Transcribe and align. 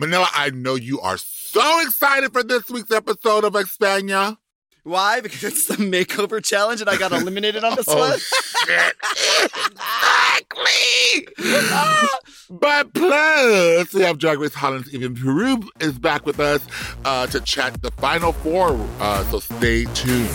Manila, 0.00 0.26
I 0.32 0.48
know 0.48 0.76
you 0.76 0.98
are 1.00 1.18
so 1.18 1.82
excited 1.82 2.32
for 2.32 2.42
this 2.42 2.70
week's 2.70 2.90
episode 2.90 3.44
of 3.44 3.52
España. 3.52 4.38
Why? 4.82 5.20
Because 5.20 5.44
it's 5.44 5.66
the 5.66 5.74
makeover 5.74 6.42
challenge 6.42 6.80
and 6.80 6.88
I 6.88 6.96
got 6.96 7.12
eliminated 7.12 7.64
on 7.64 7.76
this 7.76 7.84
oh, 7.88 7.98
one? 7.98 8.18
Shit. 8.18 8.96
exactly. 9.76 11.28
but 12.50 12.94
plus, 12.94 13.92
we 13.92 14.00
have 14.00 14.16
Drag 14.16 14.40
Race 14.40 14.54
Holland's 14.54 14.88
Envy 14.94 15.20
Peru 15.20 15.68
is 15.80 15.98
back 15.98 16.24
with 16.24 16.40
us 16.40 16.66
uh, 17.04 17.26
to 17.26 17.38
chat 17.40 17.82
the 17.82 17.90
final 17.90 18.32
four. 18.32 18.70
Uh, 19.00 19.22
so 19.24 19.38
stay 19.38 19.84
tuned. 19.92 20.30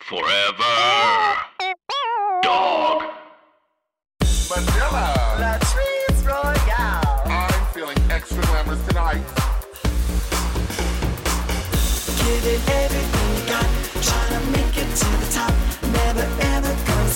Forever. 0.00 1.36
Dog. 2.42 3.04
Manila, 4.50 5.21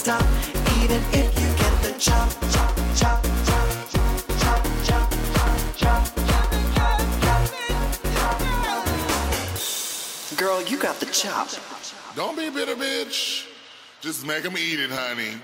stop. 0.06 0.23
Even 0.84 1.02
if 1.10 1.34
you 1.41 1.48
get 1.59 1.83
the 1.83 1.92
chop, 1.98 2.30
chop, 2.52 2.73
chop, 2.95 3.24
chop, 3.91 3.91
chop, 3.91 4.62
chop, 4.84 5.10
chop, 5.77 6.05
chop. 6.14 6.16
Girl, 10.37 10.62
you 10.62 10.78
got 10.78 11.00
the 11.00 11.06
chop. 11.06 11.48
Don't 12.14 12.37
be 12.37 12.50
bitter, 12.50 12.77
bitch. 12.77 13.48
Just 14.00 14.24
make 14.24 14.45
them 14.45 14.56
eat 14.56 14.78
it, 14.78 14.91
honey. 14.91 15.41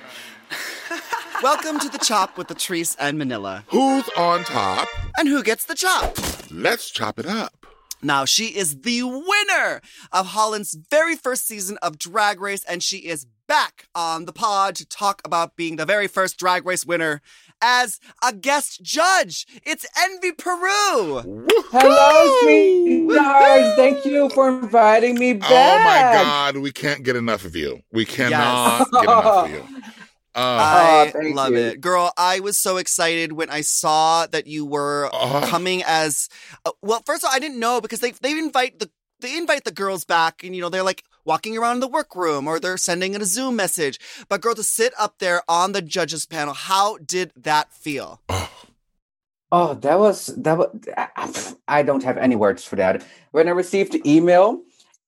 Welcome 1.42 1.80
to 1.80 1.88
the 1.88 1.98
chop 1.98 2.38
with 2.38 2.46
Latrice 2.46 2.94
and 3.00 3.18
Manila. 3.18 3.64
Who's 3.66 4.08
on 4.16 4.44
top? 4.44 4.86
And 5.18 5.26
who 5.26 5.42
gets 5.42 5.64
the 5.64 5.74
chop? 5.74 6.16
Let's 6.52 6.88
chop 6.88 7.18
it 7.18 7.26
up. 7.26 7.61
Now, 8.02 8.24
she 8.24 8.46
is 8.46 8.80
the 8.80 9.02
winner 9.04 9.80
of 10.10 10.26
Holland's 10.26 10.76
very 10.90 11.14
first 11.14 11.46
season 11.46 11.78
of 11.82 11.98
Drag 11.98 12.40
Race, 12.40 12.64
and 12.64 12.82
she 12.82 12.98
is 12.98 13.26
back 13.46 13.86
on 13.94 14.24
the 14.24 14.32
pod 14.32 14.74
to 14.76 14.86
talk 14.86 15.20
about 15.24 15.56
being 15.56 15.76
the 15.76 15.84
very 15.86 16.08
first 16.08 16.38
Drag 16.38 16.66
Race 16.66 16.84
winner 16.84 17.20
as 17.60 18.00
a 18.26 18.32
guest 18.32 18.82
judge. 18.82 19.46
It's 19.64 19.86
Envy 19.96 20.32
Peru. 20.32 21.46
Hello, 21.70 22.40
sweethearts. 22.42 23.76
Thank 23.76 24.04
you 24.04 24.30
for 24.30 24.48
inviting 24.48 25.18
me 25.18 25.34
back. 25.34 25.50
Oh 25.50 25.84
my 25.84 26.22
God, 26.24 26.56
we 26.56 26.72
can't 26.72 27.04
get 27.04 27.14
enough 27.14 27.44
of 27.44 27.54
you. 27.54 27.82
We 27.92 28.04
cannot 28.04 28.90
get 28.90 29.02
enough 29.04 29.24
of 29.24 29.50
you. 29.50 29.64
Uh, 30.34 31.04
I 31.06 31.10
thank 31.12 31.34
love 31.34 31.52
you. 31.52 31.58
it. 31.58 31.80
Girl, 31.80 32.12
I 32.16 32.40
was 32.40 32.56
so 32.58 32.76
excited 32.78 33.32
when 33.32 33.50
I 33.50 33.60
saw 33.60 34.26
that 34.26 34.46
you 34.46 34.64
were 34.64 35.10
Oh. 35.12 35.46
coming 35.48 35.82
as 35.86 36.28
uh, 36.64 36.72
well, 36.82 37.02
first 37.04 37.22
of 37.24 37.28
all, 37.28 37.34
I 37.34 37.38
didn't 37.38 37.60
know 37.60 37.80
because 37.80 38.00
they 38.00 38.12
they 38.12 38.32
invite 38.38 38.78
the 38.78 38.90
they 39.20 39.36
invite 39.36 39.64
the 39.64 39.72
girls 39.72 40.04
back 40.04 40.42
and 40.42 40.54
you 40.56 40.62
know 40.62 40.68
they're 40.68 40.82
like 40.82 41.04
walking 41.24 41.56
around 41.56 41.76
in 41.76 41.80
the 41.80 41.88
workroom 41.88 42.48
or 42.48 42.58
they're 42.58 42.76
sending 42.76 43.14
in 43.14 43.22
a 43.22 43.26
Zoom 43.26 43.56
message. 43.56 43.98
But 44.28 44.40
girl 44.40 44.54
to 44.54 44.62
sit 44.62 44.92
up 44.98 45.18
there 45.18 45.42
on 45.48 45.72
the 45.72 45.82
judges 45.82 46.26
panel, 46.26 46.54
how 46.54 46.98
did 46.98 47.32
that 47.36 47.72
feel? 47.72 48.20
Oh, 49.54 49.74
that 49.74 49.98
was 49.98 50.26
that 50.38 50.56
was. 50.56 51.56
I 51.68 51.82
don't 51.82 52.02
have 52.04 52.16
any 52.16 52.36
words 52.36 52.64
for 52.64 52.76
that. 52.76 53.04
When 53.32 53.48
I 53.48 53.50
received 53.50 53.92
the 53.92 54.02
email, 54.10 54.62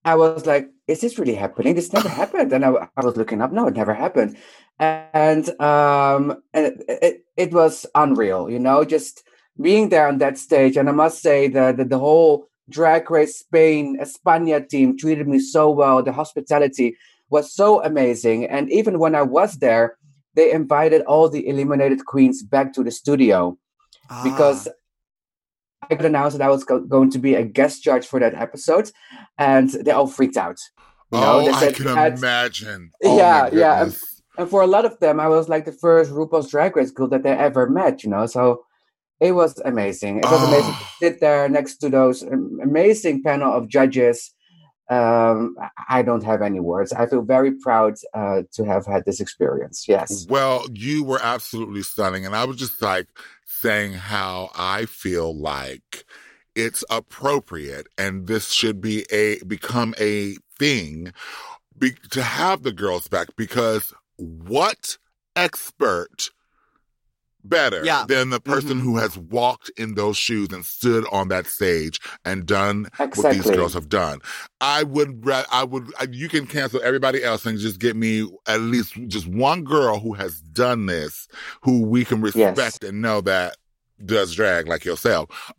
I 0.05 0.15
was 0.17 0.47
like, 0.47 0.71
"Is 0.87 1.01
this 1.01 1.19
really 1.19 1.35
happening? 1.35 1.75
This 1.75 1.93
never 1.93 2.09
happened." 2.09 2.53
And 2.53 2.65
I, 2.65 2.89
I 2.97 3.05
was 3.05 3.17
looking 3.17 3.41
up. 3.41 3.53
No, 3.53 3.67
it 3.69 3.75
never 3.75 3.95
happened. 3.95 4.37
And 4.79 5.49
um, 5.61 6.43
and 6.53 6.67
it, 6.67 6.85
it 6.89 7.25
it 7.37 7.53
was 7.53 7.87
unreal. 7.95 8.51
You 8.51 8.59
know, 8.59 8.85
just 8.85 9.23
being 9.61 9.89
there 9.89 10.09
on 10.09 10.19
that 10.19 10.39
stage. 10.39 10.77
And 10.77 10.89
I 10.89 10.93
must 10.93 11.23
say 11.23 11.49
that 11.49 11.77
the, 11.77 11.85
the 11.85 11.99
whole 11.99 12.49
Drag 12.69 13.11
Race 13.11 13.39
Spain 13.39 13.99
España 14.01 14.67
team 14.69 14.97
treated 14.97 15.29
me 15.29 15.39
so 15.39 15.71
well. 15.71 16.03
The 16.03 16.13
hospitality 16.13 16.97
was 17.31 17.53
so 17.53 17.83
amazing. 17.83 18.47
And 18.47 18.71
even 18.71 18.99
when 18.99 19.15
I 19.15 19.23
was 19.23 19.57
there, 19.59 19.97
they 20.35 20.53
invited 20.53 21.03
all 21.03 21.29
the 21.29 21.47
eliminated 21.47 22.05
queens 22.07 22.43
back 22.43 22.73
to 22.75 22.83
the 22.83 22.91
studio 22.91 23.57
because 24.23 24.69
Ah, 24.69 24.73
I 25.91 25.95
could 25.95 26.07
announce 26.07 26.35
that 26.35 26.43
I 26.43 26.49
was 26.49 26.65
go- 26.65 26.81
going 26.81 27.11
to 27.11 27.19
be 27.19 27.35
a 27.35 27.45
guest 27.45 27.83
judge 27.83 28.07
for 28.07 28.21
that 28.21 28.35
episode, 28.35 28.91
and 29.39 29.71
they 29.71 29.91
all 29.93 30.07
freaked 30.07 30.37
out. 30.37 30.59
You 31.13 31.21
know, 31.21 31.41
oh, 31.41 31.45
they 31.45 31.51
I 31.53 31.73
could 31.73 31.87
can 31.87 32.13
imagine. 32.17 32.91
Oh, 33.05 33.17
Yeah, 33.17 33.49
yeah, 33.53 33.79
goodness. 33.85 34.23
and 34.39 34.49
for 34.51 34.63
a 34.63 34.67
lot 34.67 34.85
of 34.85 34.99
them, 35.01 35.21
I 35.21 35.29
was 35.29 35.49
like 35.49 35.65
the 35.65 35.73
first 35.73 36.11
RuPaul's 36.11 36.51
Drag 36.51 36.75
Race 36.77 36.91
girl 36.91 37.09
that 37.09 37.23
they 37.23 37.31
ever 37.33 37.69
met. 37.69 38.03
You 38.03 38.11
know, 38.11 38.27
so 38.27 38.65
it 39.21 39.33
was 39.33 39.59
amazing. 39.65 40.19
It 40.19 40.25
was 40.25 40.43
amazing 40.49 40.73
to 40.73 40.79
Oh. 40.81 40.89
sit 40.99 41.21
there 41.21 41.49
next 41.49 41.77
to 41.79 41.89
those 41.89 42.23
amazing 42.23 43.23
panel 43.23 43.53
of 43.53 43.69
judges. 43.69 44.33
Um, 44.91 45.57
I- 45.59 46.01
I 46.01 46.03
don't 46.03 46.25
have 46.25 46.43
any 46.43 46.61
words. 46.61 46.93
I 46.93 47.07
feel 47.07 47.23
very 47.23 47.53
proud 47.53 47.95
uh, 48.13 48.43
to 48.55 48.65
have 48.65 48.85
had 48.87 49.05
this 49.07 49.19
experience. 49.21 49.87
Yes. 49.89 50.27
Well, 50.29 50.67
you 50.73 51.05
were 51.05 51.21
absolutely 51.23 51.83
stunning. 51.83 52.27
And 52.27 52.35
I 52.37 52.45
was 52.45 52.57
just 52.57 52.83
like 52.83 53.07
saying 53.65 53.95
how 53.95 54.51
I 54.55 54.85
feel 54.85 55.35
like 55.35 56.05
it's 56.55 56.85
appropriate 56.91 57.87
and 57.97 58.27
this 58.27 58.53
should 58.53 58.79
be 58.79 59.07
a 59.11 59.43
become 59.45 59.95
a 59.99 60.37
thing 60.59 61.15
be, 61.79 61.93
to 62.11 62.23
have 62.23 62.63
the 62.63 62.73
girls 62.73 63.09
back 63.09 63.29
because 63.37 63.95
what 64.17 64.99
expert 65.35 66.29
better 67.45 67.85
Yeah. 67.85 68.05
than 68.09 68.31
the 68.31 68.41
person 68.41 68.79
Mhm. 68.79 68.83
who 68.83 68.97
has 68.97 69.17
walked 69.19 69.71
in 69.77 69.95
those 69.95 70.17
shoes 70.17 70.49
and 70.53 70.65
stood 70.65 71.05
on 71.13 71.29
that 71.29 71.47
stage 71.47 72.01
and 72.25 72.47
done 72.47 72.89
what 72.97 73.33
these 73.33 73.49
girls 73.51 73.75
have 73.75 73.89
done. 73.89 74.21
I 74.61 74.83
would, 74.83 75.23
I 75.53 75.63
would, 75.65 75.93
I- 76.01 76.09
you 76.11 76.29
can 76.29 76.47
cancel 76.47 76.81
everybody 76.83 77.23
else 77.23 77.45
and 77.47 77.59
just 77.59 77.79
get 77.79 77.97
me 77.97 78.29
at 78.47 78.61
least 78.61 78.95
just 79.09 79.27
one 79.27 79.63
girl 79.65 80.01
who 80.01 80.15
has 80.15 80.41
done 80.41 80.87
this, 80.87 81.29
who 81.63 81.83
we 81.83 82.05
can 82.05 82.25
Yes. 82.25 82.35
respect 82.57 82.83
and 82.85 83.03
know 83.03 83.21
that 83.21 83.57
does 84.05 84.35
drag 84.35 84.67
like 84.67 84.85
yourself 84.85 85.29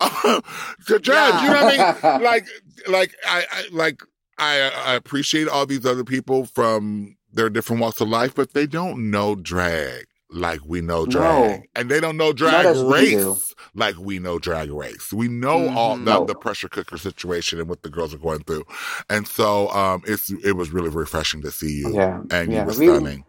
to 0.86 0.98
judge. 1.00 1.42
You 1.42 1.48
know 1.48 1.64
what 1.64 1.80
I 1.80 2.12
mean? 2.18 2.22
Like, 2.22 2.46
like 2.88 3.14
I, 3.26 3.44
I 3.50 3.64
like 3.72 4.02
I, 4.38 4.70
I 4.84 4.94
appreciate 4.94 5.48
all 5.48 5.64
these 5.66 5.86
other 5.86 6.04
people 6.04 6.44
from 6.46 7.16
their 7.32 7.48
different 7.48 7.80
walks 7.80 8.00
of 8.00 8.08
life, 8.08 8.34
but 8.34 8.52
they 8.52 8.66
don't 8.66 9.10
know 9.10 9.34
drag 9.34 10.04
like 10.30 10.60
we 10.66 10.80
know 10.80 11.06
drag, 11.06 11.60
No. 11.60 11.62
and 11.76 11.88
they 11.90 12.00
don't 12.00 12.16
know 12.16 12.32
drag 12.32 12.66
as 12.66 12.82
we 12.82 12.92
race 12.92 13.54
like 13.74 13.96
we 13.98 14.18
know 14.18 14.38
drag 14.38 14.70
race. 14.72 15.12
We 15.12 15.28
know 15.28 15.68
all 15.68 15.96
Mhm. 15.96 16.04
the, 16.04 16.12
No. 16.14 16.24
the 16.24 16.34
pressure 16.34 16.68
cooker 16.68 16.98
situation 16.98 17.60
and 17.60 17.68
what 17.68 17.82
the 17.82 17.90
girls 17.90 18.12
are 18.12 18.18
going 18.18 18.40
through, 18.44 18.64
and 19.08 19.26
so 19.26 19.68
um, 19.70 20.02
it's 20.06 20.30
it 20.44 20.52
was 20.56 20.70
really 20.70 20.88
refreshing 20.90 21.42
to 21.42 21.50
see 21.50 21.78
you, 21.80 21.94
Yeah. 21.94 22.20
and 22.30 22.50
yeah. 22.52 22.60
you 22.60 22.66
were 22.66 22.78
We- 22.78 22.86
stunning. 22.86 23.24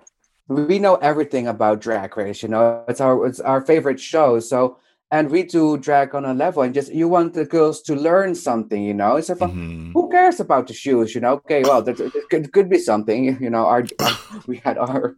we 0.50 0.80
know 0.80 0.96
everything 0.96 1.46
about 1.48 1.82
drag 1.82 2.16
race 2.16 2.42
you 2.42 2.48
know 2.48 2.82
it's 2.88 3.02
our 3.02 3.26
it's 3.28 3.42
our 3.42 3.60
favorite 3.60 4.00
show 4.00 4.40
so 4.40 4.78
and 5.12 5.30
we 5.32 5.44
do 5.44 5.78
drag 5.78 6.14
on 6.14 6.26
a 6.26 6.34
level 6.34 6.62
and 6.64 6.74
just 6.74 6.94
you 6.94 7.08
want 7.08 7.34
the 7.34 7.46
girls 7.46 7.82
to 7.82 7.96
learn 7.96 8.36
something 8.36 8.84
you 8.84 8.94
know 8.94 9.20
so 9.22 9.36
for, 9.36 9.48
Mhm. 9.48 9.92
who 9.94 10.10
cares 10.10 10.40
about 10.40 10.68
the 10.68 10.74
shoes 10.74 11.16
you 11.16 11.22
know 11.22 11.34
okay 11.34 11.64
well 11.64 11.82
that 11.82 12.00
it 12.00 12.12
could, 12.30 12.52
could 12.52 12.70
be 12.70 12.78
something 12.78 13.38
you 13.40 13.50
know 13.50 13.66
our, 13.66 13.84
our- 14.00 14.18
we 14.48 14.58
had 14.66 14.78
our 14.78 15.16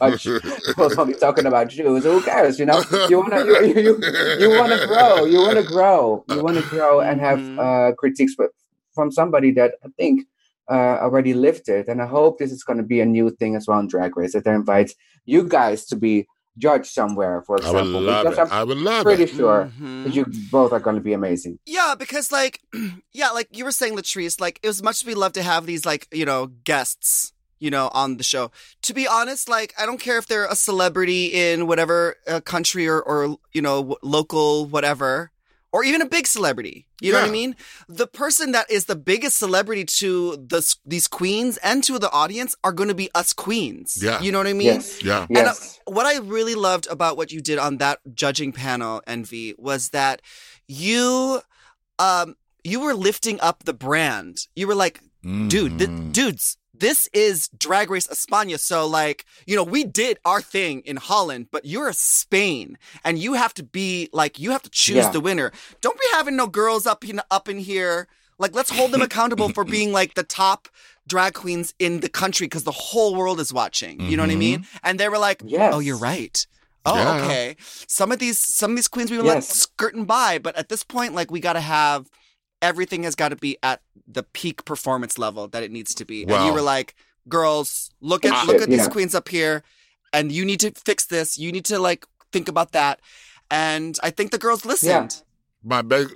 judge 0.00 0.28
was 0.76 0.96
only 0.98 1.14
talking 1.14 1.46
about 1.46 1.72
shoes 1.72 2.04
who 2.04 2.20
cares 2.22 2.58
you 2.60 2.66
know 2.66 2.80
you 3.08 3.18
want 3.18 3.32
to 3.32 3.42
you, 3.68 3.74
you, 3.86 3.94
you 4.42 4.50
want 4.58 4.72
to 4.72 4.86
grow 4.86 5.24
you 5.24 5.40
want 5.40 5.56
to 5.56 5.64
grow 5.64 6.24
you 6.28 6.40
want 6.42 6.56
to 6.56 6.66
grow 6.74 7.00
and 7.00 7.20
have 7.20 7.40
Mhm. 7.40 7.58
uh 7.66 7.92
critiques 8.00 8.34
but 8.36 8.50
from 8.94 9.10
somebody 9.10 9.50
that 9.52 9.72
i 9.84 9.88
think 9.98 10.26
uh, 10.70 10.96
already 11.04 11.34
lived 11.34 11.68
it 11.68 11.88
and 11.88 12.00
i 12.00 12.06
hope 12.06 12.38
this 12.38 12.52
is 12.52 12.62
going 12.62 12.76
to 12.78 12.84
be 12.94 13.00
a 13.00 13.04
new 13.18 13.28
thing 13.30 13.56
as 13.56 13.66
well 13.66 13.80
in 13.80 13.88
drag 13.88 14.16
race 14.16 14.32
that 14.34 14.44
they 14.44 14.54
invite 14.54 14.92
you 15.26 15.42
guys 15.58 15.84
to 15.86 15.96
be 15.96 16.14
judged 16.58 16.86
somewhere 16.86 17.42
for 17.42 17.56
example. 17.56 17.80
I 17.80 17.82
would 17.82 17.88
example 17.88 18.02
love 18.02 18.24
because 18.24 18.38
it. 18.38 18.52
i'm 18.52 18.60
I 18.60 18.64
would 18.64 18.78
love 18.78 19.04
pretty 19.04 19.22
it. 19.24 19.30
sure 19.30 19.72
Mhm. 19.80 20.04
that 20.04 20.14
you 20.14 20.26
both 20.50 20.72
are 20.72 20.80
going 20.80 20.96
to 20.96 21.02
be 21.02 21.12
amazing 21.14 21.58
Yeah, 21.66 21.94
because 21.98 22.30
like, 22.30 22.60
yeah, 23.12 23.30
like 23.30 23.48
you 23.56 23.64
were 23.64 23.72
saying, 23.72 23.96
Latrice, 23.96 24.40
like 24.40 24.60
it 24.62 24.66
was 24.68 24.82
much 24.82 25.02
as 25.02 25.06
we 25.06 25.14
love 25.14 25.32
to 25.34 25.42
have 25.42 25.64
these 25.66 25.86
like 25.86 26.08
you 26.12 26.24
know 26.26 26.46
guests, 26.64 27.32
you 27.58 27.70
know, 27.70 27.88
on 27.94 28.16
the 28.18 28.24
show. 28.24 28.50
To 28.82 28.92
be 28.92 29.06
honest, 29.06 29.48
like 29.48 29.72
I 29.78 29.86
don't 29.86 30.00
care 30.00 30.18
if 30.18 30.26
they're 30.26 30.46
a 30.46 30.56
celebrity 30.56 31.26
in 31.26 31.66
whatever 31.66 32.16
uh, 32.26 32.40
country 32.40 32.86
or 32.88 33.00
or 33.00 33.36
you 33.52 33.62
know 33.62 33.76
w- 33.82 33.96
local 34.02 34.66
whatever, 34.66 35.30
or 35.72 35.84
even 35.84 36.02
a 36.02 36.06
big 36.06 36.26
celebrity. 36.26 36.86
You 37.00 37.12
know 37.12 37.20
what 37.20 37.28
I 37.28 37.32
mean? 37.32 37.56
The 37.88 38.06
person 38.06 38.52
that 38.52 38.70
is 38.70 38.84
the 38.84 38.96
biggest 38.96 39.38
celebrity 39.38 39.84
to 39.84 40.36
the 40.36 40.76
these 40.84 41.08
queens 41.08 41.56
and 41.58 41.82
to 41.84 41.98
the 41.98 42.10
audience 42.10 42.54
are 42.62 42.72
going 42.72 42.88
to 42.88 42.94
be 42.94 43.10
us 43.14 43.32
queens. 43.32 43.98
Yeah. 44.00 44.20
you 44.20 44.30
know 44.30 44.38
what 44.38 44.46
I 44.46 44.52
mean? 44.52 44.66
yes 44.66 45.02
Yeah. 45.02 45.26
And, 45.28 45.38
uh, 45.38 45.42
yes 45.42 45.80
what 45.86 46.06
I 46.06 46.18
really 46.18 46.54
loved 46.54 46.86
about 46.88 47.16
what 47.16 47.32
you 47.32 47.40
did 47.40 47.58
on 47.58 47.78
that 47.78 48.00
judging 48.14 48.52
panel, 48.52 49.02
Envy, 49.06 49.54
was 49.58 49.90
that 49.90 50.22
you 50.68 51.42
um 51.98 52.36
you 52.64 52.80
were 52.80 52.94
lifting 52.94 53.40
up 53.40 53.64
the 53.64 53.72
brand. 53.72 54.46
You 54.54 54.66
were 54.66 54.74
like 54.74 55.00
dude, 55.22 55.78
th- 55.78 55.90
Mhm. 55.90 56.12
dudes, 56.12 56.56
this 56.74 57.08
is 57.12 57.48
Drag 57.56 57.90
Race 57.90 58.08
España. 58.08 58.58
So, 58.58 58.86
like, 58.86 59.24
you 59.46 59.54
know, 59.54 59.62
we 59.62 59.84
did 59.84 60.18
our 60.24 60.40
thing 60.42 60.80
in 60.84 60.96
Holland, 60.96 61.46
but 61.52 61.64
you're 61.64 61.92
Spain, 61.92 62.76
and 63.04 63.18
you 63.18 63.34
have 63.34 63.54
to 63.54 63.62
be 63.62 64.08
like, 64.12 64.38
you 64.38 64.50
have 64.50 64.62
to 64.62 64.70
choose 64.70 64.96
Yeah. 64.96 65.10
the 65.10 65.20
winner. 65.20 65.52
Don't 65.80 65.98
be 65.98 66.06
having 66.12 66.36
no 66.36 66.46
girls 66.46 66.86
up 66.86 67.04
in 67.08 67.20
up 67.30 67.48
in 67.48 67.58
here. 67.58 68.08
Like, 68.38 68.54
let's 68.54 68.70
hold 68.70 68.90
them 68.90 69.02
accountable 69.10 69.50
for 69.50 69.64
being 69.64 69.92
like 69.92 70.14
the 70.14 70.24
top 70.24 70.68
drag 71.06 71.34
queens 71.34 71.74
in 71.78 72.00
the 72.00 72.08
country 72.08 72.46
because 72.46 72.64
the 72.64 72.72
whole 72.72 73.14
world 73.14 73.38
is 73.38 73.52
watching. 73.52 74.00
You 74.00 74.16
know 74.16 74.22
what 74.24 74.30
I 74.32 74.36
mean? 74.36 74.66
And 74.82 74.98
they 74.98 75.08
were 75.08 75.18
like, 75.18 75.42
Yes. 75.44 75.72
"Oh, 75.74 75.78
you're 75.78 75.96
right." 75.98 76.44
Oh, 76.84 76.96
Yeah. 76.96 77.24
okay. 77.24 77.56
Some 77.86 78.10
of 78.10 78.18
these, 78.18 78.38
some 78.38 78.70
of 78.72 78.76
these 78.76 78.88
queens 78.88 79.08
we 79.10 79.18
were 79.18 79.24
Yes. 79.24 79.48
skirting 79.48 80.04
by, 80.04 80.38
but 80.38 80.56
at 80.56 80.68
this 80.68 80.82
point, 80.82 81.14
like, 81.14 81.30
we 81.30 81.38
got 81.38 81.52
to 81.52 81.60
have 81.60 82.06
everything 82.62 83.02
has 83.04 83.14
got 83.16 83.30
to 83.30 83.36
be 83.36 83.58
at 83.62 83.82
the 84.06 84.22
peak 84.22 84.64
performance 84.64 85.18
level 85.18 85.48
that 85.48 85.62
it 85.64 85.72
needs 85.72 85.94
to 85.96 86.04
be. 86.06 86.26
and 86.28 86.42
you 86.42 86.52
were 86.54 86.62
like, 86.62 86.94
girls, 87.28 87.90
look 88.00 88.24
at 88.24 88.32
Ah, 88.34 88.44
look 88.46 88.62
at 88.62 88.70
these 88.70 88.84
yeah. 88.84 88.88
queens 88.88 89.14
up 89.14 89.28
here, 89.28 89.62
and 90.12 90.32
you 90.32 90.44
need 90.44 90.60
to 90.60 90.72
fix 90.72 91.06
this. 91.06 91.38
You 91.38 91.52
need 91.52 91.66
to 91.66 91.78
like 91.78 92.06
think 92.32 92.48
about 92.48 92.72
that. 92.72 93.00
And 93.50 93.98
I 94.02 94.10
think 94.10 94.30
the 94.32 94.38
girls 94.38 94.64
listened. 94.64 95.22
My 95.62 95.82
big 95.82 96.08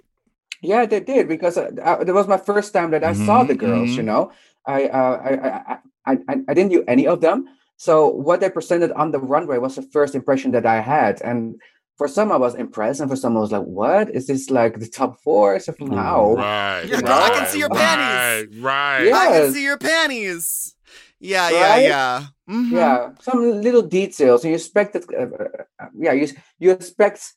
Yeah, 0.63 0.87
they 0.87 1.01
did 1.01 1.29
because 1.29 1.57
uh, 1.59 1.71
uh, 1.83 2.03
that 2.05 2.15
was 2.15 2.27
my 2.29 2.39
first 2.39 2.73
time 2.73 2.91
that 2.93 3.05
I 3.05 3.13
saw 3.13 3.45
the 3.45 3.55
Mhm, 3.55 3.59
girls. 3.59 3.97
You 3.97 4.03
mhm. 4.03 4.07
know, 4.07 4.33
I, 4.67 4.87
uh, 4.89 5.21
I, 5.23 5.31
I, 5.49 5.79
I, 6.07 6.19
I, 6.29 6.37
I 6.49 6.55
didn't 6.55 6.73
know 6.73 6.85
any 6.89 7.07
of 7.07 7.21
them. 7.21 7.47
So 7.77 8.09
what 8.09 8.41
they 8.41 8.49
presented 8.51 8.93
on 8.93 9.11
the 9.11 9.21
runway 9.21 9.59
was 9.59 9.77
the 9.77 9.83
first 9.83 10.15
impression 10.15 10.53
that 10.53 10.65
I 10.65 10.81
had, 10.81 11.21
and 11.23 11.61
for 11.97 12.09
some 12.09 12.31
I 12.31 12.37
was 12.37 12.55
impressed, 12.55 13.01
and 13.01 13.11
for 13.11 13.17
some 13.17 13.37
I 13.37 13.41
was 13.41 13.53
like, 13.53 13.63
"What 13.63 14.15
is 14.15 14.27
this? 14.27 14.51
Like 14.51 14.79
the 14.79 14.87
top 14.89 15.21
four? 15.23 15.59
So 15.61 15.73
from 15.73 15.93
how?" 15.93 16.35
Right. 16.35 16.85
Yeah, 16.85 17.01
girl, 17.01 17.13
I 17.13 17.31
can 17.31 17.47
see 17.47 17.59
your 17.59 17.71
panties. 17.71 18.57
Right. 18.59 19.01
Right. 19.01 19.07
Yeah. 19.09 19.19
I 19.19 19.27
can 19.29 19.53
see 19.53 19.63
your 19.63 19.79
panties. 19.79 20.75
Yeah, 21.19 21.49
yeah, 21.49 21.71
Right? 21.71 21.83
yeah. 21.85 22.27
Mhm. 22.49 22.71
Yeah, 22.73 23.11
some 23.21 23.63
little 23.63 23.83
details, 23.83 24.45
and 24.45 24.51
you 24.51 24.57
expect 24.57 24.93
that. 24.93 25.05
Uh, 25.09 25.83
uh, 25.83 25.89
yeah, 25.99 26.13
you 26.13 26.29
you 26.59 26.71
expect 26.71 27.33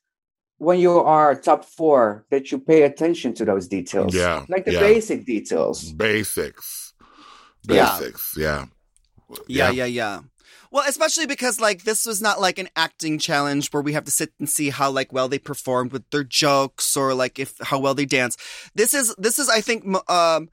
when 0.58 0.80
you 0.80 1.00
are 1.00 1.34
top 1.36 1.64
four 1.64 2.26
that 2.30 2.52
you 2.52 2.60
pay 2.60 2.84
attention 2.84 3.34
to 3.36 3.46
those 3.46 3.68
details. 3.68 4.14
Yeah, 4.14 4.46
like 4.50 4.66
the 4.66 4.74
yeah. 4.74 4.82
basic 4.82 5.26
details. 5.26 5.94
Basics. 5.94 6.94
Yeah. 7.64 7.98
Basics. 7.98 8.36
Yeah. 8.38 8.66
Yeah, 9.48 9.72
yeah, 9.72 9.86
yeah. 9.86 10.20
Well, 10.72 10.84
especially 10.88 11.26
because 11.26 11.60
like 11.60 11.84
this 11.84 12.06
was 12.06 12.22
not 12.22 12.40
like 12.40 12.60
an 12.60 12.70
acting 12.76 13.18
challenge 13.18 13.70
where 13.70 13.82
we 13.82 13.94
have 13.94 14.06
to 14.06 14.12
sit 14.12 14.34
and 14.40 14.50
see 14.50 14.70
how 14.70 14.92
like 14.92 15.12
well 15.12 15.28
they 15.28 15.40
performed 15.40 15.92
with 15.92 16.10
their 16.12 16.24
jokes 16.24 16.96
or 16.96 17.14
like 17.14 17.40
if 17.40 17.56
how 17.62 17.80
well 17.80 17.96
they 17.96 18.06
dance. 18.06 18.38
This 18.76 18.94
is 18.94 19.16
this 19.18 19.40
is 19.40 19.50
I 19.50 19.62
think 19.62 19.86
um 20.10 20.50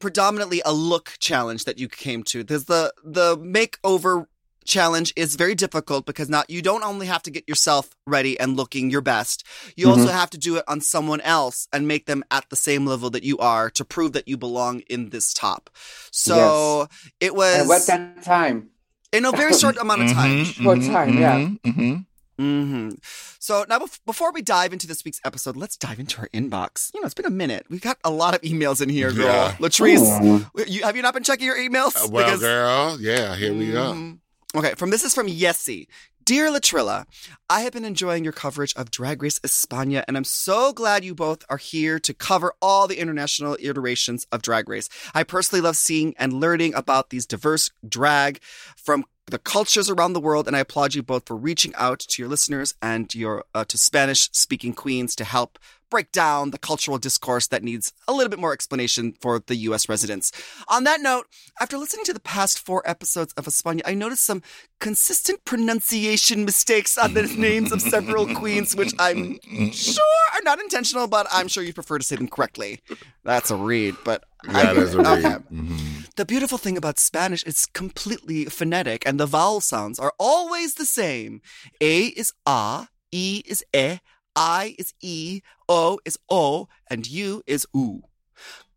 predominantly 0.00 0.62
a 0.64 0.72
look 0.72 1.14
challenge 1.18 1.64
that 1.64 1.78
you 1.78 1.88
came 1.88 2.22
to. 2.24 2.44
There's 2.44 2.64
the 2.64 2.92
the 3.04 3.36
makeover 3.36 4.26
challenge 4.66 5.12
is 5.16 5.36
very 5.36 5.54
difficult 5.54 6.06
because 6.06 6.28
not 6.28 6.50
you 6.50 6.60
don't 6.60 6.82
only 6.82 7.06
have 7.06 7.22
to 7.22 7.30
get 7.30 7.48
yourself 7.48 7.90
ready 8.06 8.38
and 8.38 8.56
looking 8.56 8.90
your 8.90 9.00
best. 9.00 9.44
You 9.76 9.88
also 9.88 10.08
have 10.08 10.30
to 10.30 10.38
do 10.38 10.56
it 10.56 10.64
on 10.68 10.80
someone 10.80 11.20
else 11.22 11.68
and 11.72 11.88
make 11.88 12.06
them 12.06 12.24
at 12.30 12.50
the 12.50 12.56
same 12.56 12.84
level 12.84 13.08
that 13.10 13.22
you 13.22 13.38
are 13.38 13.70
to 13.70 13.84
prove 13.84 14.12
that 14.12 14.28
you 14.28 14.36
belong 14.36 14.80
in 14.90 15.10
this 15.10 15.32
top. 15.32 15.70
So 16.10 16.88
it 17.20 17.34
was 17.34 17.70
And 17.70 17.70
at 17.70 18.16
that 18.16 18.22
time, 18.24 18.70
in 19.12 19.24
a 19.24 19.32
very 19.32 19.54
short 19.54 19.76
amount 19.78 20.02
of 20.02 20.12
time. 20.12 20.44
Mhm, 20.44 20.62
Short 20.62 20.78
mhm, 20.78 20.92
time, 20.92 21.18
yeah. 21.18 21.36
mhm, 21.38 21.56
mhm. 21.64 22.04
hmm 22.38 22.90
So 23.38 23.64
now, 23.68 23.78
bef- 23.78 24.00
before 24.04 24.32
we 24.32 24.42
dive 24.42 24.72
into 24.72 24.86
this 24.86 25.04
week's 25.04 25.20
episode, 25.24 25.56
let's 25.56 25.76
dive 25.76 25.98
into 25.98 26.18
our 26.20 26.28
inbox. 26.34 26.90
You 26.92 27.00
know, 27.00 27.06
it's 27.06 27.14
been 27.14 27.24
a 27.26 27.30
minute. 27.30 27.66
We've 27.70 27.80
got 27.80 27.98
a 28.04 28.10
lot 28.10 28.34
of 28.34 28.40
emails 28.42 28.82
in 28.82 28.88
here, 28.88 29.10
girl. 29.12 29.26
Yeah. 29.26 29.56
Latrice, 29.58 30.46
you, 30.68 30.82
have 30.82 30.96
you 30.96 31.02
not 31.02 31.14
been 31.14 31.22
checking 31.24 31.46
your 31.46 31.56
emails? 31.56 31.96
Uh, 31.96 32.08
well, 32.10 32.24
Because- 32.26 32.40
girl, 32.40 32.98
yeah, 33.00 33.34
here 33.36 33.54
we 33.54 33.70
go. 33.72 33.92
Mhm. 33.94 34.18
Okay, 34.54 34.74
from 34.74 34.90
this 34.90 35.04
is 35.04 35.14
from 35.14 35.28
Yessie. 35.28 35.86
Dear 36.26 36.50
Latrilla, 36.50 37.06
I 37.48 37.60
have 37.60 37.72
been 37.72 37.84
enjoying 37.84 38.24
your 38.24 38.32
coverage 38.32 38.74
of 38.74 38.90
Drag 38.90 39.22
Race 39.22 39.38
España, 39.44 40.02
and 40.08 40.16
I'm 40.16 40.24
so 40.24 40.72
glad 40.72 41.04
you 41.04 41.14
both 41.14 41.44
are 41.48 41.56
here 41.56 42.00
to 42.00 42.12
cover 42.12 42.52
all 42.60 42.88
the 42.88 42.98
international 42.98 43.56
iterations 43.60 44.26
of 44.32 44.42
Drag 44.42 44.68
Race. 44.68 44.88
I 45.14 45.22
personally 45.22 45.62
love 45.62 45.76
seeing 45.76 46.16
and 46.18 46.32
learning 46.32 46.74
about 46.74 47.10
these 47.10 47.26
diverse 47.26 47.70
drag 47.88 48.40
from 48.76 49.04
the 49.26 49.38
cultures 49.38 49.88
around 49.88 50.14
the 50.14 50.20
world, 50.20 50.48
and 50.48 50.56
I 50.56 50.60
applaud 50.60 50.96
you 50.96 51.02
both 51.04 51.28
for 51.28 51.36
reaching 51.36 51.72
out 51.76 52.00
to 52.00 52.22
your 52.22 52.28
listeners 52.28 52.74
and 52.82 53.14
your 53.14 53.44
uh, 53.54 53.64
to 53.64 53.78
Spanish-speaking 53.78 54.72
queens 54.72 55.14
to 55.14 55.24
help 55.24 55.60
break 55.90 56.12
down 56.12 56.50
the 56.50 56.58
cultural 56.58 56.98
discourse 56.98 57.46
that 57.48 57.62
needs 57.62 57.92
a 58.08 58.12
little 58.12 58.28
bit 58.30 58.38
more 58.38 58.52
explanation 58.52 59.14
for 59.20 59.42
the 59.46 59.56
U.S. 59.68 59.88
residents. 59.88 60.32
On 60.68 60.84
that 60.84 61.00
note, 61.00 61.26
after 61.60 61.78
listening 61.78 62.04
to 62.06 62.12
the 62.12 62.20
past 62.20 62.58
four 62.58 62.82
episodes 62.88 63.32
of 63.34 63.46
España, 63.46 63.82
I 63.84 63.94
noticed 63.94 64.24
some 64.24 64.42
consistent 64.80 65.44
pronunciation 65.44 66.44
mistakes 66.44 66.98
on 66.98 67.14
the 67.14 67.22
names 67.38 67.72
of 67.72 67.80
several 67.80 68.26
queens, 68.34 68.74
which 68.76 68.92
I'm 68.98 69.38
sure 69.72 70.04
are 70.34 70.42
not 70.44 70.60
intentional, 70.60 71.06
but 71.06 71.26
I'm 71.32 71.48
sure 71.48 71.62
you 71.62 71.72
prefer 71.72 71.98
to 71.98 72.04
say 72.04 72.16
them 72.16 72.28
correctly. 72.28 72.80
That's 73.24 73.50
a 73.50 73.56
read, 73.56 73.94
but 74.04 74.24
That 74.44 74.76
is 74.76 74.94
a 74.94 74.98
read. 74.98 75.24
Okay. 75.24 75.36
Mhm. 75.52 76.14
The 76.16 76.24
beautiful 76.24 76.56
thing 76.58 76.76
about 76.78 76.98
Spanish 76.98 77.42
is 77.44 77.66
completely 77.66 78.46
phonetic, 78.46 79.04
and 79.06 79.20
the 79.20 79.26
vowel 79.26 79.60
sounds 79.60 79.98
are 79.98 80.14
always 80.18 80.74
the 80.74 80.86
same. 80.86 81.42
A 81.80 82.06
is 82.06 82.32
a, 82.46 82.88
E 83.12 83.42
is 83.46 83.64
e, 83.74 83.98
I 84.36 84.76
is 84.78 84.92
e, 85.00 85.40
O 85.68 85.98
is 86.04 86.18
o, 86.30 86.68
and 86.90 87.08
U 87.08 87.42
is 87.46 87.66
u. 87.74 88.02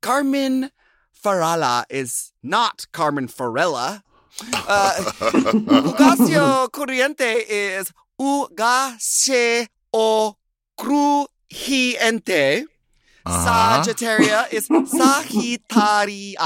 Carmen 0.01 0.71
Farala 1.13 1.83
is 1.89 2.31
not 2.41 2.87
Carmen 2.91 3.27
Farella. 3.27 4.03
Uh, 4.41 4.93
Ugasio 5.91 6.69
Corriente 6.69 7.43
is 7.49 7.91
Hugáceo 8.17 9.67
Crujiente. 10.79 12.63
Uh-huh. 13.25 13.83
Sagitaria 13.83 14.47
is 14.53 14.69
Sagitaria. 14.69 16.37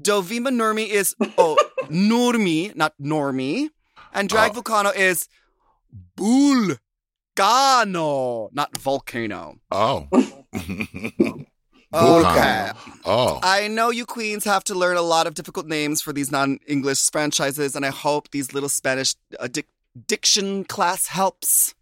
Dovima 0.00 0.50
Nurmi 0.50 0.86
is 0.88 1.16
oh 1.36 1.56
Nurmi, 1.90 2.72
not 2.76 2.94
Normi. 3.02 3.70
And 4.12 4.28
Drag 4.28 4.52
Oh. 4.56 4.62
Vulcano 4.62 4.94
is 4.94 5.28
Vulcano, 7.38 8.48
not 8.52 8.76
Volcano. 8.76 9.58
Oh. 9.70 10.08
Okay. 11.90 12.70
Oh. 13.06 13.40
I 13.42 13.66
know 13.66 13.88
you 13.88 14.04
queens 14.04 14.44
have 14.44 14.62
to 14.64 14.74
learn 14.74 14.98
a 14.98 15.02
lot 15.02 15.26
of 15.26 15.32
difficult 15.32 15.66
names 15.66 16.02
for 16.02 16.12
these 16.12 16.30
non-English 16.30 17.10
franchises, 17.10 17.74
and 17.74 17.86
I 17.86 17.88
hope 17.88 18.30
these 18.30 18.52
little 18.52 18.68
Spanish 18.68 19.14
uh, 19.40 19.48
dic- 19.48 19.70
diction 20.06 20.64
class 20.64 21.06
helps. 21.06 21.74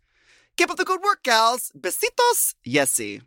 Keep 0.57 0.71
up 0.71 0.77
the 0.77 0.85
good 0.85 1.03
work, 1.03 1.25
gals. 1.25 1.73
Besitos, 1.77 2.55
Yesy. 2.65 3.23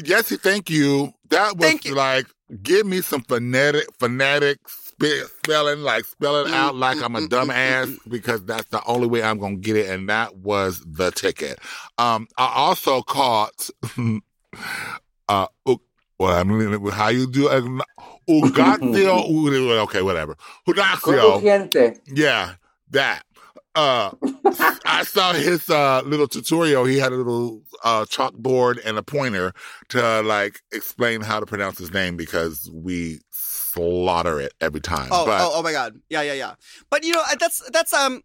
Jesse, 0.00 0.36
thank 0.36 0.70
you. 0.70 1.12
That 1.30 1.56
was 1.56 1.66
Thank 1.66 1.84
you. 1.84 1.96
like, 1.96 2.26
give 2.62 2.86
me 2.86 3.00
some 3.00 3.22
phonetic, 3.22 3.88
phonetic 3.98 4.58
spe- 5.00 5.28
spelling, 5.44 5.80
like 5.80 6.04
spelling 6.04 6.48
it 6.48 6.54
out 6.54 6.74
like 6.74 7.02
I'm 7.02 7.16
a 7.16 7.20
dumbass 7.20 7.98
because 8.08 8.44
that's 8.44 8.68
the 8.70 8.82
only 8.84 9.06
way 9.08 9.22
I'm 9.22 9.38
gonna 9.38 9.56
get 9.56 9.76
it, 9.76 9.88
and 9.90 10.08
that 10.08 10.36
was 10.36 10.80
the 10.86 11.10
ticket. 11.10 11.58
Um, 11.98 12.28
I 12.36 12.52
also 12.54 13.02
caught, 13.02 13.70
uh, 15.28 15.46
u- 15.66 15.80
well, 16.18 16.36
I 16.38 16.44
mean, 16.44 16.86
how 16.90 17.08
you 17.08 17.26
do 17.30 17.48
it? 17.48 17.64
Ugatio, 18.28 19.78
okay, 19.84 20.02
whatever. 20.02 20.36
Ugatio, 20.68 20.98
yeah, 22.06 22.54
that. 22.90 23.22
Uh, 23.76 24.10
I 24.84 25.04
saw 25.04 25.32
his 25.32 25.70
uh 25.70 26.02
little 26.04 26.26
tutorial. 26.26 26.84
He 26.86 26.98
had 26.98 27.12
a 27.12 27.16
little 27.16 27.62
uh 27.84 28.04
chalkboard 28.04 28.80
and 28.84 28.98
a 28.98 29.02
pointer 29.02 29.52
to 29.90 30.22
like 30.22 30.60
explain 30.72 31.20
how 31.20 31.38
to 31.38 31.46
pronounce 31.46 31.78
his 31.78 31.92
name 31.92 32.16
because 32.16 32.68
we 32.74 33.20
slaughter 33.72 34.40
it 34.40 34.52
every 34.60 34.80
time. 34.80 35.08
Oh, 35.10 35.26
but 35.26 35.40
oh, 35.40 35.52
oh 35.54 35.62
my 35.62 35.72
God. 35.72 36.00
Yeah, 36.08 36.22
yeah, 36.22 36.34
yeah. 36.34 36.54
But 36.90 37.04
you 37.04 37.12
know, 37.12 37.22
that's 37.38 37.68
that's 37.70 37.92
um. 37.92 38.22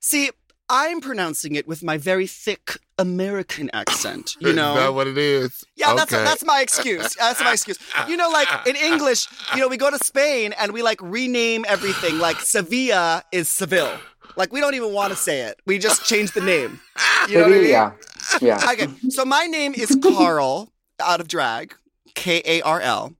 See, 0.00 0.30
I'm 0.68 1.00
pronouncing 1.00 1.54
it 1.56 1.66
with 1.66 1.82
my 1.82 1.98
very 1.98 2.26
thick 2.26 2.78
American 2.98 3.70
accent. 3.72 4.36
You 4.40 4.48
is 4.48 4.56
know. 4.56 4.74
that 4.74 4.94
what 4.94 5.06
it 5.06 5.18
is? 5.18 5.64
Yeah, 5.76 5.94
that's 5.94 6.12
Okay. 6.12 6.24
that's 6.24 6.44
my 6.44 6.60
excuse. 6.60 7.14
That's 7.18 7.40
my 7.40 7.52
excuse. 7.52 7.78
You 8.08 8.16
know, 8.16 8.28
like 8.30 8.48
in 8.66 8.76
English, 8.76 9.26
you 9.54 9.60
know, 9.60 9.68
we 9.68 9.76
go 9.76 9.90
to 9.90 9.98
Spain 9.98 10.54
and 10.58 10.72
we 10.72 10.82
like 10.82 11.00
rename 11.02 11.64
everything. 11.68 12.18
Like 12.18 12.40
Sevilla 12.40 13.24
is 13.32 13.50
Seville. 13.50 13.98
Like 14.36 14.52
we 14.52 14.60
don't 14.60 14.74
even 14.74 14.92
want 14.92 15.10
to 15.12 15.16
say 15.16 15.42
it. 15.42 15.60
We 15.66 15.78
just 15.78 16.04
change 16.04 16.32
the 16.32 16.40
name. 16.40 16.80
You 17.28 17.38
know 17.38 17.42
what 17.44 17.52
I 17.52 17.56
mean? 17.56 17.64
Sevilla. 17.64 17.94
Yeah. 18.40 18.70
Okay, 18.72 18.88
so 19.10 19.24
my 19.24 19.46
name 19.46 19.74
is 19.74 19.96
Carl 20.02 20.72
out 21.00 21.20
of 21.20 21.28
drag, 21.28 21.74
K 22.14 22.42
A 22.44 22.62
R 22.62 22.80
L. 22.80 23.14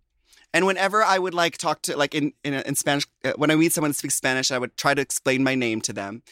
And 0.55 0.65
whenever 0.67 1.03
I 1.03 1.19
would 1.19 1.35
like 1.35 1.59
talk 1.59 1.83
to 1.83 1.97
like 1.97 2.15
in 2.15 2.33
in, 2.45 2.55
in 2.55 2.75
Spanish, 2.77 3.07
uh, 3.25 3.33
when 3.37 3.51
I 3.51 3.57
meet 3.57 3.73
someone 3.73 3.91
who 3.91 3.95
speaks 3.95 4.15
Spanish, 4.15 4.51
I 4.51 4.59
would 4.59 4.77
try 4.77 4.95
to 4.95 5.03
explain 5.03 5.43
my 5.43 5.55
name 5.55 5.81
to 5.83 5.93
them. 5.93 6.23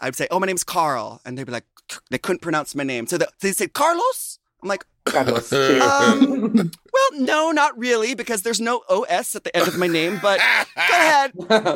I'd 0.00 0.16
say, 0.16 0.26
"Oh, 0.30 0.40
my 0.40 0.46
name's 0.46 0.64
Carl," 0.64 1.20
and 1.24 1.38
they'd 1.38 1.44
be 1.44 1.52
like, 1.52 1.64
they 2.10 2.18
couldn't 2.18 2.40
pronounce 2.40 2.74
my 2.74 2.84
name, 2.84 3.06
so 3.06 3.16
they 3.16 3.26
they 3.40 3.52
say 3.52 3.68
Carlos. 3.68 4.38
I'm 4.62 4.68
like, 4.68 4.84
God, 5.04 5.28
it 5.28 5.34
was 5.34 5.48
cheap. 5.50 5.80
Um, 5.82 6.52
well, 6.92 7.20
no, 7.20 7.50
not 7.50 7.78
really, 7.78 8.14
because 8.14 8.42
there's 8.42 8.60
no 8.60 8.82
OS 8.90 9.34
at 9.36 9.44
the 9.44 9.56
end 9.56 9.68
of 9.68 9.78
my 9.78 9.86
name, 9.86 10.18
but 10.20 10.38
go 10.38 10.72
ahead. 10.76 11.32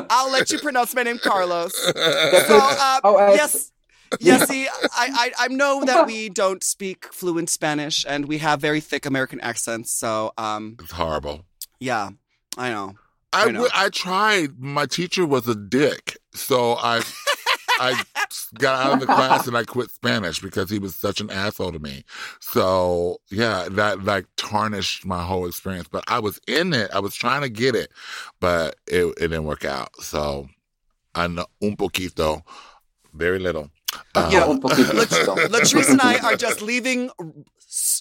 I'll 0.09 0.31
let 0.31 0.51
you 0.51 0.59
pronounce 0.59 0.93
my 0.93 1.03
name, 1.03 1.17
Carlos. 1.17 1.73
So, 1.73 1.93
uh, 1.97 2.99
OS. 3.03 3.35
yes. 3.35 3.71
Yes, 4.19 4.47
see, 4.47 4.67
I, 4.67 4.71
I 4.93 5.31
I 5.39 5.47
know 5.47 5.83
that 5.83 6.05
we 6.05 6.29
don't 6.29 6.63
speak 6.63 7.11
fluent 7.11 7.49
Spanish 7.49 8.05
and 8.07 8.25
we 8.27 8.37
have 8.37 8.61
very 8.61 8.79
thick 8.79 9.05
American 9.05 9.41
accents. 9.41 9.91
So, 9.91 10.31
um, 10.37 10.77
It's 10.79 10.91
horrible. 10.91 11.43
Yeah, 11.79 12.09
I 12.57 12.69
know. 12.69 12.95
I 13.33 13.41
I 13.43 13.45
know. 13.47 13.51
w- 13.53 13.71
I 13.73 13.89
tried. 13.89 14.59
My 14.59 14.85
teacher 14.85 15.25
was 15.25 15.47
a 15.47 15.55
dick, 15.55 16.17
so 16.33 16.73
I 16.73 17.03
I 17.79 18.01
got 18.57 18.85
out 18.85 18.93
of 18.93 18.99
the 19.01 19.05
class 19.07 19.45
and 19.47 19.57
I 19.57 19.63
quit 19.65 19.91
Spanish 19.91 20.39
because 20.39 20.69
he 20.69 20.79
was 20.79 20.95
such 20.95 21.19
an 21.19 21.29
asshole 21.29 21.73
to 21.73 21.79
me. 21.79 22.03
So 22.39 23.17
yeah, 23.29 23.67
that 23.71 24.03
like 24.05 24.25
tarnished 24.37 25.05
my 25.05 25.23
whole 25.23 25.47
experience. 25.47 25.87
But 25.91 26.03
I 26.07 26.19
was 26.19 26.39
in 26.47 26.73
it. 26.73 26.91
I 26.93 26.99
was 26.99 27.13
trying 27.15 27.41
to 27.41 27.49
get 27.49 27.75
it, 27.75 27.91
but 28.39 28.77
it 28.87 29.05
it 29.17 29.27
didn't 29.27 29.43
work 29.45 29.65
out. 29.65 29.89
So 30.01 30.47
I 31.13 31.27
know 31.27 31.45
un 31.61 31.75
poquito, 31.75 32.41
very 33.13 33.39
little. 33.39 33.69
Uh, 34.13 34.29
Yeah. 34.31 34.45
Un 34.45 34.61
poquito. 34.61 35.35
Latrice 35.49 35.89
and 35.89 36.01
I 36.01 36.19
are 36.19 36.35
just 36.37 36.61
leaving 36.61 37.09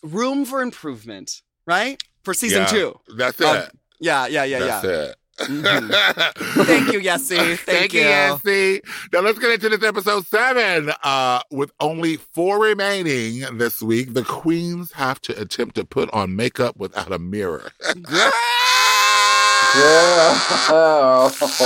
room 0.04 0.45
for 0.45 0.62
improvement, 0.62 1.43
right? 1.66 2.00
For 2.25 2.35
season 2.35 2.62
Yeah. 2.62 2.66
two. 2.66 3.00
That's 3.16 3.40
it. 3.40 3.47
Um, 3.47 3.62
Yeah, 4.00 4.26
yeah, 4.26 4.45
yeah, 4.45 4.59
That's 4.59 4.85
yeah. 4.85 4.90
it. 4.90 5.16
Mhm. 5.37 6.64
Thank 6.66 6.93
you, 6.93 7.00
Yessie. 7.00 7.37
Thank, 7.59 7.61
Thank 7.61 7.93
you, 7.93 8.00
you. 8.02 8.07
Yancy. 8.07 8.81
Now 9.12 9.21
let's 9.21 9.38
get 9.38 9.50
into 9.52 9.69
this 9.76 9.83
episode 9.88 10.26
seven. 10.26 10.93
Uh, 11.02 11.40
with 11.50 11.73
only 11.81 12.16
four 12.19 12.61
remaining 12.61 13.59
this 13.59 13.83
week, 13.83 14.14
the 14.14 14.23
queens 14.23 14.93
have 14.93 15.21
to 15.23 15.40
attempt 15.40 15.75
to 15.76 15.85
put 15.85 16.09
on 16.12 16.37
makeup 16.37 16.76
without 16.76 17.11
a 17.12 17.19
mirror. 17.19 17.73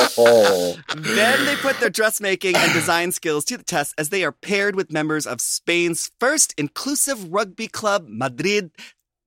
Then 0.08 1.44
they 1.44 1.56
put 1.60 1.78
their 1.80 1.90
dressmaking 1.90 2.56
and 2.56 2.72
design 2.72 3.12
skills 3.12 3.44
to 3.46 3.56
the 3.58 3.64
test 3.64 3.94
as 3.98 4.08
they 4.08 4.24
are 4.24 4.32
paired 4.32 4.76
with 4.76 4.90
members 4.92 5.26
of 5.26 5.40
Spain's 5.40 6.10
first 6.18 6.54
inclusive 6.56 7.30
rugby 7.32 7.68
club, 7.68 8.06
Madrid 8.08 8.70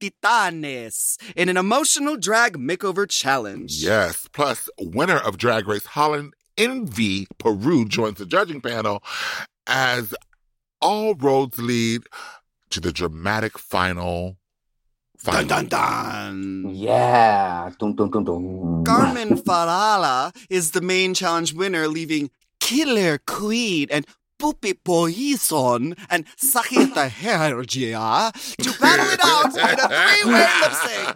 Titanes, 0.02 1.18
in 1.36 1.48
an 1.48 1.58
emotional 1.58 2.18
drag 2.18 2.58
makeover 2.58 3.08
challenge. 3.08 3.84
yes. 3.84 4.28
Plus, 4.34 4.68
winner 4.80 5.18
of 5.18 5.38
Drag 5.38 5.68
Race 5.68 5.86
Holland, 5.86 6.34
Envy 6.58 7.28
Peru, 7.38 7.86
joins 7.86 8.18
the 8.18 8.26
judging 8.26 8.62
panel 8.62 9.04
as 9.68 10.16
all 10.82 11.14
roads 11.14 11.60
lead 11.60 12.02
to 12.72 12.80
the 12.80 12.92
dramatic 12.92 13.60
final. 13.60 14.38
Dun 15.24 15.46
final. 15.46 15.48
dun 15.48 15.68
dun. 15.68 16.70
yeah. 16.74 17.70
Dun, 17.80 17.96
dun, 17.96 18.10
dun, 18.10 18.24
dun. 18.24 18.84
Carmen 18.84 19.38
Farala 19.38 20.36
is 20.50 20.72
the 20.72 20.82
main 20.82 21.14
challenge 21.14 21.54
winner, 21.54 21.88
leaving 21.88 22.32
Killer 22.60 23.20
Queen 23.28 23.88
and 23.92 24.08
Pupi 24.42 24.74
Poison 24.74 25.94
and 26.10 26.26
Sagitaria 26.36 28.34
to 28.58 28.74
battle 28.82 29.10
it 29.14 29.20
out 29.22 29.54
in 29.54 29.78
a 29.78 29.88
three-way 29.88 30.48
lip 30.62 30.74
sync. 30.82 31.16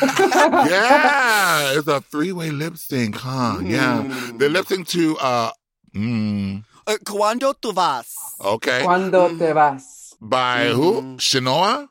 yeah, 0.70 1.72
it's 1.76 1.86
a 1.88 2.00
three-way 2.00 2.50
lip 2.50 2.76
sync, 2.78 3.16
huh? 3.16 3.58
Yeah, 3.62 4.02
Mm. 4.06 4.38
they 4.38 4.48
lip 4.48 4.66
sync 4.66 4.88
to 4.88 5.18
uh, 5.18 5.50
mm, 5.94 6.64
Uh, 6.86 6.96
Cuando 7.04 7.52
tu 7.52 7.72
vas? 7.72 8.06
okay, 8.40 8.82
Cuando 8.82 9.28
te 9.36 9.52
vas? 9.52 10.14
by 10.20 10.68
who? 10.72 11.02
Mhm. 11.02 11.16
Shinoa, 11.18 11.88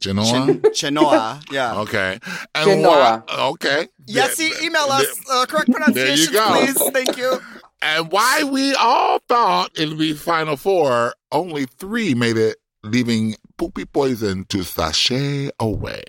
Shinoa. 0.00 0.30
Chen- 0.30 0.60
Chenoa, 0.70 1.40
yeah. 1.50 1.74
Okay, 1.80 2.18
and 2.54 2.66
Shinoa. 2.68 3.24
why? 3.26 3.50
Okay, 3.56 3.88
Yes, 4.06 4.38
Yeah, 4.40 4.62
email 4.66 4.90
us 4.90 5.06
uh, 5.30 5.46
correct 5.46 5.70
pronunciations, 5.72 6.30
go. 6.30 6.46
please. 6.52 6.78
Thank 6.92 7.16
you. 7.16 7.40
And 7.82 8.12
why 8.12 8.42
we 8.44 8.74
all 8.74 9.20
thought 9.28 9.70
it'd 9.78 9.98
be 9.98 10.12
final 10.12 10.56
four, 10.56 11.14
only 11.32 11.64
three 11.66 12.14
made 12.14 12.36
it, 12.36 12.58
leaving 12.82 13.36
Pupi 13.58 13.90
Poison 13.90 14.44
to 14.46 14.62
sashay 14.62 15.50
away. 15.58 16.02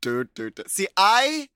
Dur, 0.00 0.24
dur, 0.34 0.50
dur. 0.50 0.64
See, 0.66 0.88
I 0.96 1.48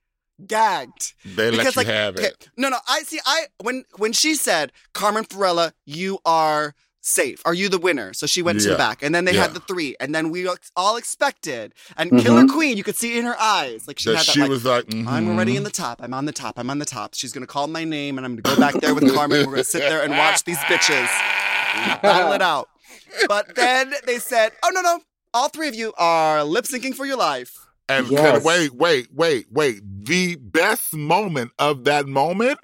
gagged 0.46 1.14
They 1.24 1.50
let 1.50 1.58
because 1.58 1.76
you 1.76 1.80
like 1.80 1.86
have 1.86 2.16
okay, 2.16 2.26
it. 2.26 2.48
no, 2.56 2.68
no. 2.68 2.78
I 2.88 3.00
see. 3.02 3.20
I 3.24 3.46
when 3.62 3.84
when 3.96 4.12
she 4.12 4.34
said 4.34 4.72
Carmen 4.92 5.24
Farella, 5.24 5.72
you 5.86 6.18
are 6.24 6.74
safe. 7.06 7.42
Are 7.44 7.52
you 7.52 7.68
the 7.68 7.78
winner? 7.78 8.14
So 8.14 8.26
she 8.26 8.40
went 8.40 8.60
to 8.62 8.70
the 8.70 8.76
back, 8.76 9.02
and 9.02 9.14
then 9.14 9.26
they 9.26 9.34
Yeah. 9.34 9.42
had 9.42 9.54
the 9.54 9.60
three, 9.60 9.94
and 10.00 10.14
then 10.14 10.30
we 10.30 10.48
all 10.74 10.96
expected. 10.96 11.74
And 11.98 12.10
Mhm. 12.10 12.22
Killer 12.22 12.46
Queen, 12.46 12.76
you 12.78 12.82
could 12.82 12.96
see 12.96 13.18
in 13.18 13.24
her 13.26 13.38
eyes, 13.38 13.86
like 13.86 13.98
she 13.98 14.08
That 14.10 14.16
had 14.18 14.26
that. 14.26 14.32
she 14.32 14.40
like, 14.40 14.48
was 14.50 14.64
like, 14.64 14.84
I'm 14.92 15.04
mhm. 15.04 15.28
already 15.28 15.56
in 15.56 15.64
the 15.64 15.70
top. 15.70 16.00
I'm 16.02 16.14
on 16.14 16.24
the 16.24 16.32
top. 16.32 16.58
I'm 16.58 16.70
on 16.70 16.78
the 16.78 16.86
top. 16.86 17.14
She's 17.14 17.32
gonna 17.32 17.46
call 17.46 17.66
my 17.66 17.84
name, 17.84 18.16
and 18.16 18.24
I'm 18.26 18.36
gonna 18.36 18.56
go 18.56 18.60
back 18.60 18.74
there 18.80 18.94
with 18.94 19.14
Carmen. 19.14 19.40
We're 19.46 19.52
gonna 19.52 19.64
sit 19.64 19.80
there 19.80 20.02
and 20.02 20.16
watch 20.16 20.44
these 20.44 20.56
bitches 20.58 21.08
battle 22.02 22.32
it 22.32 22.42
out. 22.42 22.68
But 23.28 23.54
then 23.54 23.92
they 24.06 24.18
said, 24.18 24.52
"Oh 24.62 24.70
no, 24.72 24.80
no! 24.80 25.00
All 25.34 25.48
three 25.48 25.68
of 25.68 25.74
you 25.74 25.92
are 25.98 26.42
lip 26.42 26.64
syncing 26.64 26.94
for 26.94 27.04
your 27.04 27.16
life." 27.16 27.52
And 27.86 28.06
Yes. 28.08 28.20
can- 28.38 28.42
wait, 28.44 28.74
wait, 28.74 29.08
wait, 29.12 29.46
wait. 29.50 29.80
The 30.06 30.36
best 30.36 30.94
moment 30.94 31.50
of 31.58 31.84
that 31.84 32.06
moment 32.06 32.60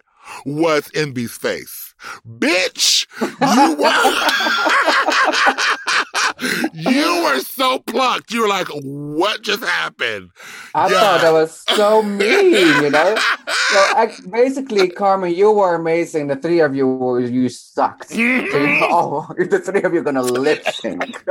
was 0.46 0.88
Envy's 0.94 1.32
face. 1.36 1.89
Bitch, 2.26 3.06
you 3.40 3.74
were 3.74 3.92
You 6.72 7.22
were 7.24 7.40
so 7.40 7.78
plucked. 7.80 8.32
You 8.32 8.42
were 8.42 8.48
like, 8.48 8.68
what 8.68 9.42
just 9.42 9.62
happened? 9.62 10.30
I 10.74 10.88
Yeah. 10.88 11.00
thought 11.00 11.20
that 11.22 11.32
was 11.32 11.58
so 11.58 12.02
mean, 12.02 12.80
you 12.80 12.90
know? 12.90 13.16
So 13.70 13.88
I, 13.92 14.12
basically, 14.30 14.90
Carmen, 14.90 15.34
you 15.34 15.50
were 15.52 15.74
amazing. 15.74 16.28
The 16.28 16.36
three 16.36 16.60
of 16.60 16.74
you, 16.74 16.86
were, 16.86 17.20
you 17.20 17.48
sucked. 17.48 18.10
So 18.50 18.58
you, 18.58 18.76
oh, 18.80 19.26
the 19.38 19.60
three 19.60 19.82
of 19.82 19.92
you 19.94 20.00
are 20.00 20.04
going 20.04 20.16
to 20.16 20.22
lip 20.22 20.64
sync. 20.64 21.22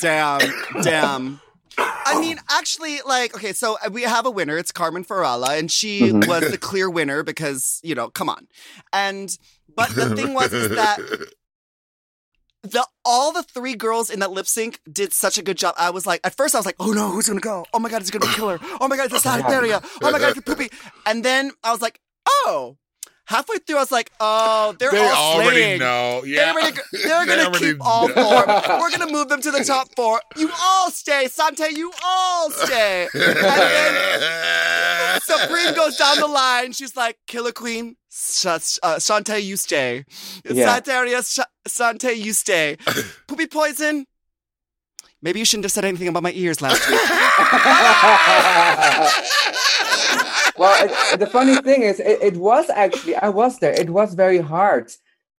Damn, 0.00 0.54
damn. 0.80 1.40
I 2.16 2.20
mean, 2.20 2.38
actually, 2.50 3.00
like, 3.06 3.34
okay, 3.34 3.52
so 3.52 3.76
we 3.90 4.02
have 4.02 4.26
a 4.26 4.30
winner. 4.30 4.56
It's 4.58 4.72
Carmen 4.72 5.04
Farala, 5.04 5.58
and 5.58 5.70
she 5.70 6.10
Mhm. 6.10 6.26
was 6.26 6.50
the 6.50 6.58
clear 6.70 6.88
winner 6.90 7.22
because, 7.22 7.80
you 7.82 7.94
know, 7.94 8.08
come 8.10 8.28
on. 8.28 8.46
And, 8.92 9.36
but 9.74 9.94
the 9.94 10.14
thing 10.14 10.34
was, 10.34 10.52
is 10.52 10.70
that 10.70 10.98
the 12.62 12.86
all 13.04 13.32
the 13.32 13.42
three 13.42 13.74
girls 13.74 14.08
in 14.10 14.20
that 14.20 14.30
lip 14.30 14.46
sync 14.46 14.80
did 14.90 15.12
such 15.12 15.36
a 15.36 15.42
good 15.42 15.58
job. 15.58 15.74
I 15.78 15.90
was 15.90 16.06
like, 16.06 16.20
at 16.24 16.34
first 16.34 16.54
I 16.54 16.58
was 16.58 16.64
like, 16.66 16.76
oh 16.80 16.92
no, 16.92 17.10
who's 17.10 17.28
gonna 17.28 17.40
go? 17.40 17.66
Oh 17.74 17.78
my 17.78 17.90
god, 17.90 18.00
it's 18.00 18.10
gonna 18.10 18.32
kill 18.32 18.48
her. 18.48 18.58
Oh 18.80 18.88
my 18.88 18.96
god, 18.96 19.12
it's 19.12 19.24
a 19.24 19.28
Sagitaria. 19.28 19.84
Oh 20.02 20.10
my 20.10 20.18
god, 20.18 20.36
it's 20.36 20.38
a 20.38 20.42
pupi. 20.42 20.72
And 21.06 21.24
then 21.24 21.50
I 21.62 21.72
was 21.72 21.82
like, 21.82 22.00
oh. 22.26 22.78
Halfway 23.26 23.56
through, 23.58 23.76
I 23.76 23.80
was 23.80 23.90
like, 23.90 24.10
oh, 24.20 24.74
they're 24.78 24.90
they 24.90 24.98
all 24.98 25.34
already 25.40 25.50
slaying. 25.62 25.78
know. 25.78 26.22
Yeah. 26.26 26.52
They're, 26.52 26.62
gonna, 26.70 26.74
they're 26.92 27.26
They 27.26 27.36
gonna 27.36 27.42
already 27.48 27.66
keep 27.72 27.76
all 27.80 28.08
know. 28.08 28.14
four. 28.14 28.46
We're 28.80 28.90
gonna 28.90 29.10
move 29.10 29.28
them 29.30 29.40
to 29.40 29.50
the 29.50 29.64
top 29.64 29.88
four. 29.96 30.20
You 30.36 30.50
all 30.62 30.90
stay, 30.90 31.28
Sante. 31.28 31.70
You 31.74 31.90
all 32.04 32.50
stay. 32.50 33.08
And 33.14 33.36
then 33.36 35.20
Supremme 35.22 35.74
goes 35.74 35.96
down 35.96 36.18
the 36.18 36.26
line. 36.26 36.72
She's 36.72 36.96
like, 36.96 37.16
Killer 37.26 37.52
Queen, 37.52 37.96
Sh- 38.10 38.44
uh, 38.46 38.58
Shantae, 38.98 39.42
you 39.42 39.56
stay. 39.56 40.04
Yeah. 40.44 40.78
Santeria, 40.80 41.22
Sh- 41.24 41.40
Shantae, 41.70 42.16
you 42.18 42.34
stay. 42.34 42.76
Pupi 43.26 43.50
Poison. 43.50 44.04
Maybe 45.22 45.38
you 45.38 45.46
shouldn't 45.46 45.64
have 45.64 45.72
said 45.72 45.86
anything 45.86 46.08
about 46.08 46.22
my 46.22 46.32
ears 46.32 46.60
last 46.60 46.86
week. 46.90 47.00
well, 50.64 50.88
it, 51.12 51.20
the 51.20 51.26
funny 51.26 51.56
thing 51.56 51.82
is, 51.82 52.00
it, 52.00 52.18
it 52.22 52.36
was 52.36 52.70
actually, 52.70 53.16
I 53.16 53.28
was 53.28 53.58
there. 53.58 53.72
It 53.72 53.90
was 53.90 54.14
very 54.14 54.38
hard 54.38 54.90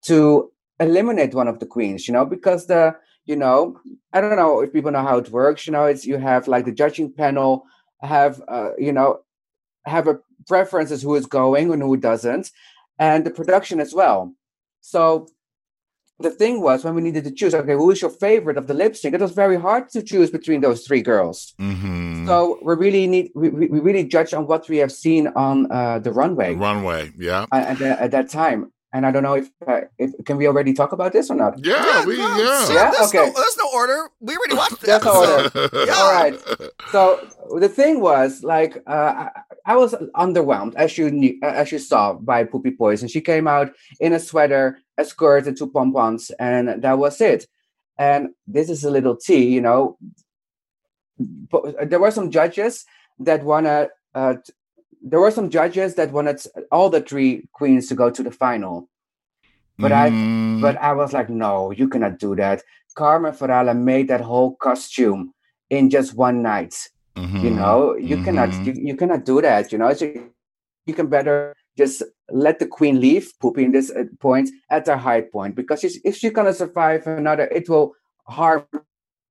to 0.04 0.52
eliminate 0.80 1.34
one 1.34 1.48
of 1.48 1.60
the 1.60 1.66
queens, 1.66 2.08
you 2.08 2.14
know, 2.14 2.26
because 2.26 2.68
the, 2.68 2.96
you 3.26 3.36
know, 3.36 3.80
I 4.14 4.22
don't 4.22 4.36
know 4.36 4.62
if 4.62 4.72
people 4.72 4.92
know 4.92 5.02
how 5.02 5.18
it 5.18 5.32
works. 5.32 5.66
You 5.66 5.74
know, 5.74 5.86
it's 5.86 6.06
you 6.06 6.18
have 6.18 6.48
like 6.48 6.66
the 6.66 6.72
judging 6.72 7.12
panel 7.12 7.64
have, 8.02 8.42
uh, 8.48 8.72
you 8.78 8.94
know, 8.94 9.22
have 9.86 10.08
a 10.08 10.20
preferences 10.48 11.02
who 11.02 11.16
is 11.16 11.26
going 11.26 11.72
and 11.72 11.82
who 11.82 11.98
doesn't, 11.98 12.52
and 13.00 13.26
the 13.26 13.32
production 13.32 13.80
as 13.80 13.94
well. 13.94 14.34
So 14.82 15.28
the 16.20 16.30
thing 16.32 16.62
was 16.62 16.84
when 16.86 16.96
we 16.96 17.02
needed 17.02 17.24
to 17.26 17.32
choose, 17.32 17.54
okay, 17.54 17.74
who 17.74 17.92
is 17.92 18.02
your 18.02 18.10
favorite 18.10 18.58
of 18.58 18.68
the 18.68 18.74
lip 18.74 18.96
sync? 18.96 19.14
It 19.14 19.22
was 19.22 19.32
very 19.34 19.60
hard 19.60 19.90
to 19.90 20.02
choose 20.02 20.30
between 20.32 20.62
those 20.62 20.86
three 20.88 21.02
girls. 21.02 21.54
Mhm. 21.60 22.26
So 22.26 22.58
we 22.64 22.74
really 22.76 23.06
need 23.08 23.32
we, 23.36 23.50
we 23.50 23.68
we 23.68 23.80
really 23.80 24.06
judge 24.06 24.34
on 24.34 24.48
what 24.48 24.68
we 24.70 24.78
have 24.78 24.92
seen 24.92 25.28
on 25.36 25.70
uh, 25.72 26.00
the 26.00 26.12
runway 26.14 26.56
Runway. 26.56 27.12
Yeah. 27.18 27.46
at, 27.52 27.78
the, 27.80 28.02
at 28.02 28.12
that 28.12 28.30
time. 28.30 28.72
And 28.94 29.06
I 29.06 29.12
don't 29.12 29.24
know 29.24 29.34
if, 29.36 29.50
uh, 29.68 29.82
if 30.00 30.12
can 30.26 30.38
we 30.38 30.48
already 30.48 30.72
talk 30.72 30.94
about 30.94 31.12
this 31.12 31.30
or 31.30 31.36
not. 31.36 31.54
Yeah. 31.66 32.06
we, 32.06 32.16
no, 32.18 32.38
yeah. 32.38 32.66
sure, 32.66 32.76
Yeah? 32.76 32.92
There's, 32.92 33.10
Okay. 33.10 33.18
no, 33.28 33.34
there's 33.42 33.58
no 33.58 33.70
order. 33.74 34.10
We 34.22 34.38
already 34.38 34.56
watched 34.56 34.80
the 34.80 34.88
There's 34.88 35.04
no 35.04 35.14
order. 35.20 35.70
Yeah. 35.88 35.94
All 36.00 36.14
right. 36.14 36.36
So 36.94 37.20
the 37.60 37.68
thing 37.68 38.00
was 38.00 38.42
like 38.42 38.74
uh, 38.88 39.30
I, 39.66 39.74
I 39.74 39.76
was 39.76 39.94
underwhelmed 40.16 40.76
as 40.76 40.98
you 40.98 41.12
knew, 41.12 41.38
uh, 41.44 41.48
as 41.48 41.72
you 41.72 41.80
saw 41.80 42.14
by 42.14 42.44
Pupi 42.44 42.78
Poison. 42.78 43.08
She 43.08 43.22
came 43.22 43.48
out 43.48 43.72
in 44.00 44.14
a 44.14 44.20
sweater, 44.20 44.80
a 44.98 45.06
skirt, 45.06 45.48
and 45.48 45.58
two 45.58 45.70
pompons, 45.70 46.32
and 46.40 46.82
that 46.82 46.98
was 46.98 47.20
it. 47.22 47.48
And 47.98 48.30
this 48.48 48.70
is 48.70 48.84
a 48.84 48.92
little 48.92 49.16
tea, 49.16 49.46
you 49.46 49.62
know. 49.62 49.98
but 51.18 51.90
there 51.90 52.00
were 52.00 52.12
some 52.12 52.32
judges 52.32 52.86
that 53.20 53.44
wanna. 53.44 53.90
Uh, 54.14 54.36
there 55.08 55.20
were 55.20 55.32
some 55.32 55.50
judges 55.50 55.96
that 55.96 56.12
wanted 56.12 56.42
all 56.72 56.90
the 56.90 57.02
three 57.02 57.48
queens 57.54 57.88
to 57.88 57.96
go 57.96 58.10
to 58.10 58.24
the 58.24 58.32
final, 58.32 58.90
but 59.78 59.92
I 59.92 60.10
Mm, 60.10 60.62
but 60.62 60.78
I 60.78 60.94
was 60.94 61.14
like, 61.14 61.30
no, 61.30 61.72
you 61.72 61.88
cannot 61.88 62.20
do 62.20 62.36
that. 62.36 62.64
Carmen 62.96 63.34
Farala 63.34 63.78
made 63.78 64.08
that 64.08 64.22
whole 64.22 64.56
costume 64.56 65.34
in 65.70 65.90
just 65.90 66.16
one 66.16 66.42
night. 66.42 66.90
You 67.16 67.22
mhm, 67.24 67.56
know, 67.56 67.96
you 67.96 68.22
cannot 68.24 68.50
mhm. 68.50 68.66
you, 68.66 68.74
you 68.90 68.96
cannot 68.96 69.24
do 69.24 69.42
that. 69.42 69.72
You 69.72 69.78
know, 69.78 69.94
so 69.94 70.06
you 70.86 70.94
can 70.94 71.08
better 71.08 71.56
just 71.78 72.04
let 72.30 72.60
the 72.60 72.68
queen 72.68 73.00
leave, 73.00 73.32
Pupi, 73.42 73.64
in 73.64 73.72
this 73.72 73.90
uh, 73.92 74.04
point 74.20 74.50
at 74.70 74.88
her 74.88 74.98
high 74.98 75.22
point 75.22 75.56
because 75.56 75.80
she's, 75.82 76.00
if 76.04 76.16
she's 76.18 76.32
gonna 76.32 76.54
survive 76.54 77.08
another, 77.08 77.46
it 77.46 77.70
will 77.70 77.94
harm 78.28 78.66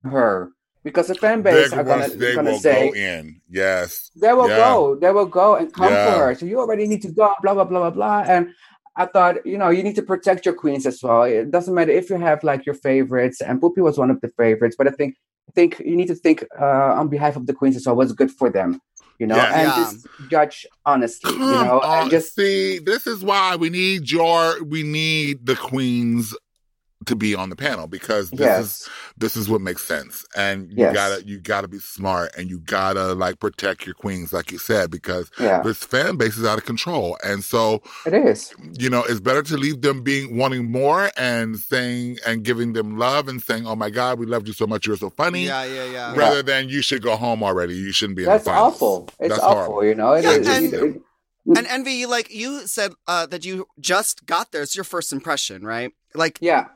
her 0.04 0.50
because 0.82 1.08
the 1.08 1.14
fan 1.14 1.42
base 1.42 1.70
They're 1.70 1.84
gonna, 1.84 2.08
gonna- 2.08 2.16
they 2.16 2.34
gonna 2.34 2.50
will 2.52 2.58
say 2.58 2.88
go 2.90 2.94
in. 2.96 3.40
Yes. 3.50 4.10
they 4.16 4.32
will 4.32 4.48
Yeah. 4.48 4.56
go, 4.58 4.96
they 4.96 5.10
will 5.10 5.26
go 5.26 5.56
and 5.56 5.72
come 5.72 5.92
Yeah. 5.92 6.12
for 6.14 6.18
her. 6.26 6.34
So 6.34 6.46
you 6.46 6.60
already 6.60 6.86
need 6.86 7.02
to 7.02 7.08
go, 7.12 7.32
blah 7.42 7.54
blah 7.54 7.64
blah 7.64 7.80
blah 7.80 7.90
blah. 7.90 8.24
And 8.26 8.48
I 8.96 9.06
thought, 9.06 9.44
you 9.44 9.58
know, 9.58 9.70
you 9.70 9.82
need 9.82 9.96
to 9.96 10.02
protect 10.02 10.46
your 10.46 10.54
queens 10.54 10.86
as 10.86 11.02
well. 11.02 11.24
It 11.24 11.50
doesn't 11.50 11.74
matter 11.74 11.92
if 11.92 12.08
you 12.10 12.16
have 12.16 12.42
like 12.44 12.64
your 12.64 12.76
favorites, 12.76 13.40
and 13.42 13.60
Pupi 13.60 13.82
was 13.82 13.98
one 13.98 14.10
of 14.10 14.20
the 14.22 14.28
favorites, 14.36 14.76
but 14.78 14.86
I 14.88 14.92
think 14.92 15.16
think 15.54 15.80
you 15.84 15.96
need 15.96 16.08
to 16.08 16.14
think 16.14 16.44
uh, 16.60 16.64
on 17.00 17.08
behalf 17.08 17.36
of 17.36 17.46
the 17.46 17.54
queens 17.54 17.76
as 17.76 17.86
well. 17.86 17.96
What's 17.96 18.12
good 18.12 18.30
for 18.30 18.50
them, 18.50 18.80
you 19.18 19.26
know, 19.26 19.36
Yeah. 19.36 19.54
and 19.54 19.68
Yeah. 19.68 19.74
just 19.76 20.06
judge 20.28 20.66
honestly, 20.84 21.32
you 21.32 21.38
know, 21.64 21.80
on. 21.80 22.02
and 22.02 22.10
just 22.10 22.34
see. 22.34 22.78
This 22.78 23.06
is 23.06 23.24
why 23.24 23.56
we 23.56 23.70
need 23.70 24.10
your. 24.10 24.62
We 24.64 24.82
need 24.82 25.46
the 25.46 25.56
queens 25.56 26.34
to 27.06 27.16
be 27.16 27.34
on 27.34 27.50
the 27.50 27.56
panel 27.56 27.86
because 27.86 28.30
this 28.30 28.58
is 28.60 28.88
this 29.16 29.36
is 29.36 29.48
what 29.48 29.60
makes 29.60 29.82
sense 29.84 30.24
and 30.36 30.70
you 30.70 30.76
Yes. 30.78 30.94
gotta 30.94 31.24
you 31.26 31.38
gotta 31.40 31.68
be 31.68 31.78
smart 31.78 32.32
and 32.36 32.48
you 32.50 32.58
gotta 32.58 33.14
like 33.14 33.38
protect 33.40 33.86
your 33.86 33.94
queens 33.94 34.32
like 34.32 34.50
you 34.52 34.58
said 34.58 34.90
because 34.90 35.30
yeah, 35.40 35.62
this 35.62 35.78
fan 35.84 36.16
base 36.16 36.36
is 36.36 36.44
out 36.44 36.58
of 36.58 36.64
control 36.64 37.16
and 37.24 37.44
so 37.44 37.82
it 38.06 38.14
is. 38.14 38.52
you 38.78 38.88
know 38.90 39.02
it's 39.04 39.20
better 39.20 39.42
to 39.42 39.56
leave 39.56 39.80
them 39.82 40.02
being 40.02 40.36
wanting 40.36 40.70
more 40.70 41.10
and 41.16 41.58
saying 41.58 42.18
and 42.26 42.44
giving 42.44 42.72
them 42.72 42.98
love 42.98 43.28
and 43.28 43.42
saying 43.42 43.66
oh 43.66 43.76
my 43.76 43.90
god 43.90 44.18
we 44.18 44.26
loved 44.26 44.46
you 44.48 44.54
so 44.54 44.66
much 44.66 44.86
you're 44.86 44.96
so 44.96 45.10
funny 45.10 45.44
Yeah, 45.44 45.64
yeah, 45.64 45.84
yeah. 45.84 46.08
Right. 46.10 46.18
rather 46.18 46.42
than 46.42 46.68
you 46.68 46.82
should 46.82 47.02
go 47.02 47.16
home 47.16 47.42
already 47.42 47.74
you 47.74 47.92
shouldn't 47.92 48.16
be 48.16 48.22
in 48.24 48.28
That's 48.28 48.44
the 48.44 48.50
finals. 48.50 48.74
awful. 48.74 49.08
It's 49.20 49.28
That's 49.30 49.40
awful, 49.42 49.54
horrible. 49.74 49.84
you 49.84 49.94
know. 49.94 50.12
It 50.14 50.24
Yeah, 50.24 50.30
is- 50.32 50.48
and- 50.48 50.74
it- 50.74 50.96
it- 50.96 51.02
And 51.58 51.66
Envy, 51.66 52.06
like 52.06 52.32
you 52.32 52.66
said 52.66 52.92
uh, 53.06 53.26
that 53.26 53.44
you 53.44 53.66
just 53.78 54.24
got 54.24 54.50
there. 54.50 54.62
It's 54.62 54.74
your 54.74 54.82
first 54.84 55.12
impression, 55.12 55.62
right? 55.62 55.92
Like 56.14 56.38
yeah, 56.40 56.68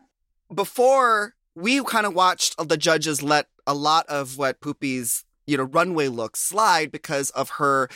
before 0.54 1.34
we 1.54 1.82
kind 1.84 2.06
of 2.06 2.14
watched 2.14 2.54
the 2.68 2.76
judges 2.76 3.22
let 3.22 3.46
a 3.66 3.74
lot 3.74 4.06
of 4.06 4.38
what 4.38 4.60
Pupi's, 4.60 5.24
you 5.46 5.56
know, 5.56 5.64
runway 5.64 6.08
look 6.08 6.36
slide 6.36 6.90
because 6.92 7.30
of 7.30 7.50
her, 7.58 7.88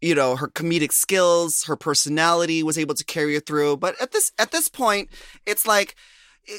you 0.00 0.14
know, 0.14 0.36
her 0.36 0.48
comedic 0.48 0.92
skills, 0.92 1.64
her 1.64 1.76
personality 1.76 2.62
was 2.62 2.78
able 2.78 2.94
to 2.94 3.04
carry 3.04 3.34
her 3.34 3.40
through. 3.40 3.76
But 3.78 4.00
at 4.00 4.12
this 4.12 4.32
at 4.38 4.52
this 4.52 4.68
point, 4.68 5.08
it's 5.46 5.66
like 5.66 5.96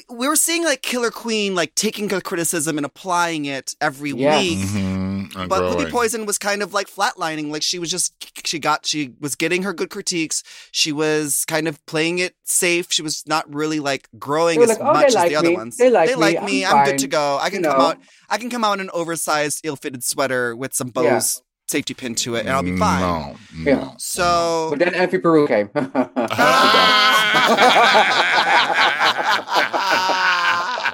we 0.08 0.28
were 0.28 0.36
seeing 0.36 0.64
like 0.64 0.82
Killer 0.82 1.10
Queen 1.10 1.54
like 1.54 1.74
taking 1.74 2.08
the 2.08 2.20
criticism 2.20 2.76
and 2.76 2.86
applying 2.86 3.46
it 3.46 3.74
every 3.80 4.12
Yes. 4.12 4.44
week. 4.44 4.58
Mhm, 4.58 4.76
and 4.76 5.09
Uh, 5.36 5.46
but 5.46 5.62
Pupi 5.62 5.72
growing. 5.76 5.90
Poison 5.90 6.26
was 6.26 6.38
kind 6.38 6.62
of 6.62 6.72
like 6.74 6.88
flatlining. 6.88 7.50
Like 7.50 7.62
she 7.62 7.78
was 7.78 7.90
just, 7.90 8.12
she 8.46 8.58
got, 8.58 8.86
she 8.86 9.12
was 9.20 9.34
getting 9.36 9.62
her 9.62 9.72
good 9.72 9.90
critiques. 9.90 10.42
She 10.72 10.92
was 10.92 11.44
kind 11.46 11.68
of 11.68 11.84
playing 11.86 12.18
it 12.18 12.34
safe. 12.44 12.86
She 12.90 13.02
was 13.02 13.24
not 13.26 13.52
really 13.52 13.80
like 13.80 14.08
growing 14.18 14.60
as 14.62 14.68
like, 14.70 14.78
"Oh, 14.80 14.92
much 14.92 15.06
as 15.06 15.14
like 15.14 15.30
the 15.30 15.36
other 15.36 15.52
ones. 15.52 15.76
They 15.76 15.90
like 15.90 16.16
me. 16.16 16.38
me. 16.46 16.64
I'm 16.64 16.76
I'm, 16.78 16.84
good 16.86 16.98
to 16.98 17.08
go. 17.08 17.38
I 17.40 17.46
You 17.46 17.50
can 17.52 17.62
know? 17.62 17.72
come 17.72 17.80
out. 17.80 17.98
I 18.28 18.38
can 18.38 18.50
come 18.50 18.64
out 18.64 18.74
in 18.74 18.80
an 18.80 18.90
oversized, 18.92 19.60
ill-fitted 19.64 20.02
sweater 20.04 20.54
with 20.56 20.74
some 20.74 20.92
Yeah. 20.96 21.02
bows 21.14 21.42
safety 21.68 21.94
pin 21.94 22.16
to 22.16 22.34
it, 22.34 22.40
and 22.40 22.50
I'll 22.50 22.64
be 22.64 22.76
fine. 22.76 23.00
no, 23.00 23.36
Yeah. 23.64 23.74
no. 23.76 23.94
So 23.98 24.68
but 24.70 24.80
then 24.80 24.94
Envy 24.94 25.18
Peru 25.18 25.46
came. 25.46 25.70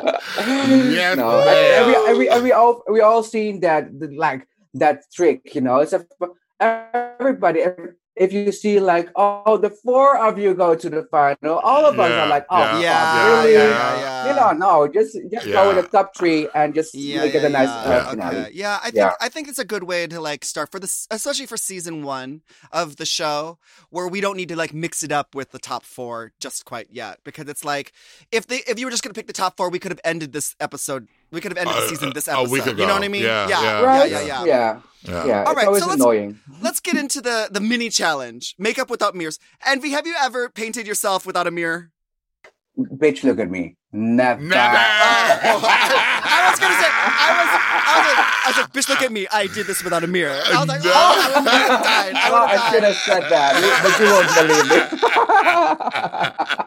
yes, 0.07 1.17
no, 1.17 1.41
and, 1.41 1.49
and 1.49 1.87
we, 1.87 2.09
and, 2.09 2.19
we, 2.19 2.29
and 2.29 2.43
we 2.43 2.53
all 2.53 2.83
we 2.91 3.01
all 3.01 3.23
seen 3.23 3.61
that 3.61 3.89
like 4.15 4.47
that 4.75 5.05
trick, 5.13 5.55
you 5.55 5.61
know. 5.61 5.79
It's 5.81 5.93
a, 5.93 6.07
everybody. 6.61 7.65
If 8.17 8.33
you 8.33 8.51
see 8.51 8.81
like, 8.81 9.11
oh, 9.15 9.59
the 9.59 9.71
four 9.71 10.17
of 10.19 10.39
you 10.39 10.55
go 10.55 10.75
to 10.75 10.89
the 10.89 11.05
final, 11.11 11.59
all 11.59 11.85
of 11.85 12.01
us 12.01 12.11
are 12.11 12.27
like, 12.29 12.47
oh, 12.49 12.59
yeah, 12.59 12.73
fuck, 12.73 12.83
yeah, 12.83 13.41
really? 13.43 13.53
yeah, 13.53 14.01
yeah. 14.01 14.29
You 14.29 14.37
know, 14.37 14.53
no, 14.53 14.89
just 14.89 15.19
just 15.31 15.47
go 15.47 15.69
with 15.75 15.85
the 15.85 15.91
top 15.91 16.17
three 16.17 16.49
and 16.55 16.75
just 16.75 16.95
yeah, 16.95 17.21
make 17.21 17.35
yeah, 17.35 17.41
it 17.41 17.45
a 17.45 17.49
nice 17.51 17.69
yeah. 17.69 17.97
uh, 17.97 18.11
finale. 18.11 18.37
Okay. 18.39 18.51
Yeah, 18.55 18.79
I 18.83 18.85
think 18.85 18.95
Yeah. 18.97 19.13
I 19.21 19.29
think 19.29 19.49
it's 19.49 19.59
a 19.59 19.65
good 19.65 19.85
way 19.85 20.07
to 20.07 20.21
like 20.21 20.45
start 20.45 20.71
for 20.71 20.81
this, 20.81 21.07
especially 21.11 21.47
for 21.47 21.57
season 21.59 22.03
one 22.03 22.43
of 22.73 22.97
the 22.97 23.07
show, 23.07 23.59
where 23.91 24.09
we 24.09 24.21
don't 24.21 24.37
need 24.37 24.49
to 24.49 24.57
like 24.57 24.73
mix 24.73 25.03
it 25.03 25.13
up 25.13 25.35
with 25.35 25.51
the 25.51 25.59
top 25.59 25.85
four 25.85 26.33
just 26.41 26.65
quite 26.65 26.89
yet, 26.91 27.21
because 27.23 27.49
it's 27.49 27.65
like 27.65 27.93
if 28.33 28.47
they 28.47 28.63
if 28.67 28.79
you 28.79 28.87
were 28.87 28.91
just 28.91 29.03
gonna 29.03 29.15
pick 29.15 29.27
the 29.27 29.33
top 29.33 29.57
four, 29.57 29.69
we 29.71 29.79
could 29.79 29.93
have 29.93 30.01
ended 30.05 30.33
this 30.33 30.57
episode. 30.59 31.09
We 31.33 31.41
could 31.41 31.53
have 31.53 31.59
ended 31.59 31.75
the 31.77 31.87
Uh, 31.87 31.89
season 31.89 32.13
this 32.15 32.29
a 32.29 32.33
episode. 32.33 32.51
week 32.53 32.67
You 32.67 32.87
know 32.87 32.95
what 32.95 33.03
I 33.05 33.09
mean? 33.09 33.23
Yeah, 33.23 33.49
yeah, 33.49 33.61
yeah. 33.63 33.81
yeah, 33.81 33.81
Right? 33.87 34.11
yeah, 34.11 34.21
yeah. 34.21 34.45
yeah, 34.45 34.81
Yeah. 35.03 35.25
yeah. 35.27 35.45
All 35.45 35.53
it's 35.53 35.57
right, 35.57 35.65
so 35.65 35.87
let's- 35.87 35.95
annoying. 35.95 36.39
Let's 36.63 36.81
get 36.81 36.97
into 36.97 37.21
the 37.21 37.49
the 37.51 37.61
mini 37.61 37.89
challenge: 37.91 38.55
makeup 38.59 38.89
without 38.91 39.15
mirrors. 39.15 39.39
Envy, 39.65 39.91
have 39.91 40.07
you 40.07 40.15
ever 40.21 40.49
painted 40.49 40.87
yourself 40.87 41.27
without 41.27 41.47
a 41.47 41.51
mirror? 41.51 41.91
Bitch, 42.79 43.25
look 43.25 43.39
at 43.41 43.51
me. 43.51 43.77
Never. 43.93 44.43
Never. 44.43 44.77
I 44.77 46.51
was 46.51 46.61
gonna 46.61 46.75
say, 46.83 46.91
I 46.93 47.31
was, 47.39 47.49
I 47.89 47.97
was 47.97 48.07
like, 48.13 48.27
I 48.45 48.49
was 48.49 48.57
like, 48.61 48.73
bitch, 48.75 48.89
look 48.91 49.01
at 49.03 49.11
me. 49.13 49.27
I 49.33 49.47
did 49.47 49.67
this 49.67 49.83
without 49.83 50.05
a 50.05 50.07
mirror. 50.07 50.39
I 50.45 50.59
was 50.61 50.69
like, 50.69 50.85
No. 50.85 50.91
oh, 50.95 51.15
I 51.17 51.27
would 51.41 51.47
have 51.49 51.83
died. 51.83 52.15
I 52.15 52.29
Oh, 52.29 52.33
would 52.43 52.51
I 52.61 52.71
should 52.71 52.85
have 52.85 52.97
said 53.09 53.23
that, 53.33 53.53
but 53.83 53.99
you 53.99 54.07
won't 54.13 54.31
believe 54.37 54.67
me. 54.69 54.79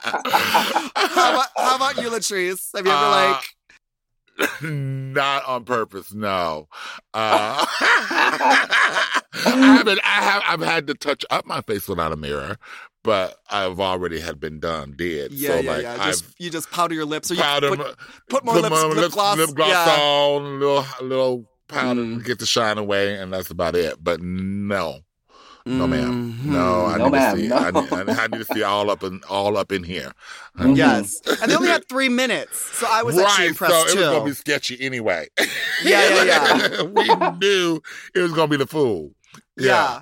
How 1.19 1.33
about, 1.33 1.47
how 1.57 1.75
about 1.75 1.97
you, 2.01 2.09
Latrice? 2.09 2.69
Have 2.75 2.85
you 2.85 2.91
ever 2.91 3.03
Uh, 3.05 3.09
like? 3.33 3.43
Not 4.61 5.45
on 5.45 5.65
purpose, 5.65 6.13
no. 6.13 6.67
Uh, 7.13 7.65
I 7.79 9.17
haven't. 9.43 9.99
I 10.03 10.07
have. 10.21 10.43
I've 10.47 10.61
had 10.61 10.87
to 10.87 10.93
touch 10.93 11.25
up 11.29 11.45
my 11.45 11.61
face 11.61 11.87
without 11.87 12.11
a 12.11 12.15
mirror, 12.15 12.57
but 13.03 13.35
I've 13.49 13.79
already 13.79 14.19
had 14.19 14.39
been 14.39 14.59
done. 14.59 14.93
Did 14.97 15.31
Yeah, 15.31 15.49
so 15.49 15.59
yeah, 15.59 15.71
like 15.71 15.83
yeah. 15.83 16.05
Just 16.05 16.25
you 16.39 16.49
just 16.49 16.71
powder 16.71 16.95
your 16.95 17.05
lips, 17.05 17.31
or 17.31 17.35
you 17.35 17.41
powder, 17.41 17.75
put, 17.75 17.95
put 18.29 18.45
more 18.45 18.55
lips, 18.55 18.69
my 18.69 18.85
lip 18.87 19.11
gloss. 19.11 19.37
lip 19.37 19.55
gloss 19.55 19.69
yeah. 19.69 19.97
on, 20.01 20.41
a 20.41 20.49
little, 20.57 20.85
little 21.01 21.49
powder 21.67 22.01
Mm. 22.01 22.17
to 22.19 22.23
get 22.23 22.39
the 22.39 22.45
shine 22.45 22.77
away, 22.77 23.15
and 23.15 23.31
that's 23.31 23.49
about 23.51 23.75
it. 23.75 24.03
But 24.03 24.21
no, 24.21 24.99
no, 25.65 25.87
ma'am, 25.87 26.33
Mhm. 26.41 26.45
no. 26.45 26.85
I 26.85 26.97
No, 26.97 27.03
need 27.05 27.11
ma'am, 27.11 27.35
to 27.35 27.41
see. 27.41 27.47
no. 27.47 27.55
I, 27.57 27.71
need, 27.71 27.93
I 27.93 28.27
need 28.27 28.37
to 28.45 28.53
see 28.53 28.63
all 28.63 28.89
up 28.89 29.03
in 29.03 29.21
all 29.29 29.57
up 29.57 29.71
in 29.71 29.83
here. 29.83 30.11
Mhm. 30.57 30.75
Yes, 30.75 31.21
and 31.41 31.49
they 31.51 31.55
only 31.55 31.69
had 31.69 31.87
three 31.87 32.09
minutes, 32.09 32.57
so 32.77 32.87
I 32.89 33.03
was 33.03 33.17
actually 33.17 33.43
right, 33.43 33.49
impressed 33.49 33.73
so 33.73 33.81
it 33.87 33.93
too. 33.93 33.99
was 33.99 34.09
gonna 34.09 34.25
be 34.25 34.33
sketchy 34.33 34.77
anyway. 34.81 35.27
Yeah, 35.83 36.23
yeah, 36.23 36.23
yeah. 36.23 36.81
we 36.83 37.37
knew 37.37 37.81
it 38.13 38.19
was 38.19 38.33
gonna 38.33 38.47
be 38.49 38.57
the 38.57 38.67
fool. 38.67 39.11
yeah. 39.57 40.01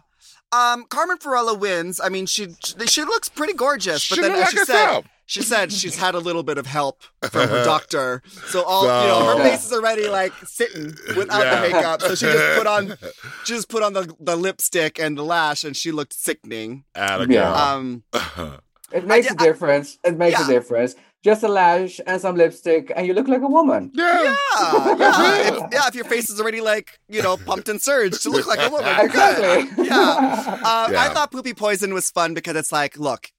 Um, 0.52 0.86
Carmen 0.86 1.18
Farella 1.18 1.60
wins. 1.60 2.00
I 2.02 2.08
mean, 2.10 2.26
she 2.26 2.56
she 2.88 3.04
looks 3.04 3.28
pretty 3.30 3.54
gorgeous, 3.54 4.08
but 4.08 4.16
She 4.16 4.22
then 4.22 4.32
as 4.32 4.40
like 4.40 4.50
she 4.52 4.58
said, 4.60 4.76
herself. 4.86 5.06
She 5.30 5.42
said 5.42 5.72
she's 5.74 5.98
had 5.98 6.16
a 6.16 6.20
little 6.20 6.42
bit 6.42 6.58
of 6.58 6.66
help 6.66 7.04
from 7.30 7.50
her 7.50 7.64
doctor. 7.74 8.22
So 8.48 8.64
all 8.64 8.84
you 8.84 8.88
know, 8.88 9.26
her 9.26 9.38
So- 9.38 9.44
face 9.44 9.66
is 9.66 9.74
already 9.74 10.08
like 10.08 10.32
sitting 10.46 10.96
without 11.16 11.44
Yeah. 11.46 11.56
the 11.62 11.62
makeup. 11.70 12.02
So 12.02 12.16
she 12.16 12.26
just 12.28 12.58
put 12.58 12.66
on 12.66 12.98
she 13.46 13.54
just 13.54 13.68
put 13.70 13.84
on 13.84 13.92
the, 13.94 14.16
the 14.20 14.36
lipstick 14.38 14.98
and 15.00 15.18
the 15.18 15.24
lash, 15.24 15.64
and 15.66 15.76
she 15.76 15.92
looked 15.92 16.14
sickening. 16.14 16.86
Atta 16.96 17.28
Yeah. 17.30 17.52
Um, 17.54 18.04
It 18.94 19.06
makes 19.06 19.28
I- 19.30 19.34
a 19.34 19.36
difference. 19.36 19.98
It 20.06 20.18
makes 20.18 20.40
Yeah. 20.40 20.46
a 20.46 20.48
difference. 20.50 20.96
Just 21.24 21.44
a 21.44 21.50
lash 21.50 22.00
and 22.08 22.22
some 22.22 22.38
lipstick, 22.38 22.90
and 22.96 23.06
you 23.06 23.14
look 23.14 23.28
like 23.28 23.42
a 23.42 23.48
woman. 23.48 23.92
yeah. 23.96 24.24
yeah, 24.24 24.96
yeah, 24.98 25.48
if, 25.48 25.74
yeah. 25.74 25.88
If 25.90 25.96
your 25.96 26.06
face 26.06 26.30
is 26.30 26.40
already 26.40 26.62
like 26.62 27.00
you 27.10 27.22
know 27.22 27.36
pumped 27.36 27.68
and 27.68 27.82
surged 27.82 28.24
to 28.24 28.30
look 28.30 28.48
like 28.48 28.60
a 28.60 28.70
woman. 28.70 28.96
Exactly. 29.02 29.84
Yeah. 29.86 30.60
Uh, 30.64 30.94
I 30.96 31.10
thought 31.14 31.32
Pupi 31.34 31.58
Poison 31.58 31.94
was 31.94 32.10
fun 32.12 32.34
because 32.34 32.56
it's 32.56 32.72
like, 32.72 32.98
look, 32.98 33.32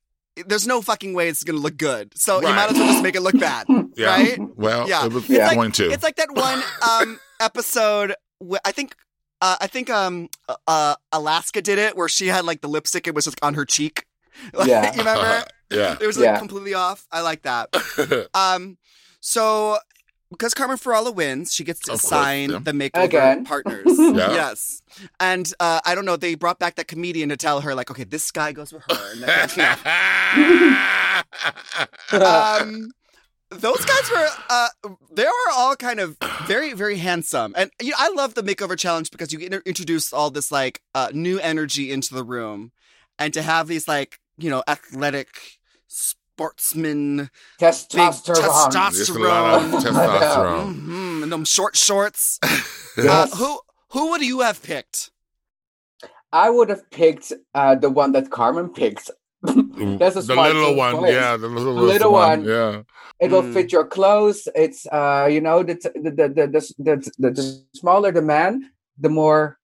there's 0.47 0.67
no 0.67 0.81
fucking 0.83 1.15
way 1.15 1.29
it's 1.29 1.43
gonna 1.45 1.59
look 1.59 1.77
good. 1.77 2.13
So 2.19 2.41
you 2.41 2.49
might 2.49 2.71
as 2.71 2.77
well 2.79 2.87
just 2.87 3.03
make 3.03 3.15
it 3.17 3.21
look 3.23 3.39
bad, 3.39 3.67
Yeah. 3.97 4.07
right? 4.09 4.39
Well, 4.57 4.89
Yeah. 4.89 5.07
it 5.07 5.13
was 5.13 5.29
Yeah. 5.29 5.55
going 5.55 5.73
to. 5.73 5.91
It's 5.91 6.03
like 6.03 6.17
that 6.17 6.31
one 6.33 6.63
um, 6.89 7.19
episode. 7.41 8.15
Wh- 8.47 8.57
I 8.65 8.73
think. 8.73 8.95
Uh, 9.41 9.57
I 9.61 9.69
think 9.69 9.89
um, 9.89 10.29
uh, 10.67 10.97
Alaska 11.13 11.63
did 11.63 11.79
it 11.79 11.97
where 11.97 12.09
she 12.09 12.27
had 12.27 12.45
like 12.45 12.61
the 12.61 12.67
lipstick. 12.69 13.07
It 13.07 13.15
was 13.15 13.27
just 13.27 13.39
on 13.43 13.55
her 13.55 13.65
cheek. 13.65 14.05
Yeah. 14.67 14.93
you 14.93 14.99
remember? 14.99 15.45
yeah. 15.71 15.97
It 16.01 16.07
was 16.07 16.17
like 16.19 16.25
Yeah. 16.27 16.39
completely 16.39 16.75
off. 16.75 17.07
I 17.13 17.21
like 17.21 17.43
that. 17.43 17.69
Um, 18.35 18.79
so 19.21 19.79
because 20.31 20.55
Carmen 20.55 20.77
Farala 20.77 21.15
wins, 21.15 21.53
she 21.55 21.65
gets 21.65 21.81
to 21.81 21.93
Of 21.93 22.03
course, 22.03 22.13
yeah. 22.13 22.59
the 22.59 22.73
makeover 22.73 23.05
Again. 23.05 23.45
partners. 23.45 23.85
Yeah. 23.99 24.33
Yes, 24.33 24.83
and 25.21 25.53
uh, 25.61 25.81
I 25.85 25.95
don't 25.95 26.05
know. 26.05 26.17
They 26.17 26.35
brought 26.35 26.59
back 26.59 26.77
that 26.77 26.89
comedian 26.89 27.29
to 27.29 27.37
tell 27.37 27.61
her 27.61 27.75
like, 27.75 27.91
okay, 27.91 28.05
this 28.05 28.31
guy 28.31 28.53
goes 28.53 28.73
with 28.73 28.83
her. 28.91 29.13
And 29.13 29.23
that, 29.23 29.57
you 32.13 32.21
know. 32.21 32.25
um, 32.27 32.91
those 33.51 33.83
guys 33.85 34.11
were 34.11 34.29
uh 34.51 34.69
they 35.15 35.25
were 35.25 35.53
all 35.57 35.75
kind 35.75 36.01
of 36.01 36.19
very 36.47 36.75
very 36.75 36.99
handsome 36.99 37.55
and 37.57 37.71
you 37.81 37.91
know, 37.93 37.97
i 37.99 38.11
love 38.11 38.35
the 38.35 38.43
makeover 38.43 38.79
challenge 38.79 39.11
because 39.11 39.33
you 39.33 39.39
inter- 39.39 39.63
introduce 39.65 40.13
all 40.13 40.31
this 40.31 40.53
like 40.53 40.83
uh 40.95 41.09
new 41.15 41.39
energy 41.39 41.91
into 41.91 42.13
the 42.15 42.23
room 42.23 42.73
and 43.19 43.33
to 43.33 43.41
have 43.41 43.67
these 43.67 43.89
like 43.89 44.19
you 44.37 44.51
know 44.51 44.63
athletic 44.69 45.29
sportsmen 46.39 47.17
big 47.19 48.13
Testosterone. 48.13 48.93
Just 48.93 49.11
a 49.11 49.19
lot 49.19 49.55
of 49.55 49.63
testosterone 49.83 49.83
testosterone. 49.83 50.75
hmm 50.75 51.23
and 51.25 51.33
them 51.33 51.45
short 51.45 51.77
shorts 51.77 52.39
uh, 52.99 53.27
who 53.37 53.59
who 53.93 54.11
would 54.11 54.23
you 54.23 54.41
have 54.41 54.63
picked 54.63 55.11
I 56.31 56.51
would 56.51 56.69
have 56.69 56.85
picked 56.91 57.33
uh, 57.55 57.75
the 57.75 57.89
one 57.89 58.13
that 58.13 58.31
Carmen 58.31 58.69
picked. 58.69 59.11
That's 59.43 60.17
a 60.17 60.21
the 60.21 60.35
smart 60.35 60.53
little 60.53 60.75
choice. 60.77 60.93
one, 60.93 61.09
yeah, 61.09 61.39
the 61.39 61.49
little, 61.49 61.73
little 61.73 62.13
one. 62.13 62.45
yeah. 62.45 62.83
It 63.19 63.31
will 63.31 63.43
Mm. 63.43 63.53
fit 63.55 63.73
your 63.73 63.87
clothes. 63.87 64.47
It's 64.55 64.85
uh, 64.93 65.27
you 65.33 65.41
know, 65.41 65.63
the 65.65 65.77
t- 65.77 65.89
the 66.05 66.11
the 66.19 66.27
the, 66.29 66.47
the, 66.53 66.61
the, 66.87 66.95
the, 67.19 67.31
the 67.33 67.43
smaller 67.75 68.13
the 68.13 68.21
man, 68.21 68.71
the 69.01 69.09
more 69.09 69.57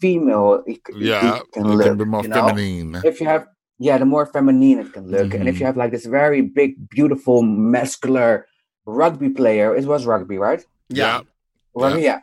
female 0.00 0.62
it, 0.64 0.78
c- 0.86 0.94
it 0.94 1.10
Yeah, 1.10 1.40
can 1.52 1.66
it 1.66 1.74
look. 1.74 1.86
can 1.88 1.96
be 1.98 2.04
more 2.04 2.22
you 2.22 2.28
know? 2.30 2.46
feminine. 2.46 3.02
If 3.02 3.20
you 3.20 3.26
have 3.26 3.48
yeah, 3.78 3.98
the 3.98 4.04
more 4.04 4.26
feminine 4.26 4.78
it 4.78 4.92
can 4.92 5.10
look, 5.10 5.34
and 5.34 5.48
if 5.48 5.58
you 5.58 5.66
have 5.66 5.76
like 5.76 5.90
this 5.90 6.06
very 6.06 6.42
big, 6.42 6.88
beautiful, 6.88 7.42
muscular 7.42 8.46
rugby 8.86 9.30
player, 9.30 9.74
it 9.74 9.84
was 9.84 10.06
rugby, 10.06 10.38
right? 10.38 10.64
Yeah, 10.88 11.22
Rugby, 11.74 12.02
yeah. 12.02 12.20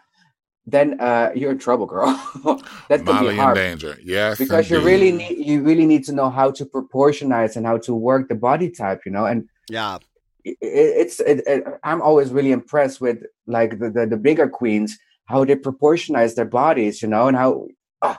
Then 0.66 1.00
uh, 1.02 1.32
you're 1.36 1.52
in 1.52 1.58
trouble, 1.58 1.88
girl. 1.88 2.06
that 2.88 3.04
can 3.04 3.06
Molly 3.06 3.30
be 3.30 3.34
in 3.34 3.38
hard. 3.38 3.56
danger. 3.56 3.98
Yes, 4.04 4.38
because 4.38 4.70
you 4.70 4.80
really 4.80 5.12
need 5.12 5.46
you 5.46 5.62
really 5.64 5.86
need 5.86 6.06
to 6.06 6.14
know 6.14 6.30
how 6.30 6.52
to 6.52 6.66
proportionize 6.66 7.56
and 7.56 7.66
how 7.66 7.78
to 7.80 7.94
work 7.94 8.30
the 8.30 8.36
body 8.36 8.70
type, 8.70 9.02
you 9.06 9.12
know, 9.12 9.26
and 9.26 9.50
yeah. 9.70 9.98
it, 10.44 10.58
it's 10.62 11.20
it, 11.20 11.42
it, 11.48 11.64
i'm 11.84 12.02
always 12.02 12.30
really 12.32 12.52
impressed 12.52 13.00
with 13.00 13.24
like 13.48 13.80
the, 13.80 13.90
the 13.90 14.06
the 14.06 14.18
bigger 14.18 14.48
queens 14.50 14.98
how 15.26 15.46
they 15.46 15.56
proportionize 15.56 16.36
their 16.36 16.46
bodies 16.46 17.02
you 17.02 17.08
know 17.08 17.28
and 17.28 17.38
how 17.38 17.68
ah, 18.02 18.18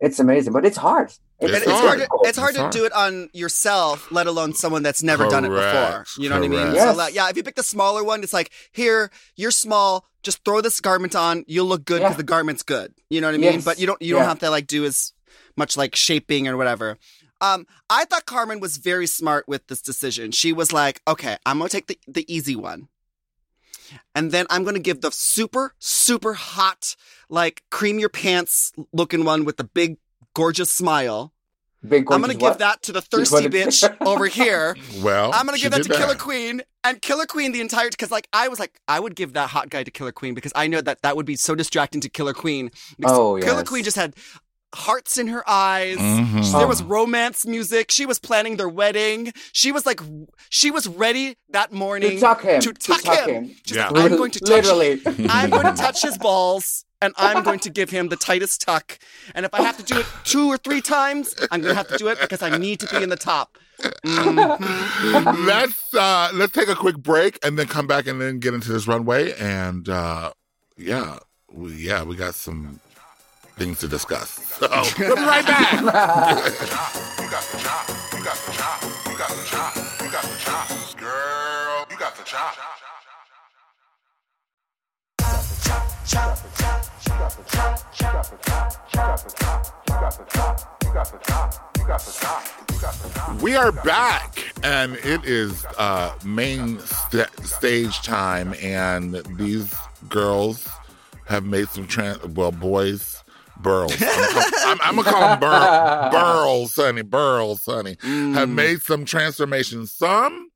it's 0.00 0.18
amazing 0.18 0.52
but 0.52 0.66
it's 0.66 0.76
hard 0.76 1.12
It's 1.40 1.52
And 1.54 1.62
it's 1.62 1.66
hard. 1.70 1.82
hard. 1.82 1.98
To, 2.00 2.08
it's 2.28 2.38
hard 2.38 2.50
It's 2.50 2.56
to 2.58 2.62
hard. 2.62 2.72
do 2.72 2.84
it 2.84 2.92
on 2.92 3.30
yourself, 3.32 4.10
let 4.12 4.26
alone 4.26 4.52
someone 4.54 4.82
that's 4.82 5.02
never 5.02 5.26
done 5.28 5.44
it 5.44 5.48
before. 5.48 6.04
You 6.18 6.28
know 6.28 6.36
what 6.38 6.44
I 6.44 6.48
mean? 6.48 6.60
Correct. 6.60 6.78
So 6.80 6.92
like, 6.94 7.14
yeah, 7.14 7.28
if 7.30 7.36
you 7.36 7.42
pick 7.42 7.54
the 7.54 7.62
smaller 7.62 8.04
one, 8.04 8.22
it's 8.22 8.32
like 8.32 8.50
here, 8.72 9.10
you're 9.36 9.50
small. 9.50 10.04
Just 10.22 10.44
throw 10.44 10.60
this 10.60 10.80
garment 10.80 11.16
on. 11.16 11.44
You'll 11.48 11.66
look 11.66 11.84
good 11.86 12.00
because 12.00 12.12
Yeah. 12.12 12.16
the 12.18 12.22
garment's 12.24 12.62
good. 12.62 12.92
You 13.08 13.20
know 13.22 13.28
what 13.28 13.34
I 13.34 13.38
mean? 13.38 13.54
Yes. 13.54 13.64
But 13.64 13.78
you 13.78 13.86
don't. 13.86 14.00
You 14.02 14.14
don't 14.14 14.24
have 14.24 14.40
to 14.40 14.50
like 14.50 14.66
do 14.66 14.84
as 14.84 15.12
much 15.56 15.76
like 15.78 15.96
shaping 15.96 16.46
or 16.46 16.56
whatever. 16.58 16.98
Um, 17.40 17.66
I 17.88 18.04
thought 18.04 18.26
Carmen 18.26 18.60
was 18.60 18.76
very 18.76 19.06
smart 19.06 19.48
with 19.48 19.66
this 19.68 19.80
decision. 19.80 20.30
She 20.32 20.52
was 20.52 20.74
like, 20.74 21.00
okay, 21.08 21.38
I'm 21.46 21.56
gonna 21.56 21.70
take 21.70 21.86
the 21.86 21.98
the 22.06 22.30
easy 22.32 22.54
one. 22.54 22.88
And 24.14 24.30
then 24.30 24.46
I'm 24.50 24.62
going 24.62 24.76
to 24.76 24.80
give 24.80 25.00
the 25.00 25.10
super, 25.10 25.74
super 25.80 26.34
hot, 26.34 26.94
like 27.28 27.64
cream 27.70 27.98
your 27.98 28.08
pants 28.08 28.72
looking 28.92 29.24
one 29.24 29.44
with 29.44 29.56
the 29.56 29.64
big, 29.64 29.96
gorgeous 30.40 30.70
smile. 30.70 31.32
big 31.86 32.02
I'm 32.10 32.20
gonna 32.20 32.34
gorgeous 32.34 32.56
give 32.56 32.58
that 32.58 32.82
to 32.82 32.92
the 32.92 33.02
thirsty 33.02 33.48
bitch 33.48 33.78
over 34.12 34.26
here. 34.26 34.76
Well, 35.02 35.30
I'm 35.34 35.46
gonna 35.46 35.58
give 35.58 35.72
that 35.72 35.82
did 35.82 35.92
to 35.92 35.98
Killer 35.98 36.14
Queen 36.14 36.62
and 36.84 37.00
Killer 37.02 37.26
Queen 37.26 37.52
the 37.52 37.60
entire 37.60 37.90
because 37.90 38.10
like 38.10 38.26
I 38.32 38.48
was 38.48 38.58
like 38.58 38.72
I 38.88 38.98
would 39.00 39.14
give 39.14 39.32
that 39.34 39.50
hot 39.50 39.70
guy 39.70 39.82
to 39.84 39.90
Killer 39.90 40.12
Queen 40.12 40.34
because 40.34 40.52
I 40.54 40.66
know 40.66 40.80
that 40.80 41.02
that 41.02 41.16
would 41.16 41.26
be 41.26 41.36
so 41.36 41.54
distracting 41.54 42.00
to 42.02 42.08
Killer 42.08 42.34
Queen. 42.34 42.70
Because 42.98 43.16
Oh, 43.18 43.38
Killer 43.40 43.60
yes. 43.60 43.68
Queen 43.68 43.84
just 43.84 43.96
had 43.96 44.14
hearts 44.72 45.18
in 45.18 45.26
her 45.26 45.42
eyes. 45.50 45.98
Mhm. 45.98 46.52
There 46.58 46.68
was 46.68 46.80
romance 46.82 47.44
music. 47.44 47.90
She 47.90 48.06
was 48.06 48.20
planning 48.20 48.56
their 48.56 48.68
wedding. 48.68 49.32
She 49.52 49.72
was 49.72 49.84
like, 49.84 50.00
she 50.48 50.70
was 50.70 50.86
ready 50.86 51.36
that 51.48 51.72
morning 51.72 52.12
to 52.12 52.20
tuck 52.20 52.42
him 52.42 52.60
To 52.60 52.72
to 52.72 52.78
tuck 52.78 53.02
tuck 53.02 53.28
him. 53.28 53.44
him, 53.46 53.56
She's 53.66 53.76
Yeah. 53.76 53.88
like, 53.88 54.04
I'm 54.12 54.16
going 54.16 54.30
to 54.30 54.38
touch 54.38 54.48
literally 54.48 55.02
I'm 55.28 55.50
going 55.50 55.66
to 55.74 55.82
touch 55.86 56.02
his 56.02 56.16
balls 56.18 56.84
and 57.02 57.14
I'm 57.16 57.42
going 57.42 57.58
to 57.60 57.70
give 57.70 57.90
him 57.90 58.08
the 58.08 58.16
tightest 58.16 58.60
tuck. 58.60 58.98
And 59.34 59.44
if 59.46 59.54
I 59.54 59.62
have 59.62 59.76
to 59.78 59.82
do 59.82 59.98
it 59.98 60.06
two 60.24 60.48
or 60.48 60.56
three 60.58 60.80
times, 60.80 61.34
I'm 61.50 61.60
going 61.62 61.72
to 61.72 61.76
have 61.76 61.88
to 61.88 61.96
do 61.96 62.08
it 62.08 62.20
because 62.20 62.42
I 62.42 62.56
need 62.56 62.80
to 62.80 62.86
be 62.94 63.02
in 63.02 63.08
the 63.08 63.16
top. 63.16 63.56
Mhm. 64.04 65.46
let's 65.46 65.94
uh 65.94 66.30
let's 66.34 66.52
take 66.52 66.68
a 66.68 66.74
quick 66.74 66.98
break 66.98 67.38
and 67.42 67.58
then 67.58 67.66
come 67.66 67.86
back 67.86 68.06
and 68.06 68.20
then 68.20 68.38
get 68.38 68.52
into 68.52 68.70
this 68.70 68.86
runway. 68.86 69.32
And 69.38 69.88
uh 69.88 70.32
yeah 70.76 71.18
we, 71.50 71.72
yeah 71.76 72.02
we 72.02 72.14
got 72.14 72.34
some 72.34 72.78
things 73.56 73.78
to 73.78 73.88
discuss. 73.88 74.30
So 74.58 74.68
we'll 74.98 75.16
be 75.16 75.22
right 75.22 75.46
back 75.46 75.80
we 93.42 93.56
are 93.56 93.72
back 93.72 94.52
and 94.62 94.94
it 94.96 95.24
is 95.24 95.64
uh 95.78 96.12
main 96.24 96.78
st- 96.80 97.28
stage 97.46 98.00
time 98.02 98.54
and 98.60 99.14
these 99.36 99.74
girls 100.08 100.68
have 101.26 101.44
made 101.44 101.68
some 101.68 101.86
trans 101.86 102.22
well 102.28 102.52
boys 102.52 103.22
burls 103.58 103.94
i'm, 104.02 104.42
I'm, 104.66 104.78
I'm 104.82 104.96
gonna 104.96 105.10
call 105.10 105.20
them 105.28 105.40
bur- 105.40 106.10
burls 106.12 106.76
honey 106.76 107.02
burls 107.02 107.64
honey. 107.64 107.96
Have 108.00 108.48
Mm. 108.48 108.54
made 108.54 108.82
some 108.82 109.04
transformations. 109.04 109.92
Some 109.92 110.50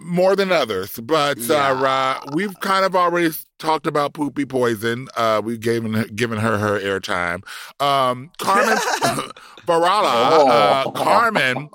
more 0.00 0.34
than 0.36 0.50
others 0.52 0.98
but 1.00 1.38
uh, 1.50 1.54
uh 1.54 2.20
we've 2.32 2.58
kind 2.60 2.84
of 2.84 2.94
already 2.96 3.30
talked 3.58 3.86
about 3.86 4.12
pupi 4.14 4.48
poison 4.48 5.06
uh 5.16 5.40
we've 5.44 5.60
given 5.60 6.02
given 6.14 6.38
her 6.38 6.58
her 6.58 6.78
airtime 6.80 7.42
um 7.80 8.30
carmen 8.38 8.76
Barala, 9.66 10.48
uh, 10.48 10.84
Oh. 10.86 10.90
carmen 10.92 11.68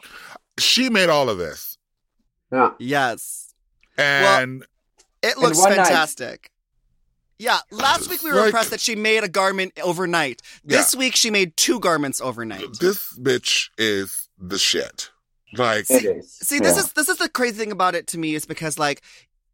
she 0.59 0.89
made 0.89 1.09
all 1.09 1.29
of 1.29 1.37
this 1.37 1.77
yeah. 2.51 2.71
Yes. 2.79 3.53
and 3.97 4.63
It 5.21 5.37
looks 5.37 5.57
one 5.59 5.71
night. 5.75 5.85
fantastic. 5.87 6.49
Yeah, 7.39 7.59
last 7.71 8.09
week 8.09 8.23
we 8.23 8.31
were 8.31 8.37
Like- 8.37 8.45
impressed 8.47 8.69
that 8.71 8.79
she 8.79 8.95
made 8.95 9.23
a 9.23 9.27
garment 9.29 9.73
overnight. 9.83 10.41
This 10.63 10.95
week 10.95 11.15
she 11.15 11.29
made 11.29 11.55
two 11.57 11.79
garments 11.79 12.19
overnight. 12.21 12.79
this 12.79 13.13
bitch 13.19 13.69
is 13.77 14.29
the 14.39 14.57
shit 14.57 15.11
like 15.53 15.89
it 15.89 16.03
is 16.05 16.31
See, 16.33 16.59
this 16.59 16.75
Yeah. 16.75 16.83
is 16.83 16.91
this 16.93 17.09
is 17.09 17.17
the 17.17 17.29
crazy 17.29 17.57
thing 17.57 17.71
about 17.71 17.95
it 17.95 18.07
to 18.07 18.17
me 18.17 18.35
is 18.35 18.45
because 18.45 18.77
like 18.77 19.01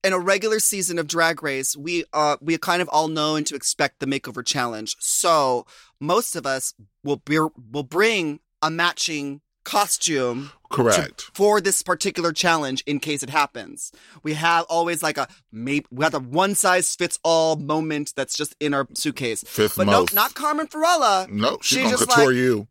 in 0.03 0.11
a 0.11 0.19
regular 0.19 0.59
season 0.59 0.99
of 0.99 1.07
Drag 1.07 1.41
Race, 1.43 1.77
we 1.77 2.03
uh 2.13 2.37
we 2.41 2.57
kind 2.57 2.81
of 2.81 2.89
all 2.89 3.07
know 3.07 3.35
and 3.35 3.45
to 3.47 3.55
expect 3.55 3.99
the 3.99 4.05
makeover 4.05 4.45
challenge. 4.45 4.95
So 4.99 5.65
most 5.99 6.35
of 6.35 6.45
us 6.45 6.73
will 7.03 7.17
be, 7.17 7.37
will 7.39 7.83
bring 7.83 8.39
a 8.61 8.69
matching 8.69 9.41
costume 9.63 10.51
to- 10.71 10.75
correct 10.75 11.21
for 11.33 11.61
this 11.61 11.81
particular 11.81 12.33
challenge 12.33 12.83
in 12.85 12.99
case 12.99 13.23
it 13.23 13.29
happens. 13.29 13.93
We 14.23 14.33
have 14.33 14.65
always 14.67 15.01
like 15.01 15.17
a 15.17 15.27
maybe 15.53 15.85
we 15.89 16.03
have 16.03 16.13
a 16.15 16.19
one 16.19 16.55
size 16.55 16.93
fits 16.95 17.17
all 17.23 17.55
moment 17.55 18.11
that's 18.15 18.35
just 18.35 18.55
in 18.59 18.73
our 18.73 18.87
suitcase. 18.93 19.41
fifth 19.47 19.77
But 19.77 19.85
no, 19.87 20.01
most 20.01 20.13
not 20.13 20.33
Carmen 20.33 20.67
Farala. 20.67 21.29
no 21.29 21.59
she's 21.61 21.67
she 21.67 21.75
gonna 21.83 21.89
just 21.91 22.09
couture 22.09 22.25
like- 22.25 22.35
you 22.35 22.67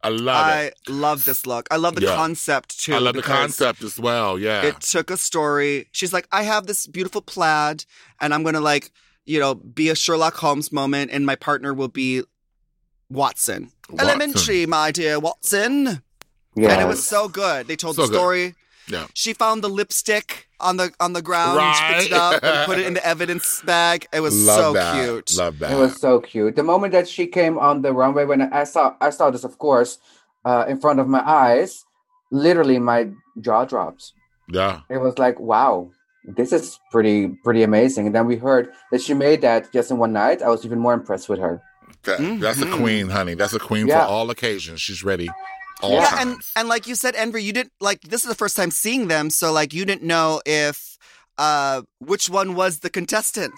I 0.03 0.09
love 0.09 0.47
it. 0.47 0.51
I 0.51 0.61
it. 0.65 0.73
love 0.89 1.25
this 1.25 1.45
look. 1.45 1.67
I 1.71 1.77
love 1.77 1.95
the 1.95 2.01
Yeah. 2.01 2.15
concept 2.15 2.79
too. 2.79 2.93
I 2.93 2.99
love 2.99 3.15
the 3.15 3.21
concept 3.21 3.81
as 3.83 3.99
well. 3.99 4.37
Yeah. 4.37 4.63
It 4.63 4.81
took 4.81 5.09
a 5.09 5.17
story. 5.17 5.87
She's 5.91 6.13
like, 6.13 6.27
I 6.31 6.43
have 6.43 6.67
this 6.67 6.85
beautiful 6.87 7.21
plaid, 7.21 7.85
and 8.21 8.33
I'm 8.33 8.43
gonna 8.43 8.59
like, 8.61 8.91
you 9.25 9.39
know, 9.39 9.55
be 9.55 9.89
a 9.89 9.95
Sherlock 9.95 10.35
Holmes 10.35 10.71
moment, 10.71 11.11
and 11.11 11.25
my 11.25 11.35
partner 11.35 11.73
will 11.73 11.87
be 11.87 12.23
Watson. 13.09 13.71
Watson. 13.89 13.99
Elementary, 14.07 14.65
my 14.65 14.91
dear 14.91 15.19
Watson. 15.19 16.01
yeah. 16.55 16.71
And 16.71 16.81
it 16.81 16.87
was 16.87 17.05
so 17.05 17.27
good. 17.27 17.67
They 17.67 17.75
told 17.75 17.95
So 17.95 18.03
the 18.05 18.11
good. 18.11 18.19
Story. 18.87 19.01
Yeah. 19.01 19.07
She 19.13 19.33
found 19.33 19.63
the 19.63 19.69
lipstick 19.69 20.47
on 20.59 20.77
the 20.77 20.91
on 20.99 21.13
the 21.13 21.21
ground. 21.21 21.59
She 21.75 21.83
picked 21.93 22.05
it 22.07 22.13
up 22.13 22.43
and 22.43 22.65
put 22.65 22.79
it 22.79 22.85
in 22.85 22.93
the 22.93 23.05
evidence 23.05 23.61
bag. 23.63 24.07
It 24.13 24.19
was 24.21 24.33
love 24.45 24.57
so 24.59 24.73
that. 24.73 24.93
cute. 25.05 25.37
Love 25.37 25.59
that. 25.59 25.71
It 25.71 25.75
was 25.75 25.99
so 25.99 26.19
cute. 26.19 26.55
The 26.55 26.63
moment 26.63 26.93
that 26.93 27.07
she 27.07 27.27
came 27.27 27.57
on 27.57 27.81
the 27.81 27.91
runway, 27.93 28.25
when 28.25 28.41
I 28.41 28.63
saw, 28.63 28.95
I 29.01 29.09
saw 29.09 29.29
this, 29.31 29.43
of 29.43 29.57
course, 29.57 29.97
uh, 30.45 30.65
in 30.67 30.79
front 30.79 30.99
of 30.99 31.07
my 31.07 31.21
eyes. 31.27 31.83
Literally, 32.31 32.79
my 32.79 33.09
jaw 33.39 33.65
dropped. 33.65 34.11
yeah. 34.49 34.81
It 34.89 34.97
was 34.97 35.17
like, 35.19 35.39
wow, 35.39 35.91
this 36.25 36.51
is 36.51 36.79
pretty, 36.91 37.27
pretty 37.43 37.61
amazing. 37.63 38.07
And 38.07 38.15
then 38.15 38.25
we 38.25 38.35
heard 38.35 38.71
that 38.91 39.01
she 39.01 39.13
made 39.13 39.41
that 39.41 39.71
just 39.71 39.91
in 39.91 39.97
one 39.99 40.11
night. 40.11 40.41
I 40.41 40.49
was 40.49 40.65
even 40.65 40.79
more 40.79 40.93
impressed 40.93 41.29
with 41.29 41.39
her. 41.39 41.61
That- 42.03 42.39
That's 42.41 42.61
a 42.61 42.65
Mhm. 42.65 42.77
queen, 42.79 43.09
honey. 43.09 43.35
That's 43.35 43.53
a 43.53 43.59
queen 43.59 43.87
Yeah. 43.87 44.03
for 44.05 44.11
all 44.11 44.29
occasions. 44.31 44.81
She's 44.81 45.03
ready. 45.03 45.29
All 45.81 45.91
Yeah, 45.91 46.01
Yeah, 46.01 46.21
and 46.21 46.37
and 46.55 46.67
like 46.67 46.87
you 46.87 46.95
said, 46.95 47.15
Envy, 47.15 47.43
you 47.43 47.53
didn't 47.53 47.73
like 47.79 48.01
this 48.01 48.23
is 48.23 48.29
the 48.29 48.35
first 48.35 48.55
time 48.55 48.71
seeing 48.71 49.07
them, 49.07 49.29
so 49.29 49.51
like 49.51 49.73
you 49.73 49.85
didn't 49.85 50.03
know 50.03 50.41
if 50.45 50.97
uh 51.37 51.81
which 51.99 52.29
one 52.29 52.55
was 52.55 52.79
the 52.79 52.89
contestant. 52.89 53.53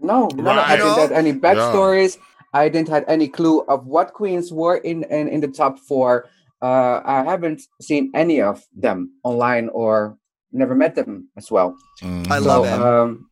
No, 0.00 0.28
no, 0.34 0.42
no, 0.42 0.50
I 0.60 0.76
didn't 0.76 0.98
have 0.98 1.12
any 1.12 1.32
backstories. 1.32 2.18
I 2.54 2.68
didn't 2.68 2.88
have 2.88 3.04
any 3.08 3.28
clue 3.28 3.60
of 3.62 3.86
what 3.86 4.14
queens 4.14 4.52
were 4.52 4.76
in 4.76 5.04
in, 5.04 5.28
in 5.28 5.40
the 5.40 5.48
top 5.48 5.78
four. 5.78 6.28
Uh, 6.60 7.00
I 7.04 7.22
haven't 7.24 7.62
seen 7.80 8.10
any 8.14 8.40
of 8.40 8.64
them 8.74 9.12
online 9.22 9.68
or 9.68 10.18
never 10.52 10.74
met 10.74 10.94
them 10.94 11.28
as 11.36 11.50
well. 11.50 11.76
Mhm. 12.02 12.30
I 12.30 12.38
love 12.38 12.66
so, 12.66 12.74
it. 12.74 12.80
Um, 12.80 13.27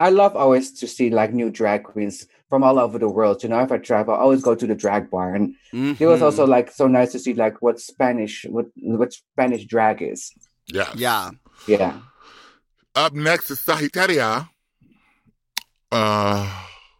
I 0.00 0.08
love 0.08 0.34
always 0.34 0.72
to 0.80 0.86
see 0.88 1.10
like 1.10 1.32
new 1.34 1.50
drag 1.50 1.84
queens 1.84 2.26
from 2.48 2.64
all 2.64 2.78
over 2.78 2.98
the 2.98 3.08
world. 3.08 3.42
You 3.42 3.50
know, 3.50 3.60
if 3.60 3.70
I 3.70 3.76
travel, 3.78 4.14
I 4.14 4.18
always 4.18 4.42
go 4.42 4.54
to 4.54 4.66
the 4.66 4.74
drag 4.74 5.10
bar, 5.10 5.34
and 5.34 5.54
it 5.72 6.06
was 6.06 6.22
also 6.22 6.46
like 6.46 6.72
so 6.72 6.88
nice 6.88 7.12
to 7.12 7.18
see 7.18 7.34
like 7.34 7.60
what 7.62 7.78
Spanish 7.78 8.46
what 8.48 8.66
what 8.76 9.12
Spanish 9.12 9.64
drag 9.66 10.00
is. 10.02 10.32
Yeah, 10.66 10.90
yeah. 10.96 11.30
Yeah, 11.66 12.00
Up 12.94 13.12
next 13.12 13.50
is 13.50 13.60
Sagitaria. 13.60 14.48
Uh, 15.92 16.48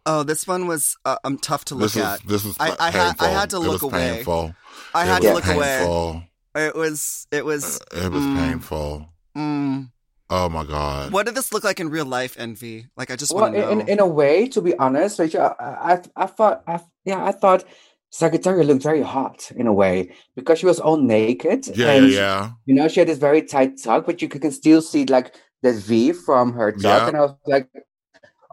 Oh, 0.05 0.23
this 0.23 0.47
one 0.47 0.65
was 0.65 0.97
uh, 1.05 1.17
um 1.23 1.37
tough 1.37 1.63
to 1.65 1.75
this 1.75 1.95
look 1.95 2.03
is 2.03 2.09
at. 2.11 2.27
this 2.27 2.43
is 2.45 2.55
I- 2.59 2.75
I 2.79 2.89
had- 2.91 3.15
I 3.19 3.27
had 3.29 3.49
to 3.51 3.57
It 3.57 3.59
look 3.59 3.73
was 3.73 3.83
away. 3.83 4.15
Painful. 4.15 4.55
I 4.95 5.03
It 5.03 5.07
had 5.07 5.23
was 5.23 5.29
to 5.29 5.33
look 5.35 5.47
away. 5.55 6.29
It 6.55 6.75
was 6.75 7.27
it 7.31 7.45
was 7.45 7.79
It 7.93 8.11
was 8.11 8.23
Mm. 8.23 8.35
painful. 8.37 9.09
mm. 9.37 9.91
Oh 10.33 10.47
my 10.49 10.63
god. 10.63 11.11
What 11.11 11.25
did 11.25 11.35
this 11.35 11.51
look 11.51 11.63
like 11.65 11.79
in 11.81 11.89
real 11.89 12.05
life, 12.05 12.35
Envy? 12.39 12.87
Like 12.95 13.11
I 13.11 13.15
just 13.17 13.33
well, 13.33 13.43
want 13.43 13.55
to 13.55 13.61
know. 13.61 13.69
in 13.71 13.81
in 13.89 13.99
a 13.99 14.07
way, 14.07 14.47
to 14.47 14.61
be 14.61 14.73
honest, 14.77 15.19
like, 15.19 15.35
I, 15.35 15.53
I 15.59 16.01
I 16.15 16.25
thought 16.25 16.63
I, 16.67 16.79
yeah 17.05 17.23
I 17.23 17.33
thought 17.33 17.65
Sagitaria 18.13 18.65
looked 18.65 18.81
very 18.83 19.01
hot 19.01 19.51
in 19.55 19.67
a 19.67 19.73
way 19.73 20.13
because 20.37 20.59
she 20.59 20.65
was 20.65 20.79
all 20.79 20.97
naked 20.97 21.67
Yeah, 21.75 21.91
and 21.91 22.07
yeah, 22.07 22.15
yeah. 22.19 22.51
you 22.65 22.73
know 22.75 22.87
she 22.87 23.01
had 23.01 23.09
this 23.09 23.17
very 23.19 23.41
tight 23.41 23.73
tuck, 23.83 24.05
but 24.05 24.21
you 24.21 24.27
could- 24.29 24.41
can 24.41 24.51
still 24.51 24.81
see 24.81 25.05
like 25.05 25.35
the 25.63 25.73
V 25.73 26.13
from 26.13 26.53
her 26.53 26.71
tuck, 26.71 26.83
Yeah. 26.83 27.07
and 27.09 27.17
I 27.17 27.21
was 27.21 27.35
like. 27.45 27.67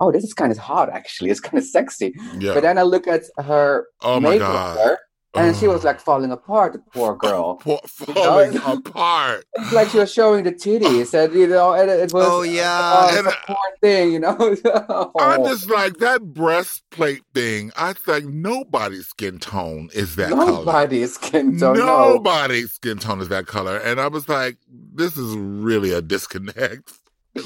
Oh, 0.01 0.13
this 0.13 0.23
is 0.23 0.33
kind 0.33 0.53
of 0.53 0.59
hot, 0.59 0.91
actually. 0.91 1.31
It's 1.31 1.41
kind 1.41 1.59
of 1.59 1.65
sexy. 1.65 2.15
Yeah. 2.39 2.55
But 2.55 2.63
then 2.63 2.79
I 2.79 2.83
look 2.83 3.09
at 3.09 3.23
her 3.39 3.85
oh 4.03 4.21
my 4.21 4.37
makeover, 4.37 4.39
god. 4.39 4.97
And 5.35 5.55
she 5.57 5.69
was 5.69 5.85
like 5.85 6.01
falling 6.01 6.31
apart. 6.33 6.73
The 6.73 6.79
poor 6.93 7.17
girl. 7.25 7.61
Know, 7.67 7.79
falling 7.87 8.55
it's- 8.57 8.77
apart. 8.79 9.45
It's 9.59 9.73
like 9.73 9.89
she 9.89 9.99
was 9.99 10.13
showing 10.13 10.45
the 10.45 10.53
titties, 10.53 11.13
and 11.15 11.33
you 11.35 11.47
know, 11.47 11.73
and 11.75 11.91
it 11.91 12.13
was 12.13 12.25
Oh, 12.27 12.43
yeah. 12.43 13.09
oh, 13.11 13.19
And- 13.19 13.27
a 13.27 13.33
poor 13.47 13.57
thing, 13.83 14.13
you 14.13 14.19
know. 14.21 14.37
I 14.65 15.37
Oh, 15.39 15.47
just 15.49 15.69
like 15.71 15.99
that 15.99 16.23
breastplate 16.35 17.23
thing. 17.35 17.71
I 17.77 17.93
think 17.93 18.27
nobody's 18.27 19.07
skin 19.09 19.39
tone 19.39 19.91
is 19.95 20.17
that 20.17 20.31
color. 20.31 20.47
nobody's 20.47 21.15
skin 21.15 21.59
tone. 21.59 21.77
No. 21.79 22.15
Nobody's 22.15 22.73
skin 22.73 22.99
tone 22.99 23.21
is 23.21 23.29
that 23.29 23.47
color. 23.47 23.77
And 23.79 24.01
I 24.01 24.09
was 24.09 24.29
like, 24.29 24.57
this 24.95 25.17
is 25.17 25.37
really 25.37 25.93
a 25.93 26.01
disconnect. 26.03 26.93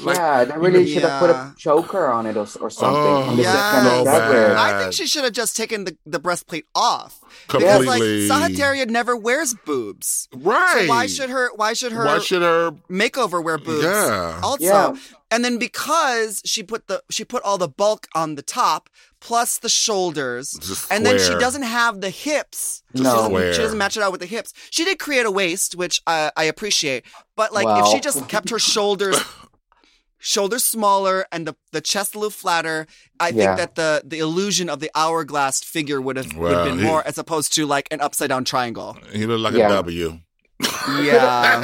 Like, 0.01 0.17
yeah, 0.17 0.45
they 0.45 0.57
really 0.57 0.87
should 0.91 1.03
have 1.03 1.19
put 1.19 1.29
a 1.29 1.53
choker 1.57 2.07
on 2.07 2.25
it 2.25 2.35
or, 2.35 2.47
or 2.61 2.69
something. 2.69 2.79
Oh, 2.81 3.35
yeah. 3.37 4.03
so 4.03 4.55
I 4.57 4.79
think 4.81 4.93
she 4.93 5.07
should 5.07 5.23
have 5.23 5.33
just 5.33 5.55
taken 5.55 5.85
the, 5.85 5.97
the 6.05 6.19
breastplate 6.19 6.65
off. 6.75 7.19
completely. 7.47 7.79
Because 7.85 8.29
like 8.29 8.51
Sagitaria 8.51 8.89
never 8.89 9.15
wears 9.15 9.53
boobs. 9.65 10.27
Right. 10.35 10.83
So 10.83 10.87
why 10.89 11.07
should 11.07 11.29
her 11.29 11.51
why 11.55 11.73
should 11.73 11.91
her 11.91 12.05
Why 12.05 12.19
should 12.19 12.41
her? 12.41 12.71
makeover 12.89 13.43
wear 13.43 13.57
boobs? 13.57 13.83
Yeah. 13.83 14.39
Also, 14.43 14.63
Yeah. 14.63 14.95
and 15.31 15.43
then 15.43 15.57
because 15.57 16.41
she 16.45 16.63
put 16.63 16.87
the 16.87 17.03
she 17.09 17.23
put 17.25 17.43
all 17.43 17.57
the 17.57 17.67
bulk 17.67 18.07
on 18.15 18.35
the 18.35 18.41
top 18.41 18.89
plus 19.19 19.57
the 19.59 19.69
shoulders, 19.69 20.85
and 20.91 21.05
then 21.05 21.17
she 21.17 21.33
doesn't 21.35 21.63
have 21.63 22.01
the 22.01 22.09
hips. 22.09 22.83
No. 22.93 22.99
She 22.99 23.03
doesn't, 23.03 23.53
she 23.53 23.61
doesn't 23.61 23.77
match 23.77 23.95
it 23.95 24.03
out 24.03 24.11
with 24.11 24.19
the 24.19 24.27
hips. 24.27 24.53
She 24.69 24.83
did 24.83 24.99
create 24.99 25.25
a 25.25 25.31
waist, 25.31 25.75
which 25.75 26.01
uh, 26.05 26.31
I 26.35 26.43
appreciate. 26.43 27.05
But 27.37 27.53
like, 27.53 27.65
if 27.65 27.87
she 27.87 28.01
just 28.01 28.27
kept 28.27 28.49
her 28.49 28.59
shoulders, 28.59 29.15
shoulders 30.23 30.63
smaller 30.63 31.25
and 31.33 31.45
the, 31.47 31.53
the 31.71 31.81
chest 31.81 32.15
a 32.15 32.17
little 32.17 32.31
flatter, 32.31 32.87
I 33.19 33.31
think 33.31 33.57
that 33.57 33.75
the 33.75 34.01
the 34.05 34.19
illusion 34.19 34.69
of 34.69 34.79
the 34.79 34.89
hourglass 34.95 35.61
figure 35.63 35.99
would 36.01 36.15
have 36.17 36.31
would 36.33 36.51
Well, 36.51 36.55
have 36.55 36.65
been 36.69 36.79
he- 36.79 36.85
more 36.91 37.05
as 37.05 37.17
opposed 37.17 37.53
to 37.55 37.65
like 37.65 37.87
an 37.91 37.99
upside 38.01 38.29
down 38.29 38.43
triangle. 38.45 38.97
He 39.11 39.25
looked 39.25 39.41
like 39.41 39.53
Yeah. 39.53 39.67
a 39.67 39.83
W. 39.83 40.19
Yeah. 41.01 41.61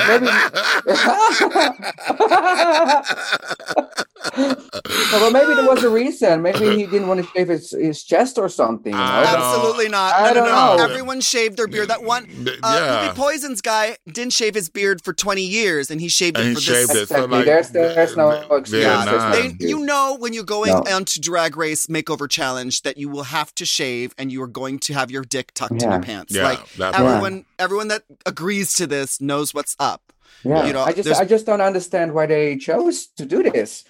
well, 4.38 5.32
maybe 5.32 5.54
there 5.56 5.68
was 5.68 5.84
a 5.84 5.90
reason. 5.90 6.42
Maybe 6.42 6.70
he 6.76 6.86
didn't 6.86 7.08
want 7.08 7.22
to 7.22 7.28
shave 7.32 7.48
his, 7.48 7.72
his 7.72 8.04
chest 8.04 8.38
or 8.38 8.50
something. 8.50 8.92
You 8.92 8.98
know? 8.98 9.04
I 9.04 9.24
Absolutely 9.26 9.90
not. 9.90 10.16
I 10.16 10.22
No, 10.22 10.28
no, 10.28 10.34
don't 10.34 10.46
no. 10.46 10.78
know. 10.78 10.84
Everyone 10.84 11.22
shaved 11.22 11.58
their 11.58 11.68
beard. 11.68 11.90
That 11.90 12.04
one, 12.04 12.26
Th- 12.28 12.60
uh, 12.64 12.80
yeah. 12.82 13.12
Pupi 13.12 13.16
Poison's 13.16 13.62
guy 13.62 13.98
didn't 14.12 14.34
shave 14.34 14.56
his 14.56 14.70
beard 14.70 15.02
for 15.04 15.14
20 15.14 15.42
years, 15.42 15.92
and 15.92 16.02
he 16.02 16.08
shaved 16.10 16.38
And 16.38 16.48
it 16.48 16.50
he 16.50 16.56
for 16.56 16.62
shaved 16.62 16.90
this. 16.90 17.04
it. 17.04 17.08
So 17.10 17.26
like, 17.26 17.46
There's- 17.46 17.70
there's 17.70 18.16
no 18.18 18.30
excuse. 18.32 18.84
Yeah, 18.84 19.06
There's 19.06 19.18
not. 19.18 19.32
They, 19.34 19.56
you 19.68 19.80
know, 19.80 20.16
when 20.20 20.34
you're 20.34 20.44
going 20.44 20.72
No. 20.72 20.84
onto 20.92 21.20
Drag 21.20 21.56
Race 21.58 21.88
Makeover 21.88 22.30
Challenge, 22.30 22.82
that 22.84 22.98
you 22.98 23.10
will 23.10 23.24
have 23.24 23.54
to 23.56 23.66
shave, 23.66 24.14
and 24.18 24.32
you 24.32 24.42
are 24.42 24.48
going 24.48 24.80
to 24.80 24.94
have 24.94 25.12
your 25.12 25.24
dick 25.24 25.54
tucked 25.54 25.82
in 25.84 25.90
your 25.90 26.02
pants. 26.02 26.34
Yeah, 26.34 26.44
like 26.44 26.72
that's 26.74 26.98
everyone, 26.98 27.46
everyone 27.60 27.90
that 27.90 28.04
agrees 28.26 28.74
to 28.76 28.88
this 28.88 29.20
knows 29.22 29.54
what's 29.54 29.76
up. 29.80 30.02
Yeah, 30.44 30.66
You 30.66 30.74
know, 30.74 30.84
I 30.84 30.94
just 30.94 31.04
there's- 31.04 31.20
I 31.20 31.26
just 31.26 31.46
don't 31.46 31.62
understand 31.62 32.14
why 32.14 32.26
they 32.26 32.56
chose 32.58 33.08
to 33.18 33.26
do 33.26 33.44
this. 33.44 33.84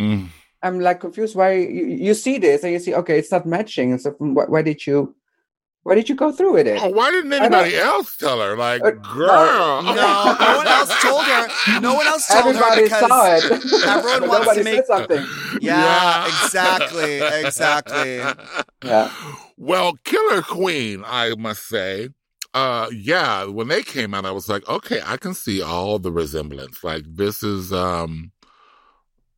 Mm. 0.00 0.28
I'm 0.62 0.80
like 0.80 1.00
confused 1.00 1.36
why 1.36 1.52
you, 1.54 1.86
you 1.86 2.14
see 2.14 2.38
this 2.38 2.62
and 2.64 2.72
you 2.72 2.78
see 2.78 2.94
okay 2.94 3.18
it's 3.18 3.30
not 3.30 3.44
matching 3.46 3.92
and 3.92 4.00
so 4.00 4.12
from 4.14 4.34
why, 4.34 4.44
why 4.46 4.62
did 4.62 4.86
you 4.86 5.14
why 5.82 5.94
did 5.94 6.08
you 6.08 6.14
go 6.14 6.32
through 6.32 6.54
with 6.54 6.66
it? 6.66 6.80
Oh, 6.82 6.88
why 6.88 7.10
didn't 7.10 7.32
anybody 7.34 7.76
else 7.76 8.16
tell 8.16 8.40
her? 8.40 8.56
Like, 8.56 8.82
Uh, 8.82 8.92
girl. 8.92 9.82
No, 9.82 9.92
no 9.92 10.56
one 10.56 10.66
else 10.66 11.02
told 11.02 11.22
her. 11.26 11.80
No 11.80 11.92
one 11.94 12.06
else 12.06 12.26
told 12.26 12.44
her 12.44 12.50
Everybody 12.64 12.82
because 12.84 13.06
saw 13.06 13.36
it. 13.36 13.44
everyone 13.44 14.20
But 14.20 14.28
wants 14.28 14.48
to 14.48 14.54
nobody 14.54 14.64
make- 14.64 14.74
said 14.76 14.86
something. 14.86 15.26
Yeah, 15.60 16.24
exactly, 16.26 17.20
exactly. 17.44 18.22
Yeah. 18.82 19.12
Well, 19.58 19.98
Killer 20.04 20.40
Queen, 20.40 21.04
I 21.06 21.34
must 21.36 21.68
say. 21.68 22.08
Uh 22.54 22.88
yeah, 22.92 23.44
when 23.44 23.66
they 23.68 23.82
came 23.82 24.14
out, 24.14 24.24
I 24.24 24.30
was 24.30 24.48
like, 24.48 24.66
okay, 24.68 25.00
I 25.04 25.16
can 25.16 25.34
see 25.34 25.60
all 25.60 25.98
the 25.98 26.12
resemblance. 26.12 26.84
Like 26.84 27.02
this 27.06 27.42
is 27.42 27.72
um 27.72 28.30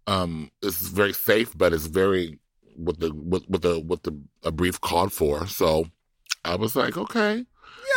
um 0.07 0.50
it's 0.62 0.88
very 0.88 1.12
safe, 1.14 1.57
but 1.57 1.72
it's 1.72 1.87
very 1.87 2.38
with 2.76 3.00
the 3.00 3.12
with 3.14 3.48
with 3.48 3.62
the 3.62 3.81
with 3.81 4.02
the 4.02 4.18
a 4.44 4.52
brief 4.52 4.81
called 4.81 5.12
for. 5.12 5.46
So 5.46 5.87
I 6.44 6.57
was 6.57 6.76
like, 6.76 6.96
okay, 6.98 7.46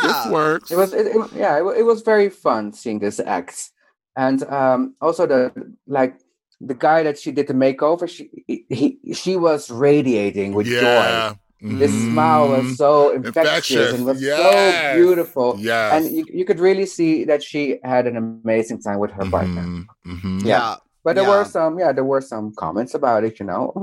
this 0.02 0.26
works. 0.32 0.72
It 0.72 0.78
was 0.78 0.94
it, 0.94 1.08
it- 1.08 1.32
yeah 1.36 1.58
it, 1.58 1.80
it 1.80 1.84
was 1.84 2.02
very 2.02 2.30
fun 2.30 2.72
seeing 2.72 3.00
this 3.00 3.20
act 3.20 3.72
and 4.16 4.42
um 4.44 4.96
also 5.02 5.28
the 5.28 5.52
like 5.86 6.16
the 6.62 6.74
guy 6.74 7.04
that 7.04 7.18
she 7.20 7.32
did 7.32 7.48
the 7.48 7.54
makeover 7.54 8.08
she 8.08 8.30
he 8.48 9.00
she 9.14 9.36
was 9.36 9.70
radiating 9.70 10.54
with 10.54 10.68
joy. 10.68 11.38
Yeah. 11.62 11.78
His 11.78 11.92
smile 12.04 12.50
was 12.50 12.78
so 12.78 13.12
infectious, 13.12 13.46
Infectious, 13.46 13.94
and 13.94 14.06
was 14.06 14.22
yes. 14.22 14.38
so 14.38 14.98
beautiful. 14.98 15.56
Yes. 15.60 15.94
And 16.06 16.16
you, 16.16 16.26
you 16.32 16.46
could 16.46 16.60
really 16.60 16.86
see 16.86 17.26
that 17.26 17.44
she 17.44 17.80
had 17.84 18.08
an 18.08 18.16
amazing 18.18 18.82
time 18.82 19.00
with 19.00 19.12
her 19.12 19.26
partner. 19.30 19.62
Mhm, 19.64 19.86
mhm. 20.08 20.46
Yeah. 20.46 20.76
But 21.04 21.16
there 21.16 21.24
Yeah. 21.24 21.30
were 21.40 21.46
some, 21.46 21.80
yeah, 21.80 21.92
there 21.94 22.04
were 22.04 22.22
some 22.22 22.54
comments 22.56 22.94
about 22.94 23.24
it, 23.24 23.40
you 23.40 23.46
know. 23.46 23.74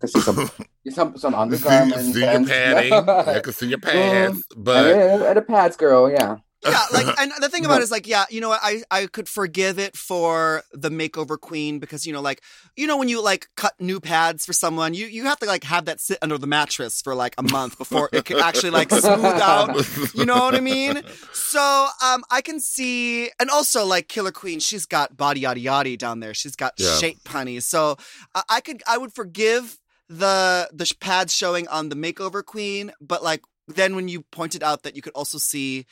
to 0.00 0.08
see 0.08 0.20
some, 0.20 0.50
some, 0.90 1.16
some 1.16 1.34
undergarments. 1.34 2.12
see 2.12 2.20
your 2.20 2.28
and- 2.30 2.46
padding. 2.46 2.92
I 2.92 3.40
can 3.40 3.52
see 3.52 3.66
your 3.68 3.78
pants, 3.90 4.42
but 4.56 4.86
and, 4.94 5.22
and 5.22 5.36
the 5.36 5.42
pads, 5.42 5.76
girl, 5.76 6.10
yeah. 6.10 6.36
Yeah, 6.64 6.84
like, 6.92 7.06
and 7.18 7.32
the 7.40 7.48
thing 7.48 7.64
about 7.64 7.80
it 7.80 7.84
is, 7.84 7.90
like, 7.90 8.06
yeah, 8.06 8.24
you 8.30 8.40
know 8.40 8.48
what? 8.50 8.60
I 8.62 8.82
I 8.90 9.06
could 9.06 9.28
forgive 9.28 9.78
it 9.78 9.96
for 9.96 10.62
the 10.72 10.90
makeover 10.90 11.38
queen 11.40 11.78
because 11.78 12.06
you 12.06 12.12
know, 12.12 12.20
like, 12.20 12.42
you 12.76 12.86
know, 12.86 12.96
when 12.96 13.08
you 13.08 13.22
like 13.22 13.48
cut 13.56 13.74
new 13.80 14.00
pads 14.00 14.44
for 14.46 14.52
someone, 14.52 14.94
you 14.94 15.06
you 15.06 15.24
have 15.24 15.38
to 15.40 15.46
like 15.46 15.64
have 15.64 15.84
that 15.86 16.00
sit 16.00 16.18
under 16.22 16.38
the 16.38 16.46
mattress 16.46 17.02
for 17.02 17.14
like 17.14 17.34
a 17.38 17.42
month 17.42 17.78
before 17.78 18.08
it 18.12 18.24
can 18.24 18.38
actually 18.38 18.70
like 18.70 18.90
smooth 18.90 19.40
out. 19.40 19.76
You 20.14 20.26
know 20.26 20.44
what 20.44 20.54
I 20.54 20.60
mean? 20.60 21.02
So, 21.32 21.88
um, 22.04 22.22
I 22.30 22.40
can 22.42 22.60
see, 22.60 23.30
and 23.40 23.50
also 23.50 23.84
like 23.84 24.08
Killer 24.08 24.32
Queen, 24.32 24.60
she's 24.60 24.86
got 24.86 25.16
body 25.16 25.40
yada 25.40 25.60
yada 25.60 25.96
down 25.96 26.20
there. 26.20 26.34
She's 26.34 26.56
got 26.56 26.74
Yeah. 26.78 26.96
shape 26.98 27.26
honey. 27.26 27.60
So, 27.60 27.96
I, 28.34 28.42
I 28.48 28.60
could, 28.60 28.82
I 28.86 28.98
would 28.98 29.12
forgive 29.14 29.78
the 30.08 30.68
the 30.72 30.92
pads 31.00 31.34
showing 31.34 31.66
on 31.68 31.88
the 31.88 31.96
makeover 31.96 32.44
queen, 32.44 32.92
but 33.00 33.22
like 33.22 33.42
then 33.68 33.94
when 33.96 34.08
you 34.08 34.22
pointed 34.22 34.62
out 34.62 34.82
that 34.82 34.96
you 34.96 35.02
could 35.02 35.12
also 35.14 35.38
see 35.38 35.86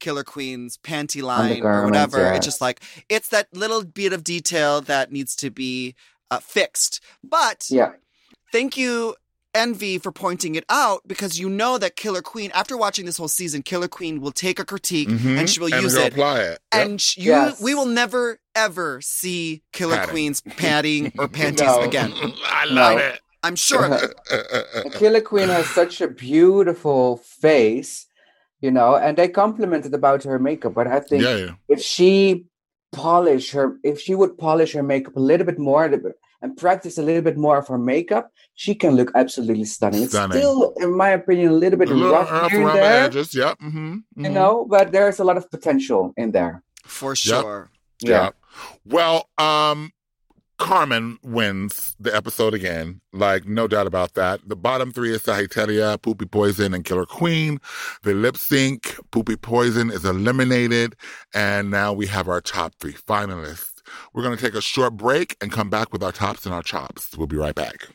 Killer 0.00 0.24
Queen's 0.24 0.76
panty 0.78 1.22
line 1.22 1.62
or 1.62 1.84
whatever, 1.84 2.18
yeah. 2.18 2.34
it's 2.34 2.46
just 2.46 2.60
like 2.60 2.80
it's 3.08 3.28
that 3.28 3.48
little 3.52 3.84
bit 3.84 4.12
of 4.12 4.24
detail 4.24 4.80
that 4.82 5.12
needs 5.12 5.34
to 5.36 5.50
be 5.50 5.94
uh, 6.30 6.38
fixed. 6.40 7.00
But 7.22 7.66
Yeah. 7.70 7.92
thank 8.52 8.76
you 8.76 9.14
envy 9.54 9.96
for 9.96 10.12
pointing 10.12 10.54
it 10.54 10.64
out 10.68 11.00
because 11.06 11.40
you 11.40 11.48
know 11.48 11.78
that 11.78 11.96
killer 11.96 12.20
queen 12.20 12.50
after 12.52 12.76
watching 12.76 13.06
this 13.06 13.16
whole 13.16 13.26
season 13.26 13.62
killer 13.62 13.88
queen 13.88 14.20
will 14.20 14.30
take 14.30 14.58
a 14.58 14.66
critique 14.66 15.08
Mhm. 15.08 15.38
and 15.38 15.48
she 15.48 15.60
will 15.60 15.72
and 15.72 15.82
use 15.82 15.94
it 15.94 16.12
apply 16.12 16.40
it. 16.40 16.48
Yep. 16.50 16.60
and 16.72 17.16
you 17.16 17.30
Yes. 17.30 17.58
we 17.58 17.74
will 17.74 17.86
never 17.86 18.38
ever 18.54 19.00
see 19.00 19.62
killer 19.72 19.96
Padding. 19.96 20.10
queen's 20.10 20.40
padding 20.42 21.10
or 21.18 21.26
panties 21.26 21.60
No. 21.68 21.80
again 21.80 22.12
I 22.44 22.66
love 22.66 22.98
No. 22.98 23.04
it. 23.06 23.20
i'm 23.44 23.56
sure 23.56 23.86
of 23.86 24.02
it 24.02 24.14
And 24.84 24.92
Killer 24.92 25.22
Queen 25.22 25.48
has 25.48 25.66
such 25.70 26.02
a 26.02 26.08
beautiful 26.08 27.16
face, 27.16 28.05
you 28.66 28.72
know, 28.78 28.90
and 29.04 29.12
they 29.18 29.28
complimented 29.42 29.94
about 30.00 30.24
her 30.24 30.38
makeup. 30.48 30.74
But 30.78 30.86
I 30.96 31.00
think 31.08 31.22
yeah, 31.22 31.36
yeah. 31.44 31.54
if 31.74 31.80
she 31.80 32.44
polish 32.92 33.46
her, 33.56 33.66
if 33.90 33.96
she 34.04 34.14
would 34.20 34.32
polish 34.46 34.72
her 34.76 34.82
makeup 34.82 35.16
a 35.16 35.24
little 35.30 35.46
bit 35.50 35.58
more, 35.70 35.84
and 36.42 36.56
practice 36.56 36.98
a 36.98 37.02
little 37.08 37.22
bit 37.22 37.38
more 37.46 37.58
of 37.58 37.66
her 37.68 37.78
makeup, 37.78 38.24
she 38.54 38.74
can 38.74 38.92
look 38.98 39.10
absolutely 39.14 39.64
stunning. 39.64 40.02
It's 40.02 40.18
still, 40.18 40.74
in 40.84 40.90
my 40.96 41.10
opinion, 41.10 41.48
a 41.52 41.58
little 41.64 41.78
bit 41.78 41.90
A 41.90 41.94
little 41.94 42.12
rough 42.12 42.30
rough 42.30 42.50
here 42.50 42.60
and 42.60 42.68
around 42.68 42.76
the 42.76 42.82
there, 42.82 43.04
edges. 43.04 43.34
Yep. 43.34 43.54
hmm 43.60 43.96
you 44.16 44.30
know, 44.30 44.66
but 44.68 44.92
there's 44.92 45.18
a 45.20 45.24
lot 45.24 45.36
of 45.36 45.50
potential 45.50 46.12
in 46.16 46.32
there. 46.32 46.62
For 46.84 47.16
sure. 47.16 47.70
Yeah. 48.00 48.30
Well, 48.84 49.18
um, 49.38 49.92
Carmen 50.58 51.18
wins 51.22 51.94
the 52.00 52.14
episode 52.14 52.54
again. 52.54 53.00
Like, 53.12 53.46
no 53.46 53.68
doubt 53.68 53.86
about 53.86 54.14
that. 54.14 54.40
The 54.46 54.56
bottom 54.56 54.92
three 54.92 55.12
is 55.12 55.22
Sagitaria, 55.22 55.98
Pupi 55.98 56.30
Poison, 56.30 56.72
and 56.72 56.84
Killer 56.84 57.06
Queen. 57.06 57.58
The 58.02 58.14
lip 58.14 58.36
sync, 58.36 58.82
Pupi 59.10 59.40
Poison 59.40 59.90
is 59.90 60.04
eliminated. 60.04 60.94
And 61.34 61.70
now 61.70 61.92
we 61.92 62.06
have 62.06 62.28
our 62.28 62.40
top 62.40 62.74
three 62.80 62.94
finalists. 62.94 63.82
We're 64.12 64.22
going 64.22 64.36
to 64.36 64.42
take 64.42 64.54
a 64.54 64.62
short 64.62 64.96
break 64.96 65.36
and 65.40 65.52
come 65.52 65.70
back 65.70 65.92
with 65.92 66.02
our 66.02 66.12
tops 66.12 66.46
and 66.46 66.54
our 66.54 66.62
chops. 66.62 67.16
We'll 67.16 67.26
be 67.26 67.36
right 67.36 67.54
back. 67.54 67.88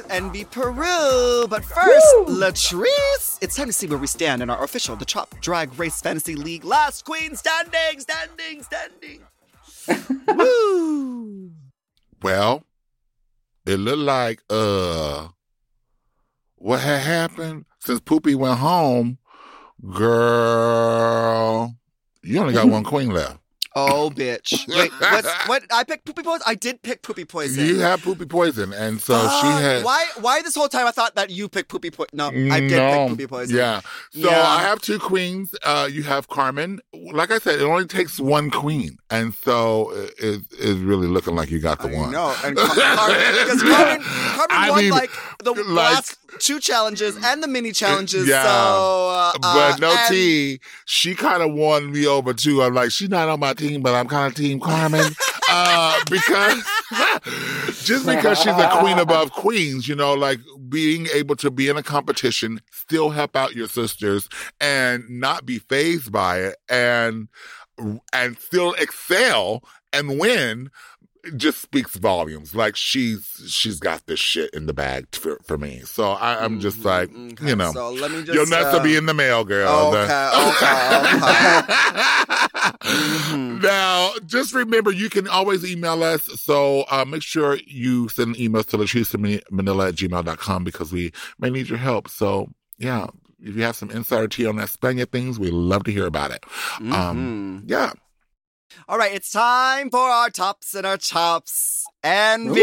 With 0.00 0.12
Envy 0.12 0.44
Peru, 0.44 1.46
but 1.50 1.62
first, 1.62 2.06
Latrice, 2.26 3.36
it's 3.42 3.54
time 3.54 3.66
to 3.66 3.72
see 3.72 3.86
where 3.86 3.98
we 3.98 4.06
stand 4.06 4.40
in 4.40 4.48
our 4.48 4.64
official 4.64 4.96
The 4.96 5.04
Chop 5.04 5.34
Drag 5.42 5.78
Race 5.78 6.00
Fantasy 6.00 6.34
League 6.36 6.64
Last 6.64 7.04
Queen 7.04 7.36
standing, 7.36 7.98
standing, 7.98 8.62
standing. 8.62 9.20
Woo! 10.26 11.50
Well, 12.22 12.64
it 13.66 13.76
looked 13.76 13.98
like 13.98 14.40
uh 14.48 15.28
what 16.56 16.80
had 16.80 17.02
happened 17.02 17.66
since 17.80 18.00
Pupi 18.00 18.34
went 18.34 18.58
home, 18.58 19.18
girl. 19.90 21.74
You 22.22 22.40
only 22.40 22.54
got 22.54 22.68
one 22.70 22.84
queen 22.84 23.10
left. 23.10 23.38
Oh, 23.76 24.10
bitch. 24.12 24.66
Wait, 24.76 24.90
what? 25.00 25.24
What? 25.46 25.62
I 25.72 25.84
picked 25.84 26.04
Pupi 26.04 26.24
Poison. 26.24 26.42
I 26.46 26.54
did 26.56 26.82
pick 26.82 27.02
Pupi 27.02 27.26
Poison. 27.28 27.64
You 27.64 27.78
have 27.80 28.00
Pupi 28.02 28.28
Poison, 28.28 28.72
and 28.72 29.00
so 29.00 29.14
she 29.14 29.26
Fuck. 29.46 29.60
had. 29.60 29.84
Why? 29.84 30.06
Why 30.20 30.42
this 30.42 30.54
whole 30.56 30.68
time 30.68 30.86
I 30.86 30.90
thought 30.90 31.14
that 31.14 31.30
you 31.30 31.48
picked 31.48 31.70
Pupi 31.70 31.92
Poison? 31.92 32.08
No, 32.12 32.28
I 32.28 32.60
did 32.60 32.70
no, 32.72 33.08
pick 33.08 33.18
Pupi 33.18 33.28
Poison. 33.28 33.56
Yeah. 33.56 33.80
So 34.10 34.30
Yeah. 34.30 34.42
I 34.42 34.62
have 34.62 34.80
two 34.80 34.98
queens. 34.98 35.54
Uh, 35.62 35.88
you 35.90 36.02
have 36.02 36.28
Carmen. 36.28 36.80
Like 36.92 37.30
I 37.30 37.38
said, 37.38 37.60
it 37.60 37.64
only 37.64 37.86
takes 37.86 38.18
one 38.18 38.50
queen, 38.50 38.98
and 39.10 39.34
so 39.34 39.90
it 39.92 40.14
it 40.18 40.40
is 40.58 40.76
really 40.78 41.06
looking 41.06 41.34
like 41.36 41.50
you 41.50 41.60
got 41.60 41.80
the 41.80 41.88
I 41.90 41.94
one. 42.00 42.10
No, 42.12 42.34
and 42.44 42.56
Car- 42.56 42.74
Car- 42.74 43.08
because 43.08 43.62
Carmen, 43.62 44.02
Carmen 44.02 44.46
I 44.50 44.70
won 44.70 44.80
mean, 44.80 44.90
like 44.90 45.10
the 45.44 45.52
like- 45.52 45.66
last 45.66 46.18
two 46.38 46.60
challenges 46.60 47.16
and 47.22 47.42
the 47.42 47.48
mini 47.48 47.72
challenges. 47.72 48.26
Yeah. 48.28 48.42
so, 48.42 49.08
uh, 49.10 49.32
But 49.40 49.80
no 49.80 49.90
and- 49.90 50.08
T, 50.08 50.60
she 50.84 51.14
kind 51.14 51.42
of 51.42 51.52
won 51.52 51.92
me 51.92 52.06
over 52.06 52.32
too. 52.32 52.62
I'm 52.62 52.74
like, 52.74 52.90
she's 52.90 53.08
not 53.08 53.28
on 53.28 53.40
my 53.40 53.54
team, 53.54 53.82
but 53.82 53.94
I'm 53.94 54.08
kind 54.08 54.30
of 54.30 54.34
team 54.36 54.60
Carmen. 54.60 55.12
uh, 55.50 56.00
because 56.10 56.62
just 57.84 58.06
because 58.06 58.38
she's 58.38 58.52
a 58.52 58.78
queen 58.80 58.98
above 58.98 59.32
queens, 59.32 59.88
you 59.88 59.94
know, 59.94 60.14
like 60.14 60.38
being 60.68 61.06
able 61.12 61.36
to 61.36 61.50
be 61.50 61.68
in 61.68 61.76
a 61.76 61.82
competition, 61.82 62.60
still 62.70 63.10
help 63.10 63.36
out 63.36 63.54
your 63.54 63.68
sisters 63.68 64.28
and 64.60 65.08
not 65.08 65.44
be 65.44 65.58
phased 65.58 66.12
by 66.12 66.38
it 66.38 66.56
and, 66.68 67.28
and 68.12 68.38
still 68.38 68.74
excel 68.74 69.62
and 69.92 70.20
win 70.20 70.70
just 71.36 71.60
speaks 71.60 71.96
volumes. 71.96 72.54
Like 72.54 72.76
she's, 72.76 73.24
she's 73.48 73.78
got 73.78 74.06
this 74.06 74.18
shit 74.20 74.50
in 74.54 74.66
the 74.66 74.72
bag 74.74 75.06
for, 75.14 75.38
for 75.44 75.56
me. 75.58 75.80
So 75.84 76.10
I, 76.10 76.44
I'm 76.44 76.60
just 76.60 76.84
like, 76.84 77.10
Mhm, 77.10 77.32
okay, 77.32 77.48
you 77.48 77.56
know, 77.56 77.72
So 77.72 77.90
let 77.90 78.10
me 78.10 78.18
just. 78.22 78.32
You'll 78.34 78.46
never 78.46 78.76
uh, 78.78 78.82
be 78.82 78.96
in 78.96 79.06
the 79.06 79.14
mail, 79.14 79.44
girl. 79.44 79.92
Okay, 79.94 80.06
Mhm. 82.80 83.62
now, 83.62 84.12
just 84.26 84.54
remember, 84.54 84.90
you 84.90 85.08
can 85.10 85.28
always 85.28 85.64
email 85.70 86.02
us. 86.02 86.24
So 86.40 86.84
uh, 86.90 87.04
make 87.06 87.22
sure 87.22 87.58
you 87.66 88.08
send 88.08 88.36
emails 88.36 88.66
to 88.66 88.78
latricemanila 88.78 89.88
at 89.88 89.94
gmail.com 89.94 90.64
because 90.64 90.92
we 90.92 91.12
may 91.38 91.50
need 91.50 91.68
your 91.68 91.78
help. 91.78 92.08
So, 92.08 92.48
yeah, 92.78 93.06
if 93.42 93.54
you 93.56 93.62
have 93.62 93.76
some 93.76 93.90
insider 93.90 94.28
tea 94.28 94.46
on 94.46 94.56
that 94.56 94.68
Spaniard 94.70 95.12
things, 95.12 95.38
we 95.38 95.50
love 95.50 95.84
to 95.84 95.92
hear 95.92 96.06
about 96.06 96.30
it. 96.30 96.44
Um, 96.78 97.62
Mhm. 97.66 97.70
yeah. 97.70 97.92
All 98.88 98.98
right, 98.98 99.14
it's 99.14 99.30
time 99.30 99.90
for 99.90 100.00
our 100.00 100.30
tops 100.30 100.74
and 100.74 100.86
our 100.86 100.96
chops. 100.96 101.84
Envy. 102.02 102.62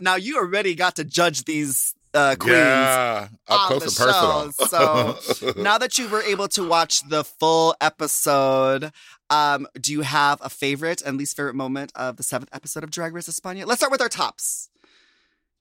Now 0.00 0.16
you 0.16 0.38
already 0.38 0.74
got 0.74 0.96
to 0.96 1.04
judge 1.04 1.44
these 1.44 1.94
uh, 2.14 2.36
queens. 2.38 2.56
Yeah. 2.56 3.28
Up 3.48 3.60
on 3.60 3.78
close 3.78 3.96
the 3.96 4.04
and 4.04 4.54
personal. 4.56 5.14
show, 5.14 5.52
now 5.62 5.78
that 5.78 5.98
you 5.98 6.08
were 6.08 6.22
able 6.22 6.48
to 6.48 6.66
watch 6.66 7.08
the 7.08 7.24
full 7.24 7.74
episode, 7.80 8.92
um, 9.30 9.66
do 9.80 9.92
you 9.92 10.02
have 10.02 10.38
a 10.42 10.48
favorite 10.48 11.02
and 11.02 11.16
least 11.18 11.36
favorite 11.36 11.54
moment 11.54 11.92
of 11.94 12.16
the 12.16 12.22
seventh 12.22 12.50
episode 12.52 12.84
of 12.84 12.90
Drag 12.90 13.14
Race 13.14 13.28
España? 13.28 13.66
Let's 13.66 13.80
start 13.80 13.92
with 13.92 14.00
our 14.00 14.08
tops. 14.08 14.70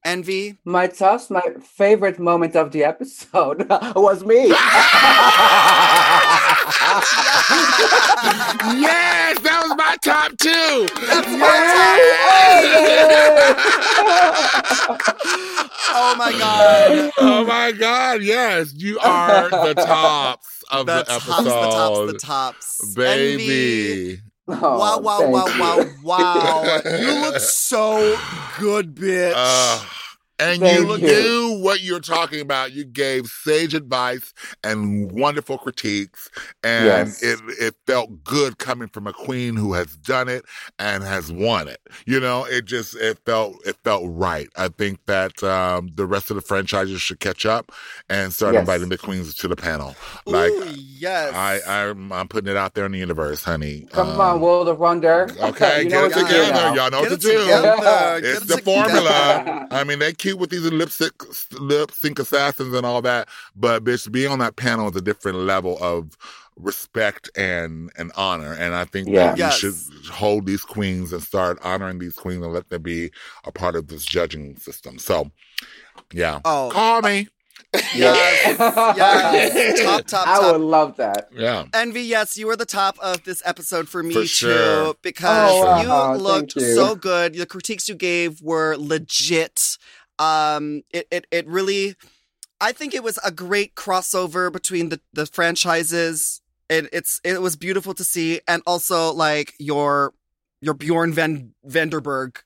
Envy. 0.06 0.58
My 0.64 0.88
tops, 0.88 1.30
my 1.30 1.42
favorite 1.62 2.20
moment 2.20 2.56
of 2.56 2.72
the 2.72 2.86
episode 2.86 3.68
was 3.96 4.24
me. 4.24 4.46
yes, 8.82 9.40
that 9.40 9.62
was 9.64 9.76
my 9.78 9.96
top 10.04 10.38
two. 10.38 10.88
Oh 15.92 16.16
my 16.18 16.32
god. 16.38 17.12
oh 17.18 17.44
my 17.46 17.72
God! 17.72 18.22
Yes, 18.22 18.74
you 18.76 19.00
are 19.00 19.50
the 19.50 19.74
tops 19.74 20.64
of 20.72 20.86
The 20.86 20.98
the, 20.98 21.04
tops, 21.04 21.26
episode, 21.30 21.44
the 21.44 21.50
tops, 21.50 22.12
the 22.14 22.20
tops. 22.20 22.94
Baby. 22.96 24.22
Oh, 24.48 24.80
Wow, 24.80 25.00
wow, 25.00 25.20
thank 25.20 25.32
wow, 25.34 25.46
you. 25.78 25.86
wow, 26.04 26.64
wow. 26.64 26.82
You 26.86 27.22
look 27.22 27.38
so 27.40 28.18
good, 28.60 28.96
bitch. 28.96 29.34
Uh, 29.36 29.84
and 30.40 30.62
Thank 30.62 30.90
you 30.90 30.98
you. 30.98 31.08
knew 31.08 31.60
what 31.62 31.82
you're 31.82 32.00
talking 32.00 32.42
about. 32.42 32.72
You 32.74 32.86
gave 32.86 33.28
sage 33.28 33.74
advice 33.76 34.34
and 34.64 35.12
wonderful 35.12 35.58
critiques, 35.58 36.30
and 36.64 36.86
Yes. 36.86 37.24
it 37.24 37.40
it 37.60 37.76
felt 37.88 38.24
good 38.24 38.58
coming 38.60 38.88
from 38.90 39.08
a 39.08 39.14
queen 39.14 39.56
who 39.56 39.74
has 39.74 39.96
done 39.98 40.30
it 40.30 40.46
and 40.80 41.04
has 41.04 41.32
won 41.32 41.68
it. 41.68 41.80
You 42.06 42.20
know, 42.20 42.46
it 42.46 42.66
just 42.66 42.96
it 42.96 43.20
felt 43.26 43.58
it 43.66 43.78
felt 43.84 44.04
right. 44.08 44.50
I 44.58 44.70
think 44.70 45.00
that 45.08 45.44
um, 45.44 45.90
the 45.96 46.06
rest 46.08 46.30
of 46.32 46.36
the 46.36 46.42
franchises 46.42 47.02
should 47.02 47.20
catch 47.20 47.46
up 47.46 47.72
and 48.10 48.34
start 48.34 48.56
Yes. 48.56 48.62
inviting 48.62 48.90
the 48.90 48.98
queens 48.98 49.34
to 49.36 49.48
the 49.48 49.56
panel. 49.56 49.96
Like 50.26 50.52
Ooh, 50.52 50.66
yes. 50.76 51.34
I, 51.34 51.60
I'm, 51.68 52.12
I'm 52.12 52.28
putting 52.28 52.50
it 52.50 52.58
out 52.58 52.74
there 52.76 52.86
in 52.86 52.92
the 52.94 52.98
universe, 53.00 53.44
honey. 53.44 53.88
Come 53.92 54.10
Um, 54.10 54.22
on, 54.22 54.42
World 54.42 54.68
of 54.70 54.80
Wonder. 54.80 55.30
Okay, 55.42 55.84
You 55.84 55.90
get 55.90 56.04
it 56.04 56.04
what 56.04 56.14
to 56.14 56.20
do 56.20 56.26
together. 56.28 56.76
Y'all 56.76 56.92
know 56.92 57.02
Get 57.02 57.12
what 57.12 57.12
it 57.12 57.22
to 57.22 57.28
do. 57.28 57.40
together. 57.40 58.22
Get 58.22 58.26
It's 58.26 58.42
it 58.44 58.48
the 58.48 58.58
together. 58.58 58.64
formula. 58.64 59.68
I 59.72 59.84
mean, 59.84 60.00
they 60.00 60.14
cute 60.30 60.40
with 60.40 60.50
these 60.50 60.62
lip 60.64 60.90
sync, 60.90 61.14
lip 61.60 61.92
sync 61.92 62.20
assassins 62.20 62.74
and 62.74 62.86
all 62.86 63.02
that, 63.02 63.28
but 63.56 63.84
bitch, 63.84 64.12
being 64.12 64.32
on 64.32 64.40
that 64.40 64.56
panel 64.56 64.90
is 64.90 64.96
a 64.96 65.02
different 65.02 65.40
level 65.40 65.78
of 65.82 66.18
respect 66.56 67.30
and 67.38 67.90
and 67.98 68.12
honor. 68.18 68.54
And 68.54 68.76
I 68.76 68.86
think 68.86 69.08
Yeah. 69.08 69.30
that 69.32 69.38
you 69.38 69.38
Yes. 69.46 69.58
should 69.60 69.76
hold 70.12 70.46
these 70.46 70.64
queens 70.64 71.14
and 71.14 71.24
start 71.24 71.58
honoring 71.64 72.00
these 72.00 72.16
queens 72.16 72.44
and 72.44 72.54
let 72.54 72.70
them 72.70 72.82
be 72.82 73.12
a 73.46 73.52
part 73.52 73.76
of 73.76 73.88
this 73.88 74.06
judging 74.06 74.58
system. 74.58 75.00
So, 75.00 75.32
yeah, 76.14 76.42
Oh, 76.46 76.70
call 76.72 77.02
me. 77.02 77.28
yes. 77.96 78.58
yes. 78.98 79.82
Top, 79.84 80.06
top, 80.08 80.26
top. 80.26 80.28
I 80.28 80.52
would 80.52 80.62
love 80.62 80.98
that. 80.98 81.30
Yeah. 81.32 81.66
Envy, 81.74 82.02
yes, 82.02 82.36
you 82.38 82.48
were 82.48 82.56
the 82.56 82.66
top 82.66 82.98
of 83.00 83.24
this 83.24 83.42
episode 83.46 83.88
for 83.88 84.02
me 84.04 84.16
For 84.16 84.26
too, 84.26 84.96
because 85.02 85.54
Oh, 85.54 85.66
wow. 85.66 85.82
you 85.84 85.90
uh-huh. 85.90 86.14
Thank 86.14 86.24
looked 86.24 86.56
you. 86.56 86.76
so 86.76 86.96
good. 86.96 87.36
The 87.36 87.46
critiques 87.46 87.88
you 87.88 87.96
gave 87.96 88.42
were 88.42 88.76
legit. 88.78 89.78
Um, 90.20 90.84
it, 90.92 91.08
it, 91.12 91.28
it 91.32 91.48
really, 91.48 91.96
I 92.62 92.72
think 92.74 92.94
it 92.94 93.04
was 93.04 93.18
a 93.24 93.32
great 93.32 93.76
crossover 93.76 94.52
between 94.52 94.90
the, 94.90 95.00
the 95.14 95.26
franchises. 95.26 96.42
It, 96.70 96.90
it's, 96.94 97.20
it 97.24 97.42
was 97.42 97.56
beautiful 97.56 97.94
to 97.96 98.04
see. 98.04 98.42
And 98.48 98.62
also 98.68 99.12
like 99.14 99.54
your, 99.60 100.14
your 100.62 100.74
Bjorn 100.74 101.14
Van, 101.14 101.54
Vanderberg. 101.68 102.38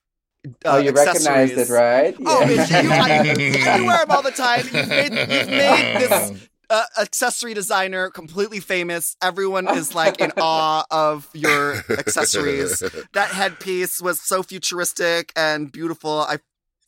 Uh, 0.45 0.49
oh, 0.65 0.77
you 0.77 0.91
recognized 0.91 1.57
it, 1.57 1.69
right? 1.69 2.15
Oh, 2.25 2.41
Yeah. 2.41 2.65
bitch, 2.65 2.83
you, 2.83 2.91
I, 2.91 3.77
you 3.79 3.85
wear 3.85 3.99
them 3.99 4.11
all 4.11 4.21
the 4.21 4.31
time. 4.31 4.65
You've 4.71 4.89
made, 4.89 5.11
you've 5.13 5.47
made 5.49 5.97
this 5.99 6.49
uh, 6.69 6.83
accessory 6.99 7.53
designer 7.53 8.09
completely 8.09 8.59
famous. 8.59 9.15
Everyone 9.21 9.67
is 9.69 9.95
like 10.01 10.19
in 10.19 10.31
awe 10.37 10.83
of 10.91 11.29
your 11.33 11.75
accessories. 11.89 12.79
That 13.13 13.29
headpiece 13.29 14.01
was 14.01 14.21
so 14.21 14.43
futuristic 14.43 15.31
and 15.35 15.71
beautiful. 15.71 16.19
I 16.21 16.39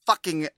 fucking 0.06 0.50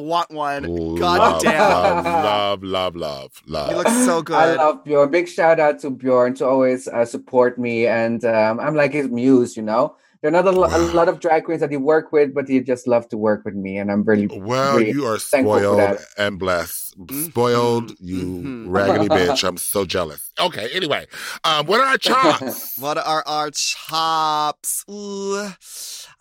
want 0.00 0.30
one. 0.30 0.64
Love, 0.64 0.98
God 0.98 1.40
damn. 1.42 2.04
Love, 2.04 2.04
love, 2.06 2.62
love, 2.62 2.96
love, 2.96 3.42
love. 3.46 3.70
You 3.70 3.76
look 3.76 3.88
so 3.88 4.22
good. 4.22 4.36
I 4.36 4.54
love 4.56 4.84
Bjorn. 4.84 5.10
Big 5.10 5.28
shout 5.28 5.60
out 5.60 5.80
to 5.80 5.90
Bjorn 5.90 6.34
to 6.36 6.46
always 6.46 6.88
uh, 6.88 7.04
support 7.04 7.58
me, 7.58 7.86
and 7.86 8.24
um, 8.24 8.60
I'm 8.60 8.74
like 8.74 8.92
his 8.92 9.08
muse. 9.08 9.56
You 9.56 9.62
know, 9.62 9.96
there 10.22 10.28
are 10.28 10.32
not 10.32 10.46
a, 10.46 10.52
lo- 10.52 10.68
a 10.72 10.78
lot 10.78 11.08
of 11.08 11.20
drag 11.20 11.44
queens 11.44 11.60
that 11.60 11.70
he 11.70 11.76
work 11.76 12.12
with, 12.12 12.34
but 12.34 12.48
he 12.48 12.60
just 12.60 12.86
love 12.86 13.08
to 13.10 13.16
work 13.18 13.44
with 13.44 13.54
me, 13.54 13.78
and 13.78 13.90
I'm 13.90 14.02
really 14.04 14.26
Well, 14.28 14.76
really 14.76 14.90
you 14.90 15.06
are 15.06 15.18
thankful 15.18 15.54
for 15.54 15.60
spoiled 15.60 15.78
that. 15.78 16.00
and 16.18 16.38
blessed. 16.38 16.98
Mhm, 16.98 17.30
Spoiled, 17.30 17.94
you 18.00 18.16
mhm. 18.16 18.64
raggedy 18.70 19.08
bitch. 19.10 19.46
I'm 19.46 19.58
so 19.58 19.84
jealous. 19.84 20.30
Okay, 20.40 20.70
anyway, 20.72 21.06
um, 21.44 21.66
what 21.66 21.80
are 21.80 21.86
our 21.88 21.98
chops? 21.98 22.78
What 22.78 22.96
are 22.98 23.22
our 23.26 23.50
chops? 23.50 24.84
Ooh, 24.90 25.48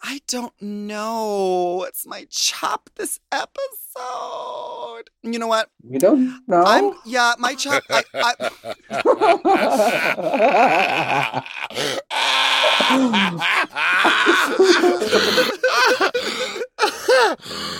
I 0.07 0.21
don't 0.27 0.53
know. 0.61 1.77
What's 1.79 2.05
my 2.05 2.27
chop 2.29 2.91
this 2.95 3.19
episode? 3.31 5.05
You 5.23 5.39
know 5.39 5.47
what? 5.47 5.71
You 5.89 5.97
don't 5.97 6.47
know? 6.47 6.61
I'm 6.63 6.93
yeah, 7.07 7.33
my 7.39 7.55
chop. 7.55 7.81
I, 7.89 8.03
I, 8.13 8.35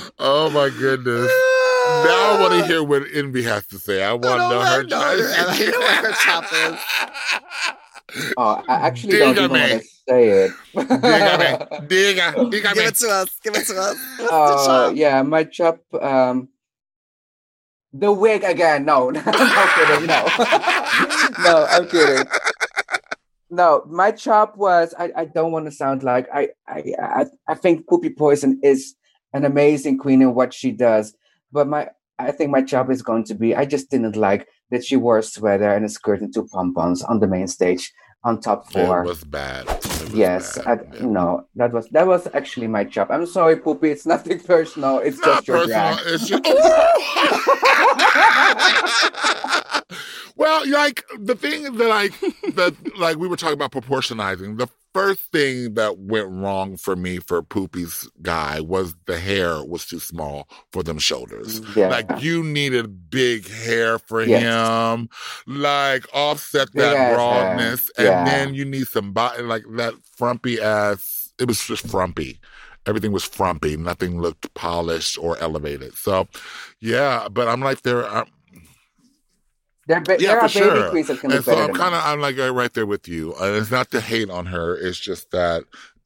oh 0.17 0.49
my 0.49 0.71
goodness. 0.79 1.31
Now 1.85 2.31
I 2.31 2.37
want 2.41 2.53
to 2.53 2.65
hear 2.65 2.83
what 2.83 3.03
Envy 3.13 3.43
has 3.43 3.67
to 3.67 3.77
say. 3.77 4.03
I 4.03 4.13
want 4.13 4.23
to 4.23 4.29
don't 4.29 4.49
know 4.49 4.61
her 4.61 4.83
know. 4.83 4.99
I 4.99 5.59
know 5.59 5.77
what 5.77 6.05
her 6.05 6.11
chop 6.23 6.45
is. 6.51 6.79
Oh, 8.37 8.63
I 8.67 8.73
actually 8.87 9.17
don't 9.17 9.37
even 9.37 9.51
want 9.51 9.71
to 9.71 9.87
say 10.07 10.29
it. 10.29 10.51
Dígame, 10.75 11.87
diga, 11.87 12.33
dígame. 12.51 12.73
give 12.75 12.85
it 12.85 12.95
to 12.95 13.09
us. 13.09 13.29
Give 13.43 13.55
it 13.55 13.65
to 13.67 13.77
us. 13.77 13.97
What's 14.19 14.67
Uh, 14.67 14.91
yeah, 14.95 15.21
my 15.23 15.43
chop. 15.43 15.79
Um, 15.93 16.49
the 17.93 18.11
wig 18.11 18.43
again. 18.43 18.85
No, 18.85 19.09
no, 19.11 19.21
I'm 19.25 19.69
kidding. 19.75 20.07
No, 20.07 20.27
no, 21.43 21.65
I'm 21.69 21.87
kidding. 21.87 22.27
No, 23.49 23.83
my 23.87 24.11
chop 24.11 24.57
was. 24.57 24.93
I, 24.97 25.11
I 25.15 25.25
don't 25.25 25.51
want 25.51 25.65
to 25.65 25.71
sound 25.71 26.03
like 26.03 26.27
I, 26.33 26.49
I. 26.67 26.93
I 27.01 27.25
I 27.47 27.55
think 27.55 27.87
Pupi 27.87 28.15
Poison 28.15 28.59
is 28.63 28.95
an 29.33 29.45
amazing 29.45 29.97
queen 29.97 30.21
in 30.21 30.35
what 30.35 30.53
she 30.53 30.71
does, 30.71 31.15
but 31.51 31.67
my. 31.67 31.89
I 32.17 32.31
think 32.31 32.49
my 32.49 32.61
chop 32.61 32.89
is 32.89 33.01
going 33.01 33.25
to 33.25 33.35
be. 33.35 33.55
I 33.55 33.65
just 33.65 33.89
didn't 33.89 34.15
like 34.15 34.47
that 34.71 34.83
she 34.85 34.95
wore 34.95 35.17
a 35.19 35.23
sweater 35.23 35.69
and 35.73 35.85
a 35.85 35.89
skirt 35.89 36.21
and 36.21 36.33
two 36.33 36.47
pompons 36.51 37.01
on 37.03 37.19
the 37.19 37.27
main 37.27 37.47
stage 37.47 37.93
on 38.23 38.39
top 38.41 38.71
four. 38.71 39.03
It 39.03 39.07
was 39.07 39.23
bad. 39.23 39.67
It 39.67 39.85
was 39.85 40.13
Yes, 40.13 40.57
I. 40.65 40.73
Yeah. 40.73 41.05
no, 41.05 41.47
that 41.55 41.71
was 41.71 41.87
that 41.89 42.07
was 42.07 42.27
actually 42.33 42.67
my 42.67 42.83
job. 42.83 43.11
I'm 43.11 43.25
sorry, 43.27 43.55
Pupi. 43.57 43.85
It's 43.91 44.05
nothing 44.15 44.39
personal. 44.39 44.97
It's, 44.99 45.17
It's 45.17 45.25
not 45.25 45.43
just 45.43 45.47
your 45.47 45.57
personal. 45.57 45.95
drag. 45.95 46.07
It's 46.07 46.27
just. 46.29 46.43
well, 50.35 50.69
like 50.69 51.03
the 51.19 51.35
thing 51.35 51.63
that 51.63 51.87
like 51.87 52.19
that 52.55 52.75
like 52.97 53.17
we 53.17 53.27
were 53.27 53.37
talking 53.37 53.53
about 53.53 53.71
proportionizing. 53.71 54.57
The 54.57 54.67
first 54.93 55.19
thing 55.33 55.73
that 55.73 55.97
went 55.97 56.29
wrong 56.29 56.77
for 56.77 56.95
me 56.95 57.17
for 57.19 57.43
Pupi's 57.43 58.09
guy 58.21 58.61
was 58.61 58.95
the 59.07 59.19
hair 59.19 59.61
was 59.61 59.85
too 59.85 59.99
small 59.99 60.47
for 60.71 60.83
them 60.83 60.99
shoulders. 60.99 61.59
Yeah, 61.75 61.89
Like 61.89 62.09
you 62.23 62.41
needed 62.43 63.09
big 63.09 63.45
hair 63.45 63.99
for 63.99 64.23
Yes. 64.23 64.41
him, 64.43 65.09
like 65.47 66.05
offset 66.13 66.71
that 66.75 66.93
ass 66.93 66.95
hair. 66.95 67.15
broadness, 67.15 67.91
and 67.97 68.05
Yeah. 68.07 68.23
then 68.23 68.53
you 68.55 68.63
need 68.63 68.87
some 68.87 69.11
body 69.11 69.43
like 69.43 69.63
that 69.75 69.95
frumpy 70.15 70.61
ass. 70.61 71.33
It 71.39 71.49
was 71.49 71.65
just 71.67 71.85
frumpy. 71.87 72.39
Everything 72.87 73.11
was 73.11 73.25
frumpy. 73.25 73.75
Nothing 73.75 74.21
looked 74.21 74.53
polished 74.53 75.17
or 75.17 75.37
elevated. 75.39 75.97
So, 75.97 76.27
yeah, 76.79 77.27
but 77.29 77.49
I'm 77.49 77.59
like 77.59 77.81
there. 77.81 78.07
I'm, 78.07 78.27
there, 79.87 80.01
ba- 80.01 80.17
yeah, 80.19 80.29
there 80.29 80.41
are 80.41 80.49
for 80.49 80.59
baby 80.59 80.71
sure. 80.79 80.89
queens 80.89 81.07
that 81.07 81.19
can 81.19 81.31
and 81.31 81.43
so 81.43 81.53
I'm 81.57 81.73
kind 81.73 81.93
of. 81.95 82.03
I'm 82.03 82.19
like 82.21 82.37
right 82.37 82.73
there 82.73 82.85
with 82.85 83.07
you. 83.07 83.33
And 83.35 83.55
it's 83.55 83.71
not 83.71 83.91
to 83.91 84.01
hate 84.01 84.29
on 84.29 84.47
her. 84.47 84.75
It's 84.75 84.99
just 84.99 85.31
that. 85.31 85.63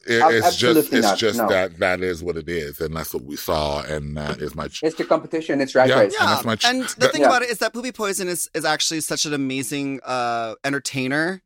It, 0.07 0.21
Ab- 0.21 0.31
it's 0.31 0.55
just 0.55 0.93
it's 0.93 1.05
not, 1.05 1.17
just 1.17 1.37
no. 1.37 1.49
that 1.49 1.77
that 1.79 2.01
is 2.01 2.23
what 2.23 2.37
it 2.37 2.47
is, 2.49 2.79
and 2.79 2.95
that's 2.95 3.13
what 3.13 3.23
we 3.23 3.35
saw, 3.35 3.81
and 3.81 4.15
that 4.17 4.39
is 4.41 4.55
my 4.55 4.69
It's 4.81 4.95
the 4.95 5.03
competition. 5.03 5.59
It's 5.61 5.75
right, 5.75 5.89
Yeah. 5.89 5.95
right. 5.95 6.13
And 6.19 6.29
that's 6.29 6.45
my 6.45 6.55
ch- 6.55 6.65
and 6.65 6.83
the 6.83 6.95
that- 7.01 7.11
thing 7.11 7.21
Yeah. 7.21 7.27
about 7.27 7.41
it 7.43 7.49
is 7.49 7.57
that 7.59 7.73
Pupi 7.73 7.93
Poison 7.93 8.27
is 8.29 8.49
is 8.53 8.63
actually 8.65 9.01
such 9.01 9.25
an 9.25 9.33
amazing 9.33 9.99
uh 10.05 10.55
entertainer. 10.63 11.41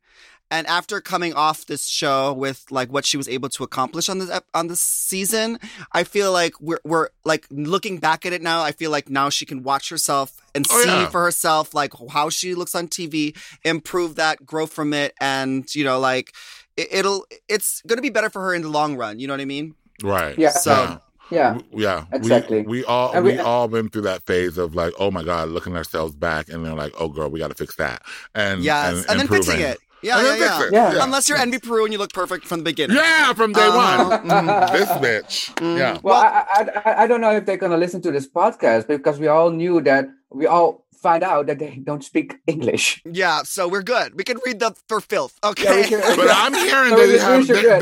And 0.54 0.68
after 0.68 1.00
coming 1.00 1.34
off 1.34 1.66
this 1.66 1.86
show 1.86 2.32
with 2.32 2.64
like 2.70 2.88
what 2.92 3.04
she 3.04 3.16
was 3.16 3.28
able 3.28 3.48
to 3.50 3.64
accomplish 3.64 4.08
on 4.08 4.18
this 4.20 4.30
on 4.54 4.68
this 4.68 4.80
season, 4.80 5.58
I 5.90 6.04
feel 6.04 6.30
like 6.30 6.54
we're 6.60 6.78
we're 6.84 7.08
like 7.24 7.46
looking 7.50 7.98
back 7.98 8.24
at 8.24 8.32
it 8.32 8.40
now. 8.40 8.62
I 8.62 8.70
feel 8.70 8.92
like 8.92 9.10
now 9.10 9.30
she 9.30 9.44
can 9.46 9.64
watch 9.64 9.88
herself 9.88 10.40
and 10.54 10.64
Oh, 10.70 10.80
see 10.82 10.88
yeah. 10.88 11.08
for 11.08 11.24
herself 11.24 11.74
like 11.74 11.92
how 12.10 12.30
she 12.30 12.54
looks 12.54 12.74
on 12.76 12.86
TV, 12.86 13.36
improve 13.64 14.14
that, 14.14 14.46
grow 14.46 14.66
from 14.66 14.92
it, 14.92 15.12
and 15.20 15.66
you 15.74 15.82
know 15.82 15.98
like 15.98 16.32
it, 16.76 16.86
it'll 16.92 17.26
it's 17.48 17.82
gonna 17.88 18.00
be 18.02 18.10
better 18.10 18.30
for 18.30 18.40
her 18.42 18.54
in 18.54 18.62
the 18.62 18.68
long 18.68 18.96
run. 18.96 19.18
You 19.18 19.26
know 19.26 19.32
what 19.34 19.40
I 19.40 19.46
mean? 19.46 19.74
right. 20.04 20.38
Yeah. 20.38 20.50
So- 20.50 21.00
Yeah, 21.30 21.54
W- 21.54 21.82
yeah, 21.82 22.04
We- 22.12 22.18
Exactly. 22.18 22.62
We, 22.62 22.84
all 22.84 23.14
we, 23.22 23.32
we- 23.32 23.38
all 23.38 23.66
been 23.66 23.88
through 23.88 24.02
that 24.02 24.26
phase 24.26 24.58
of 24.58 24.74
like, 24.74 24.92
oh 24.98 25.10
my 25.10 25.24
god, 25.24 25.48
looking 25.48 25.74
ourselves 25.74 26.14
back, 26.14 26.50
and 26.50 26.64
then 26.66 26.76
like, 26.76 26.92
oh 27.00 27.08
girl, 27.08 27.30
we 27.30 27.38
got 27.40 27.48
to 27.48 27.54
fix 27.54 27.76
that, 27.76 28.02
and 28.34 28.62
Yes, 28.62 29.06
and, 29.08 29.18
then 29.18 29.26
fixing 29.26 29.54
improving. 29.54 29.72
it. 29.72 29.78
Yeah, 30.04 30.20
yeah, 30.22 30.36
yeah. 30.36 30.68
Yeah. 30.92 31.04
Unless 31.04 31.28
you're 31.28 31.38
Envy 31.38 31.58
Peru 31.58 31.84
and 31.84 31.92
you 31.92 31.98
look 31.98 32.12
perfect 32.12 32.46
from 32.46 32.58
the 32.60 32.64
beginning. 32.64 32.96
yeah, 32.96 33.32
from 33.32 33.52
day 33.52 33.66
Uh-huh. 33.66 34.20
one. 34.20 34.28
Mhm. 34.28 34.72
This 34.76 34.88
bitch, 35.04 35.54
Mhm. 35.56 35.78
yeah. 35.78 35.98
Well, 36.02 36.14
I, 36.20 36.44
I 36.58 36.60
I 36.84 37.02
I 37.02 37.06
don't 37.08 37.20
know 37.20 37.32
if 37.38 37.46
they're 37.46 37.56
gonna 37.64 37.78
listen 37.84 38.00
to 38.02 38.10
this 38.12 38.28
podcast 38.28 38.86
because 38.86 39.18
we 39.18 39.28
all 39.28 39.50
knew 39.50 39.80
that 39.82 40.04
we 40.30 40.46
all 40.46 40.83
find 41.04 41.22
out 41.22 41.46
that 41.48 41.58
they 41.60 41.76
don't 41.88 42.02
speak 42.02 42.28
English. 42.48 43.02
Yeah, 43.04 43.42
so 43.44 43.68
we're 43.68 43.82
good. 43.94 44.08
We 44.16 44.24
can 44.24 44.38
read 44.46 44.58
the 44.58 44.74
for 44.88 45.00
filth. 45.00 45.34
Okay. 45.44 45.82
we 45.82 45.84
can- 45.90 46.00
But 46.16 46.28
I'm 46.42 46.54
hearing 46.54 46.90
So 46.96 47.06
they 47.06 47.18
have 47.18 47.40
we 47.48 47.54
They, 47.54 47.78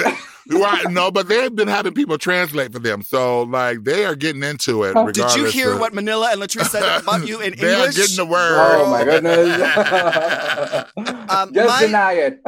they, 0.50 0.58
right, 0.58 0.90
no, 0.90 1.10
but 1.12 1.28
they've 1.28 1.54
been 1.54 1.68
having 1.68 1.94
people 1.94 2.18
translate 2.18 2.72
for 2.72 2.80
them, 2.80 3.02
so 3.02 3.42
like 3.44 3.84
they 3.84 4.04
are 4.04 4.16
getting 4.16 4.42
into 4.42 4.82
it. 4.82 4.94
Did 4.94 5.14
Did 5.14 5.34
you 5.36 5.44
hear 5.46 5.72
of- 5.74 5.80
what 5.80 5.94
Manila 5.94 6.30
and 6.32 6.42
Latrice 6.42 6.66
said 6.74 6.82
about 7.02 7.26
you 7.28 7.36
in 7.40 7.52
English? 7.60 7.60
They're 7.60 7.92
getting 7.92 8.16
the 8.16 8.26
word. 8.26 8.58
Oh 8.82 8.90
my 8.90 9.04
goodness! 9.04 10.88
Um, 11.32 11.54
Just 11.54 11.68
my- 11.68 11.86
deny 11.86 12.12
it. 12.14 12.40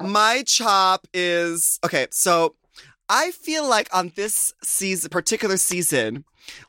My 0.00 0.42
chop 0.46 1.06
is 1.14 1.78
okay. 1.84 2.06
So 2.10 2.56
I 3.08 3.30
feel 3.30 3.66
like 3.68 3.88
on 3.94 4.12
this 4.16 4.52
season, 4.62 5.08
particular 5.10 5.56
season, 5.56 6.24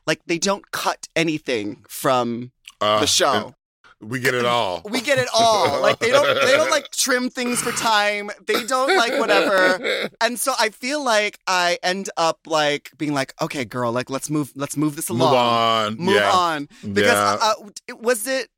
like 0.06 0.20
they 0.26 0.38
don't 0.38 0.70
cut 0.70 1.08
anything 1.16 1.84
from 1.88 2.52
Uh, 2.82 3.00
the 3.00 3.06
show. 3.06 3.54
We 4.02 4.18
get 4.18 4.34
it 4.34 4.44
all. 4.44 4.82
We 4.90 5.00
get 5.00 5.18
it 5.18 5.28
all. 5.32 5.80
Like 5.80 6.00
they 6.00 6.10
don't 6.10 6.34
they 6.44 6.56
don't 6.56 6.70
like 6.70 6.90
trim 6.90 7.30
things 7.30 7.62
for 7.62 7.70
time. 7.70 8.30
They 8.46 8.64
don't 8.64 8.96
like 8.96 9.18
whatever. 9.20 10.10
And 10.20 10.38
so 10.38 10.52
I 10.58 10.70
feel 10.70 11.04
like 11.04 11.38
I 11.46 11.78
end 11.84 12.10
up 12.16 12.40
like 12.46 12.90
being 12.98 13.14
like, 13.14 13.32
okay, 13.40 13.64
girl, 13.64 13.92
like 13.92 14.10
let's 14.10 14.28
move 14.28 14.52
let's 14.56 14.76
move 14.76 14.96
this 14.96 15.08
along. 15.08 15.30
Move 15.30 15.38
on. 15.38 15.96
Move 15.98 16.14
yeah. 16.16 16.30
on. 16.32 16.68
Because 16.82 17.12
yeah. 17.12 17.38
uh, 17.40 17.54
it, 17.86 18.00
was 18.00 18.26
it 18.26 18.48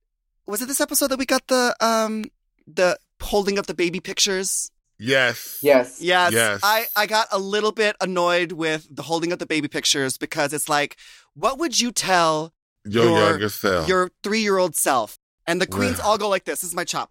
was 0.47 0.63
it 0.63 0.67
this 0.69 0.81
episode 0.81 1.09
that 1.09 1.19
we 1.19 1.27
got 1.27 1.47
the 1.49 1.77
um 1.81 2.25
the 2.67 2.99
holding 3.21 3.59
up 3.59 3.67
the 3.67 3.75
baby 3.75 4.01
pictures? 4.01 4.71
yes. 4.99 5.59
yes. 5.63 6.01
Yes. 6.01 6.33
Yes. 6.33 6.61
I, 6.63 6.87
I 6.97 7.07
got 7.07 7.29
a 7.31 7.39
little 7.39 7.73
bit 7.73 7.97
annoyed 8.01 8.53
with 8.53 8.87
the 8.91 9.03
holding 9.03 9.33
up 9.33 9.39
the 9.39 9.47
baby 9.47 9.69
pictures 9.69 10.17
because 10.17 10.55
it's 10.55 10.69
like, 10.69 10.97
what 11.35 11.59
would 11.59 11.79
you 11.79 11.93
tell 11.93 12.54
Your, 12.85 13.05
your- 13.05 13.29
younger 13.31 13.49
self. 13.49 13.89
your 13.89 14.11
three 14.23 14.41
year 14.41 14.59
old 14.59 14.75
self? 14.77 15.19
And 15.47 15.61
the 15.61 15.67
queens 15.67 16.01
all 16.01 16.17
go 16.17 16.29
like 16.29 16.45
this. 16.45 16.63
This 16.63 16.71
is 16.71 16.75
my 16.75 16.85
chop. 16.85 17.11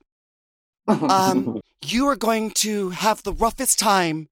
Um, 0.87 1.61
you 1.85 2.07
are 2.07 2.15
going 2.15 2.49
to 2.65 2.89
have 2.89 3.21
the 3.23 3.31
roughest 3.31 3.77
time, 3.77 4.27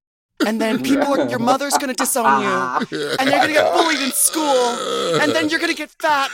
and 0.45 0.59
then 0.59 0.81
people 0.81 1.13
are, 1.21 1.29
your 1.29 1.37
mother's 1.39 1.77
going 1.77 1.89
to 1.89 1.93
disown 1.93 2.41
you, 2.89 3.09
and 3.19 3.29
you're 3.29 3.37
going 3.39 3.47
to 3.49 3.53
get 3.53 3.71
bullied 3.73 3.99
in 4.01 4.11
school, 4.11 5.21
and 5.21 5.31
then 5.33 5.49
you're 5.49 5.59
going 5.59 5.71
to 5.71 5.77
get 5.77 5.91
fat, 6.01 6.31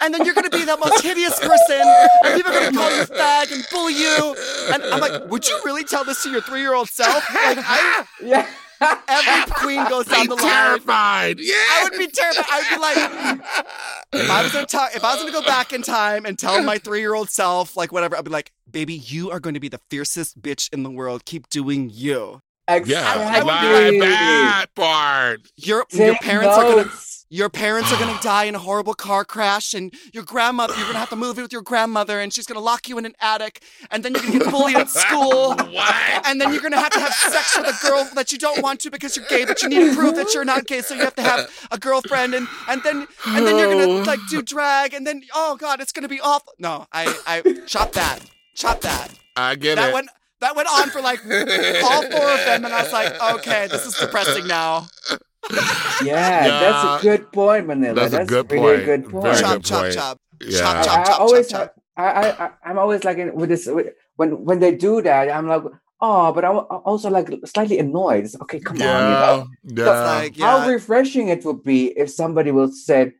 and 0.00 0.12
then 0.12 0.24
you're 0.26 0.34
going 0.34 0.44
to 0.50 0.56
be 0.56 0.64
the 0.66 0.76
most 0.76 1.02
hideous 1.02 1.40
person, 1.40 1.80
and 2.24 2.34
people 2.36 2.52
are 2.52 2.60
going 2.60 2.72
to 2.72 2.78
call 2.78 2.90
you 2.96 3.02
fag 3.04 3.52
and 3.52 3.64
bully 3.72 3.94
you. 3.94 4.36
And 4.74 4.82
I'm 4.84 5.00
like, 5.00 5.30
would 5.30 5.48
you 5.48 5.58
really 5.64 5.84
tell 5.84 6.04
this 6.04 6.22
to 6.24 6.30
your 6.30 6.42
three 6.42 6.60
year 6.60 6.74
old 6.74 6.88
self? 6.90 7.24
Like, 7.34 7.58
I, 7.58 8.04
yeah. 8.22 8.46
every 9.08 9.52
queen 9.54 9.84
goes 9.88 10.06
down 10.06 10.22
Be 10.22 10.28
the 10.28 10.34
line. 10.36 10.44
terrified. 10.44 11.40
Yeah. 11.40 11.54
I 11.54 11.88
would 11.90 11.98
be 11.98 12.06
terrified. 12.06 12.44
I'd 12.48 12.68
be 12.74 12.80
like, 12.80 14.22
if 14.24 14.30
I 14.30 14.42
was 14.42 14.52
gonna 14.52 14.66
talk, 14.66 14.94
if 14.94 15.04
I 15.04 15.14
was 15.14 15.22
gonna 15.22 15.32
go 15.32 15.42
back 15.42 15.72
in 15.72 15.82
time 15.82 16.24
and 16.26 16.38
tell 16.38 16.62
my 16.62 16.78
three 16.78 17.00
year 17.00 17.14
old 17.14 17.30
self, 17.30 17.76
like 17.76 17.92
whatever, 17.92 18.16
I'd 18.16 18.24
be 18.24 18.30
like, 18.30 18.52
baby, 18.70 18.94
you 18.94 19.30
are 19.30 19.40
going 19.40 19.54
to 19.54 19.60
be 19.60 19.68
the 19.68 19.80
fiercest 19.90 20.40
bitch 20.42 20.72
in 20.72 20.82
the 20.82 20.90
world. 20.90 21.24
Keep 21.24 21.48
doing 21.48 21.90
you. 21.92 22.42
Yeah, 22.68 22.76
Exactly. 22.76 23.24
like 23.48 24.00
that 24.00 24.66
part. 24.74 25.40
Your 25.56 25.86
your 25.90 26.12
Take 26.12 26.20
parents 26.20 26.54
are 26.56 26.62
gonna 26.64 26.76
notes. 26.84 27.07
Your 27.30 27.48
parents 27.50 27.92
are 27.92 27.98
gonna 27.98 28.18
die 28.22 28.44
in 28.44 28.54
a 28.54 28.58
horrible 28.58 28.94
car 28.94 29.24
crash, 29.24 29.74
and 29.74 29.92
your 30.12 30.24
grandmother, 30.24 30.74
you're 30.76 30.86
gonna 30.86 30.98
have 30.98 31.10
to 31.10 31.16
move 31.16 31.36
in 31.38 31.42
with 31.42 31.52
your 31.52 31.62
grandmother, 31.62 32.20
and 32.20 32.32
she's 32.32 32.46
gonna 32.46 32.60
lock 32.60 32.88
you 32.88 32.96
in 32.98 33.04
an 33.06 33.14
attic, 33.20 33.62
and 33.90 34.02
then 34.04 34.14
you're 34.14 34.22
gonna 34.22 34.38
get 34.38 34.50
bullied 34.50 34.76
at 34.76 34.88
school. 34.88 35.54
And 36.24 36.40
then 36.40 36.52
you're 36.52 36.60
gonna 36.62 36.78
have 36.80 36.92
to 36.92 37.00
have 37.00 37.14
sex 37.14 37.56
with 37.56 37.66
a 37.66 37.86
girl 37.86 38.06
that 38.14 38.32
you 38.32 38.38
don't 38.38 38.62
want 38.62 38.80
to 38.80 38.90
because 38.90 39.16
you're 39.16 39.24
gay, 39.26 39.44
but 39.46 39.62
you 39.62 39.68
need 39.68 39.90
to 39.90 39.94
prove 39.94 40.14
that 40.16 40.34
you're 40.34 40.44
not 40.44 40.66
gay, 40.66 40.82
so 40.82 40.94
you 40.94 41.00
have 41.02 41.14
to 41.16 41.22
have 41.22 41.68
a 41.70 41.78
girlfriend, 41.78 42.34
and 42.34 42.46
and 42.68 42.82
then 42.82 43.06
and 43.26 43.46
then 43.46 43.56
you're 43.58 43.70
gonna 43.72 44.04
like 44.04 44.20
do 44.28 44.42
drag, 44.42 44.92
and 44.94 45.06
then 45.06 45.22
oh 45.34 45.56
god, 45.56 45.80
it's 45.80 45.92
gonna 45.92 46.08
be 46.08 46.20
awful. 46.20 46.52
No, 46.58 46.86
I 46.92 47.14
I 47.26 47.42
chop 47.66 47.92
that, 47.92 48.18
chop 48.54 48.80
that. 48.82 49.08
I 49.36 49.54
get 49.54 49.76
That 49.76 49.90
it. 49.90 49.94
went 49.94 50.08
that 50.40 50.54
went 50.56 50.68
on 50.68 50.90
for 50.90 51.00
like 51.00 51.20
all 51.24 52.02
four 52.02 52.30
of 52.30 52.44
them, 52.44 52.64
and 52.64 52.74
I 52.74 52.82
was 52.82 52.92
like, 52.92 53.20
okay, 53.36 53.68
this 53.68 53.86
is 53.86 53.94
depressing 53.94 54.46
now. 54.46 54.86
Yeah, 55.50 56.04
Yeah. 56.04 56.60
that's 56.60 57.04
a 57.04 57.06
good 57.08 57.32
point, 57.32 57.66
Manila. 57.66 57.94
That's 57.94 58.12
That's, 58.12 58.24
a 58.24 58.34
good 58.34 58.50
really 58.52 58.62
point. 58.66 58.82
a 58.82 58.84
good 58.84 59.00
Very 59.02 59.12
point. 59.12 59.24
good 59.24 59.40
chop, 59.40 59.62
chop, 59.64 59.80
point. 59.82 59.94
chop. 59.94 60.20
Yeah. 60.40 60.58
Chop, 60.60 60.76
I, 60.76 60.82
chop, 60.84 60.98
I 60.98 61.04
chop, 61.04 61.20
always, 61.20 61.48
chop, 61.48 61.60
chop. 61.60 61.74
I, 61.96 62.04
I, 62.04 62.44
I, 62.46 62.50
I'm 62.64 62.78
always 62.78 63.04
like 63.04 63.18
in, 63.18 63.34
with 63.34 63.48
this 63.48 63.66
with, 63.66 63.88
when 64.16 64.44
when 64.44 64.58
they 64.60 64.74
do 64.74 65.02
that, 65.02 65.30
I'm 65.30 65.48
like, 65.48 65.62
oh, 66.00 66.32
but 66.32 66.44
I'm 66.44 66.58
also 66.84 67.10
like 67.10 67.28
slightly 67.44 67.78
annoyed. 67.78 68.24
It's, 68.24 68.36
okay, 68.42 68.60
come 68.60 68.76
on, 68.76 68.82
you 68.82 68.84
know. 68.86 69.46
yeah, 69.64 69.84
yeah. 69.84 70.04
like, 70.04 70.38
How 70.38 70.68
refreshing 70.68 71.28
it 71.28 71.44
would 71.44 71.62
be 71.64 71.88
if 71.98 72.10
somebody 72.10 72.50
will 72.52 72.70
say, 72.70 73.12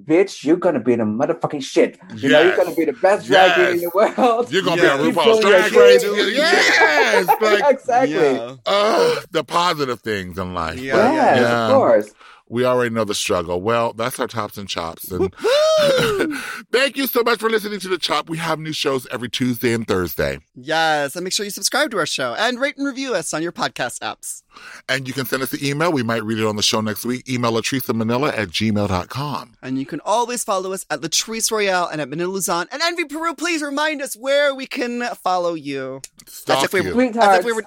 "Bitch, 0.00 0.44
you're 0.44 0.56
gonna 0.56 0.80
be 0.80 0.94
the 0.96 1.02
motherfucking 1.04 1.62
shit. 1.62 1.98
You 2.16 2.30
know, 2.30 2.42
you're 2.42 2.56
gonna 2.56 2.74
be 2.74 2.84
the 2.86 2.92
best 2.94 3.26
drag 3.26 3.54
queen 3.54 3.66
in 3.76 3.80
the 3.80 3.90
world. 3.94 4.50
You're 4.52 4.62
gonna 4.62 4.82
Yeah. 4.82 4.96
be 4.96 5.02
You 5.04 5.08
on 5.10 5.14
RuPaul's 5.14 5.40
Drag 5.40 5.72
Race. 5.72 6.02
shit. 6.02 6.34
Yes, 6.34 7.26
like 7.40 7.64
exactly. 7.74 8.14
Yeah. 8.14 8.56
uh, 8.66 9.20
the 9.30 9.44
positive 9.44 10.00
things 10.00 10.38
in 10.38 10.54
life. 10.54 10.78
Yeah. 10.78 10.96
Yes, 11.12 11.40
yeah. 11.40 11.66
of 11.68 11.74
course. 11.74 12.14
We 12.48 12.64
already 12.66 12.94
know 12.94 13.04
the 13.04 13.14
struggle. 13.14 13.60
Well, 13.62 13.92
that's 13.94 14.20
our 14.20 14.26
tops 14.26 14.58
and 14.58 14.68
chops. 14.68 15.10
And 15.10 15.34
thank 16.72 16.96
you 16.96 17.06
so 17.06 17.22
much 17.22 17.38
for 17.40 17.48
listening 17.48 17.80
to 17.80 17.88
the 17.88 17.96
Chop. 17.98 18.28
We 18.28 18.36
have 18.38 18.58
new 18.58 18.72
shows 18.72 19.06
every 19.10 19.30
Tuesday 19.30 19.72
and 19.72 19.86
Thursday. 19.86 20.38
Yes, 20.54 21.16
and 21.16 21.24
make 21.24 21.32
sure 21.32 21.44
you 21.44 21.50
subscribe 21.50 21.90
to 21.92 21.98
our 21.98 22.06
show 22.06 22.34
and 22.38 22.60
rate 22.60 22.76
and 22.76 22.86
review 22.86 23.14
us 23.14 23.32
on 23.32 23.42
your 23.42 23.52
podcast 23.52 24.00
apps. 24.00 24.42
And 24.88 25.08
you 25.08 25.14
can 25.14 25.24
send 25.24 25.42
us 25.42 25.52
an 25.54 25.64
email. 25.64 25.90
We 25.92 26.02
might 26.02 26.22
read 26.24 26.38
it 26.38 26.46
on 26.46 26.56
the 26.56 26.62
show 26.62 26.80
next 26.82 27.04
week. 27.06 27.28
Email 27.28 27.52
Latrice 27.52 27.92
Manila 27.94 28.28
at 28.28 28.48
gmail.com. 28.48 29.54
And 29.62 29.78
you 29.78 29.86
can 29.86 30.00
always 30.04 30.44
follow 30.44 30.72
us 30.72 30.84
at 30.90 31.00
Latrice 31.00 31.50
Royale 31.50 31.86
and 31.86 32.00
at 32.02 32.08
Manila 32.10 32.32
Luzon. 32.32 32.68
And 32.70 32.82
Envy 32.82 33.04
Peru, 33.04 33.34
please 33.34 33.62
remind 33.62 34.02
us 34.02 34.14
where 34.14 34.54
we 34.54 34.66
can 34.66 35.02
follow 35.16 35.54
you. 35.54 36.02
Stalk 36.26 36.64
if 36.64 36.72
we- 36.74 36.80
you. 36.82 36.88
As 36.88 36.92
Sweethearts. 36.94 37.38
if 37.40 37.44
we 37.46 37.52
were 37.52 37.64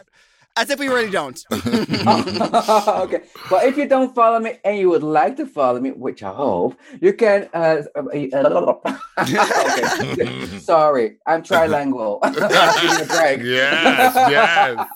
as 0.57 0.69
if 0.69 0.79
we 0.79 0.89
already 0.89 1.11
don't. 1.11 1.43
okay. 1.51 3.21
Well, 3.51 3.65
if 3.65 3.77
you 3.77 3.87
don't 3.87 4.13
follow 4.15 4.39
me 4.39 4.57
and 4.63 4.77
you 4.77 4.89
would 4.89 5.03
like 5.03 5.35
to 5.37 5.45
follow 5.45 5.79
me, 5.79 5.91
which 5.91 6.23
I 6.23 6.31
hope, 6.31 6.75
you 7.01 7.13
can. 7.13 7.49
Uh, 7.53 7.83
uh, 7.95 8.01
okay. 9.19 10.45
Sorry, 10.59 11.17
I'm 11.25 11.43
trilingual. 11.43 12.19
I'm 12.23 12.35
a 12.35 13.05
break. 13.05 13.41
Yes, 13.41 14.15
yes. 14.29 14.87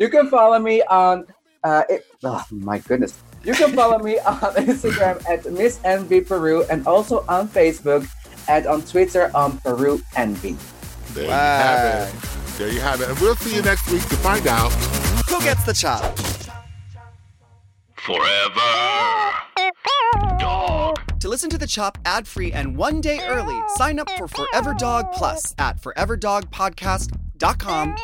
You 0.00 0.08
can 0.08 0.28
follow 0.28 0.58
me 0.58 0.82
on. 0.82 1.26
Uh, 1.64 1.82
it, 1.88 2.06
oh 2.22 2.44
my 2.50 2.78
goodness. 2.78 3.18
You 3.42 3.54
can 3.54 3.74
follow 3.74 3.98
me 3.98 4.18
on 4.20 4.54
Instagram 4.54 5.24
at 5.28 5.50
Miss 5.52 5.80
Envy 5.84 6.20
Peru 6.20 6.64
and 6.70 6.86
also 6.86 7.24
on 7.28 7.48
Facebook 7.48 8.08
and 8.48 8.66
on 8.66 8.82
Twitter 8.82 9.30
on 9.34 9.58
Peru 9.58 10.00
Envy. 10.16 10.56
There 11.14 11.24
you 11.24 11.30
have 11.30 12.14
it. 12.14 12.35
There 12.56 12.70
you 12.70 12.80
have 12.80 13.00
it. 13.00 13.08
And 13.08 13.18
we'll 13.18 13.36
see 13.36 13.54
you 13.54 13.62
next 13.62 13.90
week 13.90 14.02
to 14.08 14.16
find 14.16 14.46
out. 14.46 14.72
Who 15.28 15.40
gets 15.40 15.64
the 15.64 15.72
chop? 15.72 16.18
Forever. 17.96 18.60
Dog. 20.38 21.00
To 21.20 21.28
listen 21.28 21.50
to 21.50 21.58
the 21.58 21.66
chop 21.66 21.98
ad-free 22.04 22.52
and 22.52 22.76
one 22.76 23.00
day 23.00 23.20
early, 23.26 23.58
sign 23.76 23.98
up 23.98 24.08
for 24.10 24.28
Forever 24.28 24.74
Dog 24.74 25.12
Plus 25.12 25.54
at 25.58 25.80
foreverdogpodcast.com 25.80 27.25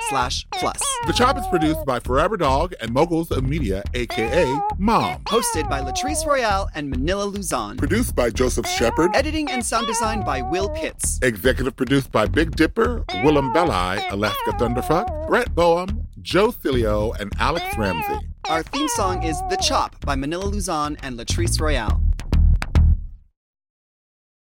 slash 0.09 0.47
plus. 0.53 0.81
The 1.07 1.13
Chop 1.13 1.39
is 1.39 1.47
produced 1.49 1.85
by 1.85 2.01
Forever 2.01 2.37
Dog 2.37 2.75
and 2.81 2.93
Moguls 2.93 3.31
of 3.31 3.45
Media, 3.45 3.83
aka 3.95 4.45
Mom. 4.79 5.23
Hosted 5.25 5.69
by 5.69 5.81
Latrice 5.81 6.27
Royale 6.27 6.69
and 6.75 6.91
Manila 6.91 7.25
Luzon. 7.25 7.77
Produced 7.77 8.15
by 8.15 8.31
Joseph 8.31 8.67
Shepard. 8.67 9.11
Editing 9.15 9.51
and 9.51 9.65
sound 9.65 9.87
design 9.87 10.25
by 10.25 10.43
Will 10.43 10.69
Pitts. 10.71 11.19
Executive 11.23 11.77
produced 11.77 12.13
by 12.13 12.27
Big 12.27 12.55
Dipper, 12.57 13.05
Willam 13.25 13.53
Belli, 13.53 14.05
Alaska 14.11 14.53
Thunderfuck, 14.53 15.27
Brett 15.27 15.55
Boehm, 15.55 16.07
Joe 16.21 16.53
Cilio, 16.53 17.19
and 17.19 17.33
Alex 17.39 17.65
Ramsey. 17.77 18.27
Our 18.49 18.63
theme 18.63 18.89
song 18.89 19.23
is 19.23 19.41
The 19.51 19.57
Chop 19.57 20.05
by 20.05 20.15
Manila 20.15 20.45
Luzon 20.45 20.97
and 21.03 21.19
Latrice 21.19 21.61
Royale. 21.61 22.01